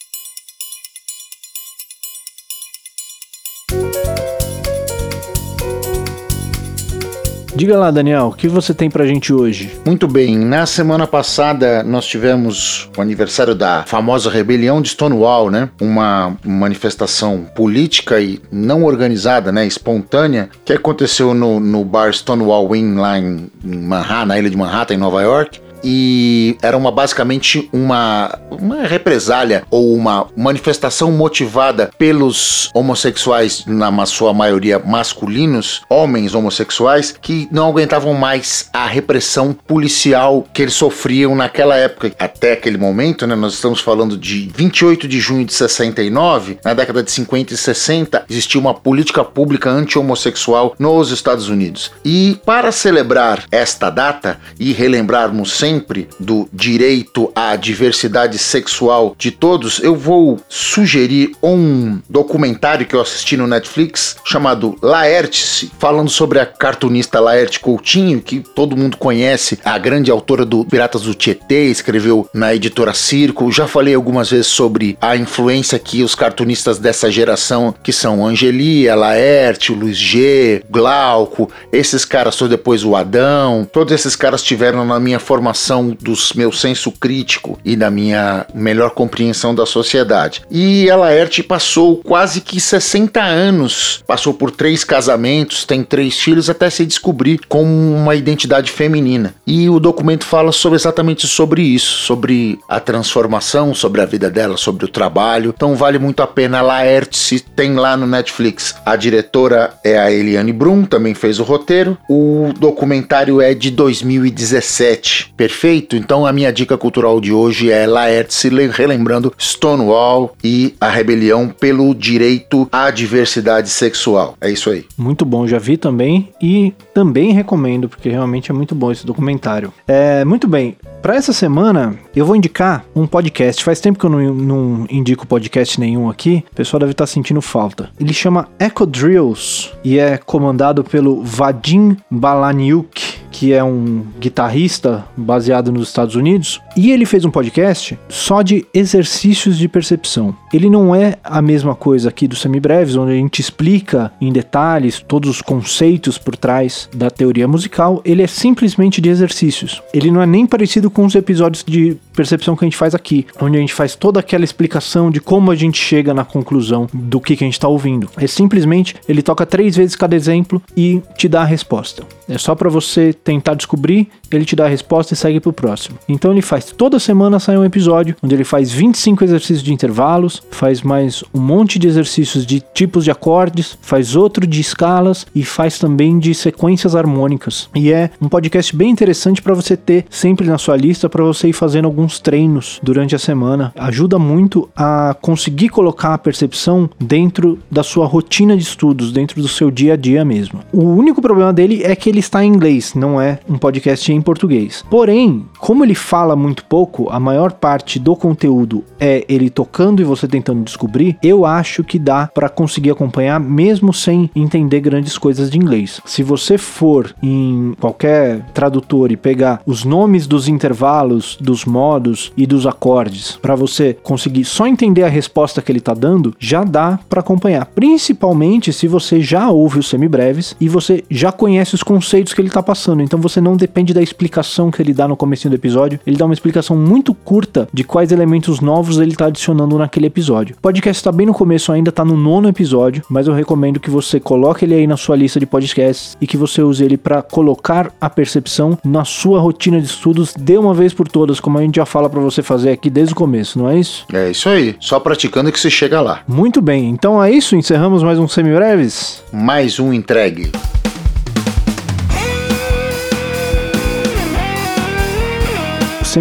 Diga 7.62 7.78
lá, 7.78 7.92
Daniel, 7.92 8.30
o 8.30 8.34
que 8.34 8.48
você 8.48 8.74
tem 8.74 8.90
pra 8.90 9.06
gente 9.06 9.32
hoje? 9.32 9.72
Muito 9.86 10.08
bem, 10.08 10.36
na 10.36 10.66
semana 10.66 11.06
passada 11.06 11.84
nós 11.84 12.08
tivemos 12.08 12.90
o 12.98 13.00
aniversário 13.00 13.54
da 13.54 13.84
famosa 13.84 14.32
rebelião 14.32 14.82
de 14.82 14.90
Stonewall, 14.90 15.52
né? 15.52 15.70
Uma 15.80 16.36
manifestação 16.44 17.46
política 17.56 18.20
e 18.20 18.42
não 18.52 18.84
organizada, 18.84 19.52
né? 19.52 19.64
Espontânea, 19.64 20.50
que 20.66 20.74
aconteceu 20.74 21.36
no, 21.36 21.60
no 21.60 21.86
bar 21.86 22.12
Stonewall 22.12 22.76
Inn 22.76 23.00
lá 23.00 23.20
em, 23.20 23.48
em 23.64 23.78
Manhattan, 23.78 24.26
na 24.26 24.40
ilha 24.40 24.50
de 24.50 24.58
Manhattan, 24.58 24.96
em 24.96 24.98
Nova 24.98 25.22
York 25.22 25.62
e 25.84 26.58
era 26.62 26.78
uma 26.78 26.92
basicamente 26.92 27.70
uma, 27.74 28.40
uma 28.50 28.84
represália 28.84 29.64
ou 29.70 29.94
uma 29.94 30.28
manifestação 30.36 31.12
motivada 31.12 31.92
pelos 31.98 32.70
homossexuais, 32.74 33.66
na 33.66 34.06
sua 34.06 34.34
maioria 34.34 34.80
masculinos, 34.80 35.82
homens 35.90 36.34
homossexuais, 36.34 37.16
que 37.20 37.48
não 37.52 37.70
aguentavam 37.70 38.14
mais 38.14 38.70
a 38.74 38.86
repressão 38.86 39.54
policial 39.54 40.46
que 40.54 40.62
eles 40.62 40.74
sofriam 40.74 41.36
naquela 41.36 41.76
época. 41.76 42.14
Até 42.20 42.54
aquele 42.54 42.78
momento, 42.78 43.26
né, 43.26 43.36
nós 43.36 43.54
estamos 43.54 43.80
falando 43.80 44.18
de 44.18 44.52
28 44.56 45.08
de 45.08 45.20
junho 45.20 45.46
de 45.46 45.54
69, 45.54 46.60
na 46.64 46.74
década 46.74 47.04
de 47.04 47.12
50 47.12 47.54
e 47.54 47.58
60, 47.58 48.26
existia 48.30 48.60
uma 48.60 48.74
política 48.74 49.24
pública 49.24 49.70
anti-homossexual 49.70 50.76
nos 50.78 51.12
Estados 51.12 51.50
Unidos. 51.50 51.92
E 52.04 52.40
para 52.46 52.72
celebrar 52.72 53.46
esta 53.52 53.90
data 53.90 54.40
e 54.60 54.72
relembrarmos 54.74 55.52
sempre 55.54 55.71
do 56.20 56.50
direito 56.52 57.32
à 57.36 57.56
diversidade 57.56 58.38
sexual 58.38 59.16
de 59.18 59.32
todos, 59.32 59.80
eu 59.80 59.96
vou 59.96 60.40
sugerir 60.50 61.32
um 61.42 62.00
documentário 62.10 62.86
que 62.86 62.96
eu 62.96 63.02
assisti 63.02 63.38
no 63.38 63.48
Netflix 63.48 64.18
chamado 64.26 64.76
Laertice, 64.82 65.72
falando 65.80 66.10
sobre 66.10 66.40
a 66.40 66.46
cartunista 66.46 67.20
Laerte 67.20 67.60
Coutinho, 67.60 68.22
que 68.22 68.40
todo 68.40 68.76
mundo 68.76 68.98
conhece, 68.98 69.60
a 69.64 69.78
grande 69.78 70.12
autora 70.12 70.46
do 70.46 70.66
Piratas 70.66 71.04
do 71.04 71.14
Tietê, 71.14 71.66
escreveu 71.66 72.28
na 72.34 72.54
editora 72.54 72.94
Circo. 72.94 73.52
Já 73.52 73.68
falei 73.68 73.96
algumas 73.96 74.30
vezes 74.30 74.48
sobre 74.48 74.98
a 75.00 75.16
influência 75.16 75.80
que 75.80 76.04
os 76.04 76.16
cartunistas 76.16 76.80
dessa 76.80 77.10
geração, 77.10 77.74
que 77.84 77.94
são 77.94 78.26
Angelia, 78.26 78.96
Laerte, 78.96 79.72
Luiz 79.72 79.98
G, 79.98 80.64
Glauco, 80.70 81.50
esses 81.72 82.04
caras, 82.04 82.38
depois 82.50 82.84
o 82.84 82.96
Adão, 82.96 83.68
todos 83.72 83.94
esses 83.94 84.16
caras 84.16 84.42
tiveram 84.42 84.86
na 84.86 85.00
minha 85.00 85.20
formação 85.20 85.61
dos 86.00 86.34
meu 86.34 86.52
senso 86.52 86.92
crítico 86.92 87.60
e 87.64 87.76
da 87.76 87.90
minha 87.90 88.46
melhor 88.54 88.92
compreensão 88.92 89.54
da 89.54 89.66
sociedade. 89.66 90.42
E 90.50 90.90
a 90.90 90.96
Laerte 90.96 91.44
passou 91.44 91.98
quase 91.98 92.42
que 92.42 92.60
60 92.60 93.22
anos, 93.22 94.04
passou 94.08 94.34
por 94.34 94.52
três 94.52 94.84
casamentos, 94.84 95.66
tem 95.66 95.84
três 95.84 96.20
filhos 96.20 96.50
até 96.50 96.70
se 96.70 96.86
descobrir 96.86 97.40
com 97.48 97.64
uma 97.64 98.16
identidade 98.16 98.72
feminina. 98.72 99.34
E 99.46 99.70
o 99.70 99.80
documento 99.80 100.26
fala 100.26 100.52
sobre 100.52 100.78
exatamente 100.78 101.28
sobre 101.28 101.62
isso, 101.62 102.02
sobre 102.04 102.60
a 102.68 102.80
transformação, 102.80 103.74
sobre 103.74 104.02
a 104.02 104.06
vida 104.06 104.30
dela, 104.30 104.58
sobre 104.58 104.86
o 104.86 104.88
trabalho. 104.88 105.54
Então 105.56 105.76
vale 105.76 106.00
muito 106.00 106.22
a 106.22 106.28
pena. 106.28 106.62
Laerte 106.62 107.18
se 107.18 107.40
tem 107.40 107.76
lá 107.76 107.98
no 107.98 108.08
Netflix. 108.08 108.76
A 108.86 108.96
diretora 108.96 109.74
é 109.84 109.98
a 109.98 110.12
Eliane 110.12 110.54
Brum, 110.54 110.86
também 110.86 111.14
fez 111.14 111.40
o 111.40 111.44
roteiro. 111.44 111.98
O 112.10 112.52
documentário 112.58 113.42
é 113.42 113.54
de 113.54 113.72
2017. 113.72 115.34
Perfeito? 115.52 115.98
Então 115.98 116.26
a 116.26 116.32
minha 116.32 116.52
dica 116.52 116.78
cultural 116.78 117.20
de 117.20 117.34
hoje 117.34 117.70
é 117.70 117.86
Laerte 117.86 118.48
relembrando 118.72 119.34
Stonewall 119.38 120.34
e 120.42 120.74
a 120.80 120.88
rebelião 120.88 121.50
pelo 121.50 121.94
direito 121.94 122.70
à 122.72 122.90
diversidade 122.90 123.70
sexual. 123.70 124.38
É 124.40 124.50
isso 124.50 124.70
aí. 124.70 124.86
Muito 124.98 125.26
bom, 125.26 125.46
já 125.46 125.60
vi 125.60 125.76
também 125.76 126.30
e 126.42 126.74
também 126.94 127.34
recomendo 127.34 127.90
porque 127.90 128.08
realmente 128.08 128.50
é 128.50 128.54
muito 128.54 128.74
bom 128.74 128.94
esse 128.94 129.06
documentário. 129.06 129.74
É, 129.86 130.24
muito 130.24 130.48
bem. 130.48 130.78
Para 131.02 131.16
essa 131.16 131.34
semana, 131.34 131.96
eu 132.16 132.28
vou 132.28 132.36
indicar 132.36 132.86
um 132.96 133.08
podcast. 133.08 133.64
Faz 133.64 133.80
tempo 133.80 133.98
que 133.98 134.06
eu 134.06 134.10
não, 134.10 134.34
não 134.36 134.88
indico 134.88 135.26
podcast 135.26 135.80
nenhum 135.80 136.08
aqui. 136.08 136.46
O 136.52 136.56
pessoal 136.56 136.80
deve 136.80 136.92
estar 136.92 137.08
sentindo 137.08 137.42
falta. 137.42 137.90
Ele 138.00 138.14
chama 138.14 138.48
Echo 138.60 138.86
Drills 138.86 139.72
e 139.84 139.98
é 139.98 140.20
comandado 140.20 140.84
pelo 140.84 141.24
Vadim 141.24 141.98
Balaniuk 142.10 143.22
que 143.42 143.54
é 143.54 143.64
um 143.64 144.06
guitarrista 144.20 145.06
baseado 145.18 145.72
nos 145.72 145.88
Estados 145.88 146.16
Unidos, 146.16 146.62
e 146.78 146.92
ele 146.92 147.08
fez 147.08 147.26
um 147.26 147.32
podcast 147.32 147.98
só 148.08 148.44
de 148.44 148.68
exercícios 148.74 149.58
de 149.58 149.68
percepção. 149.68 150.36
Ele 150.54 150.70
não 150.70 150.94
é 150.94 151.16
a 151.24 151.42
mesma 151.42 151.74
coisa 151.74 152.10
aqui 152.10 152.28
do 152.28 152.36
Semibreves, 152.36 152.96
onde 152.96 153.14
a 153.14 153.16
gente 153.16 153.40
explica 153.40 154.12
em 154.22 154.32
detalhes 154.32 155.04
todos 155.08 155.30
os 155.30 155.42
conceitos 155.42 156.20
por 156.20 156.36
trás 156.36 156.90
da 156.94 157.10
teoria 157.10 157.48
musical, 157.48 158.02
ele 158.06 158.22
é 158.22 158.28
simplesmente 158.28 159.02
de 159.02 159.10
exercícios. 159.10 159.82
Ele 159.94 160.12
não 160.12 160.22
é 160.22 160.28
nem 160.28 160.46
parecido 160.46 160.91
com 160.94 161.06
os 161.06 161.16
episódios 161.16 161.64
de 161.64 161.98
percepção 162.22 162.56
que 162.56 162.64
a 162.64 162.68
gente 162.68 162.78
faz 162.78 162.94
aqui, 162.94 163.26
onde 163.42 163.58
a 163.58 163.60
gente 163.60 163.74
faz 163.74 163.96
toda 163.96 164.20
aquela 164.20 164.44
explicação 164.44 165.10
de 165.10 165.20
como 165.20 165.50
a 165.50 165.56
gente 165.56 165.80
chega 165.80 166.14
na 166.14 166.24
conclusão 166.24 166.88
do 166.94 167.20
que, 167.20 167.36
que 167.36 167.44
a 167.44 167.48
gente 167.48 167.54
está 167.54 167.68
ouvindo. 167.68 168.08
É 168.18 168.28
simplesmente 168.28 168.96
ele 169.10 169.24
toca 169.24 169.44
três 169.46 169.76
vezes 169.76 169.96
cada 169.96 170.16
exemplo 170.16 170.62
e 170.78 171.02
te 171.18 171.28
dá 171.28 171.42
a 171.42 171.46
resposta. 171.46 172.04
É 172.30 172.38
só 172.38 172.56
para 172.56 172.70
você 172.70 173.12
tentar 173.12 173.56
descobrir, 173.56 174.08
ele 174.32 174.46
te 174.46 174.56
dá 174.56 174.66
a 174.66 174.70
resposta 174.70 175.14
e 175.14 175.18
segue 175.18 175.40
pro 175.40 175.52
próximo. 175.52 175.98
Então 176.08 176.32
ele 176.32 176.42
faz 176.42 176.66
toda 176.66 177.00
semana 177.00 177.40
sai 177.40 177.58
um 177.58 177.66
episódio 177.66 178.16
onde 178.24 178.36
ele 178.36 178.44
faz 178.44 178.72
25 178.72 179.24
exercícios 179.24 179.64
de 179.64 179.74
intervalos, 179.74 180.42
faz 180.52 180.82
mais 180.82 181.24
um 181.34 181.42
monte 181.42 181.78
de 181.78 181.88
exercícios 181.88 182.46
de 182.46 182.62
tipos 182.74 183.04
de 183.04 183.12
acordes, 183.12 183.78
faz 183.82 184.16
outro 184.16 184.48
de 184.48 184.62
escalas 184.62 185.26
e 185.36 185.44
faz 185.44 185.78
também 185.78 186.20
de 186.20 186.34
sequências 186.34 186.96
harmônicas. 186.96 187.68
E 187.76 187.92
é 187.92 188.12
um 188.22 188.30
podcast 188.30 188.74
bem 188.76 188.90
interessante 188.90 189.42
para 189.42 189.54
você 189.54 189.76
ter 189.76 190.06
sempre 190.10 190.48
na 190.48 190.58
sua 190.58 190.78
lista 190.78 191.10
para 191.10 191.24
você 191.24 191.50
ir 191.50 191.54
fazendo 191.54 191.86
alguns 191.86 192.11
treinos 192.20 192.80
durante 192.84 193.16
a 193.16 193.20
semana. 193.20 193.74
Ajuda 193.78 194.18
muito 194.18 194.70
a 194.76 195.16
conseguir 195.22 195.70
colocar 195.70 196.14
a 196.14 196.18
percepção 196.18 196.90
dentro 197.00 197.60
da 197.70 197.84
sua 197.84 198.06
rotina 198.06 198.56
de 198.56 198.64
estudos, 198.64 199.12
dentro 199.12 199.42
do 199.42 199.48
seu 199.48 199.72
dia 199.72 199.94
a 199.94 199.98
dia 199.98 200.24
mesmo. 200.26 200.60
O 200.72 200.84
único 200.84 201.22
problema 201.22 201.54
dele 201.54 201.84
é 201.84 201.96
que 201.96 202.10
ele 202.10 202.20
está 202.20 202.44
em 202.44 202.50
inglês, 202.50 202.94
não 202.96 203.20
é 203.20 203.40
um 203.50 203.58
podcast 203.58 204.12
em 204.12 204.22
português. 204.22 204.84
Porém, 204.90 205.46
como 205.60 205.84
ele 205.84 205.96
fala 205.96 206.36
muito 206.36 206.66
pouco, 206.66 207.10
a 207.10 207.20
maior 207.20 207.52
parte 207.52 208.00
do 208.00 208.16
conteúdo 208.16 208.84
é 209.00 209.26
ele 209.28 209.50
tocando 209.50 210.02
e 210.02 210.06
você 210.06 210.28
tentando 210.28 210.64
descobrir, 210.64 211.18
eu 211.22 211.46
acho 211.46 211.84
que 211.84 212.00
dá 212.00 212.28
para 212.34 212.50
conseguir 212.50 212.92
acompanhar 212.92 213.40
mesmo 213.40 213.94
sem 213.94 214.30
entender 214.36 214.80
grandes 214.80 215.18
coisas 215.18 215.50
de 215.50 215.58
inglês. 215.58 216.02
Se 216.06 216.24
você 216.24 216.58
for 216.58 217.14
em 217.22 217.74
qualquer 217.80 218.46
tradutor 218.54 219.12
e 219.12 219.18
pegar 219.18 219.62
os 219.66 219.84
nomes 219.84 220.28
dos 220.28 220.48
intervalos, 220.48 221.38
dos 221.40 221.66
modos 221.66 221.91
e 222.38 222.46
dos 222.46 222.66
acordes 222.66 223.38
para 223.42 223.56
você 223.56 223.98
conseguir 224.02 224.46
só 224.46 224.68
entender 224.68 225.04
a 225.04 225.10
resposta 225.10 225.62
que 225.62 225.72
ele 225.72 225.80
está 225.80 225.94
dando, 225.94 226.34
já 226.40 226.64
dá 226.64 227.00
para 227.10 227.20
acompanhar. 227.20 227.66
Principalmente 227.66 228.72
se 228.72 228.88
você 228.88 229.22
já 229.22 229.50
ouve 229.50 229.80
os 229.80 229.90
semibreves 229.90 230.56
e 230.60 230.68
você 230.68 231.04
já 231.10 231.32
conhece 231.32 231.76
os 231.76 231.84
conceitos 231.84 232.34
que 232.34 232.42
ele 232.42 232.50
tá 232.50 232.64
passando. 232.64 233.02
Então 233.02 233.20
você 233.20 233.42
não 233.42 233.56
depende 233.56 233.94
da 233.94 234.02
explicação 234.02 234.72
que 234.72 234.82
ele 234.82 234.94
dá 234.94 235.08
no 235.08 235.18
começo 235.18 235.50
do 235.50 235.56
episódio. 235.56 236.00
Ele 236.06 236.18
dá 236.18 236.26
uma 236.26 236.34
explicação 236.34 236.76
muito 236.76 237.14
curta 237.14 237.68
de 237.74 237.84
quais 237.84 238.12
elementos 238.12 238.60
novos 238.60 239.00
ele 239.00 239.16
tá 239.16 239.26
adicionando 239.26 239.78
naquele 239.78 240.08
episódio. 240.08 240.56
O 240.58 240.62
podcast 240.62 241.04
tá 241.04 241.12
bem 241.12 241.26
no 241.26 241.34
começo 241.34 241.72
ainda, 241.72 241.92
tá 241.92 242.06
no 242.06 242.18
nono 242.18 242.48
episódio, 242.48 243.04
mas 243.10 243.28
eu 243.28 243.34
recomendo 243.34 243.80
que 243.80 243.90
você 243.90 244.20
coloque 244.20 244.66
ele 244.66 244.76
aí 244.76 244.88
na 244.88 244.98
sua 244.98 245.16
lista 245.16 245.40
de 245.40 245.46
podcasts 245.46 246.18
e 246.22 246.28
que 246.28 246.38
você 246.38 246.62
use 246.62 246.84
ele 246.84 246.98
para 246.98 247.22
colocar 247.22 247.92
a 248.00 248.10
percepção 248.10 248.78
na 248.84 249.04
sua 249.06 249.40
rotina 249.40 249.80
de 249.80 249.88
estudos 249.88 250.34
de 250.38 250.58
uma 250.58 250.74
vez 250.74 250.94
por 250.94 251.08
todas, 251.08 251.40
como 251.40 251.58
a 251.58 251.62
gente 251.62 251.76
já 251.76 251.81
fala 251.86 252.10
para 252.10 252.20
você 252.20 252.42
fazer 252.42 252.72
aqui 252.72 252.90
desde 252.90 253.14
o 253.14 253.16
começo, 253.16 253.60
não 253.60 253.70
é 253.70 253.80
isso? 253.80 254.06
É 254.14 254.32
isso 254.32 254.50
aí. 254.50 254.76
Só 254.80 255.00
praticando 255.00 255.52
que 255.52 255.60
você 255.60 255.70
chega 255.70 256.02
lá. 256.02 256.22
Muito 256.28 256.62
bem. 256.62 256.90
Então 256.90 257.22
é 257.22 257.32
isso, 257.32 257.56
encerramos 257.56 258.04
mais 258.04 258.20
um 258.20 258.28
Semibreves. 258.28 259.24
Mais 259.32 259.80
um 259.80 259.94
entregue. 259.94 260.52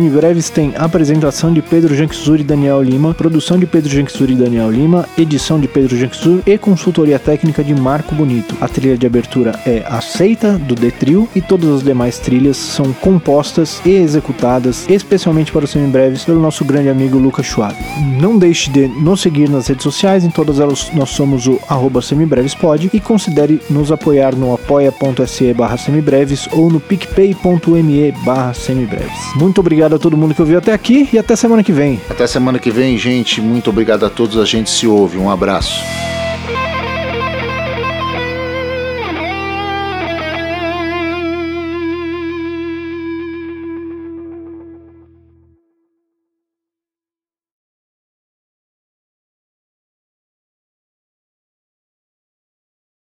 Semibreves 0.01 0.49
tem 0.49 0.73
apresentação 0.79 1.53
de 1.53 1.61
Pedro 1.61 1.95
Janksur 1.95 2.41
e 2.41 2.43
Daniel 2.43 2.81
Lima, 2.81 3.13
produção 3.13 3.59
de 3.59 3.67
Pedro 3.67 3.91
Janksur 3.91 4.31
e 4.31 4.35
Daniel 4.35 4.71
Lima, 4.71 5.07
edição 5.19 5.61
de 5.61 5.69
Pedro 5.69 5.95
Janksur 5.95 6.41
e 6.47 6.57
consultoria 6.57 7.19
técnica 7.19 7.63
de 7.63 7.75
Marco 7.75 8.15
Bonito. 8.15 8.57
A 8.63 8.67
trilha 8.67 8.97
de 8.97 9.07
abertura 9.07 9.61
é 9.67 9.85
Aceita, 9.87 10.57
do 10.57 10.75
Detril, 10.75 11.29
e 11.37 11.43
todas 11.43 11.69
as 11.69 11.83
demais 11.83 12.19
trilhas 12.19 12.57
são 12.57 12.95
compostas 12.95 13.83
e 13.85 13.91
executadas 13.91 14.89
especialmente 14.89 15.53
para 15.53 15.67
os 15.67 15.71
semibreves 15.71 16.25
pelo 16.25 16.41
nosso 16.41 16.65
grande 16.65 16.89
amigo 16.89 17.19
Lucas 17.19 17.45
Schwab. 17.45 17.77
Não 18.19 18.39
deixe 18.39 18.71
de 18.71 18.89
nos 18.89 19.21
seguir 19.21 19.51
nas 19.51 19.67
redes 19.67 19.83
sociais, 19.83 20.25
em 20.25 20.31
todas 20.31 20.61
elas 20.61 20.91
nós 20.95 21.11
somos 21.11 21.47
o 21.47 21.61
arroba 21.69 22.01
semibrevespod 22.01 22.89
e 22.91 23.01
considere 23.01 23.61
nos 23.69 23.93
apoiar 23.93 24.35
no 24.35 24.55
apoia.se 24.55 25.53
barra 25.53 25.77
semibreves 25.77 26.49
ou 26.53 26.71
no 26.71 26.81
picpay.me 26.81 28.13
barra 28.25 28.55
semibreves. 28.55 29.35
Muito 29.37 29.61
obrigado 29.61 29.90
obrigado 29.91 29.95
a 29.95 29.99
todo 29.99 30.17
mundo 30.17 30.35
que 30.35 30.41
ouviu 30.41 30.59
até 30.59 30.73
aqui 30.73 31.09
e 31.13 31.19
até 31.19 31.35
semana 31.35 31.63
que 31.63 31.73
vem. 31.73 32.01
Até 32.09 32.27
semana 32.27 32.59
que 32.59 32.71
vem, 32.71 32.97
gente. 32.97 33.41
Muito 33.41 33.71
obrigado 33.71 34.07
a 34.07 34.11
todos. 34.11 34.39
A 34.39 34.45
gente 34.45 34.71
se 34.71 34.87
ouve. 34.87 35.19
Um 35.19 35.31
abraço. 35.31 36.10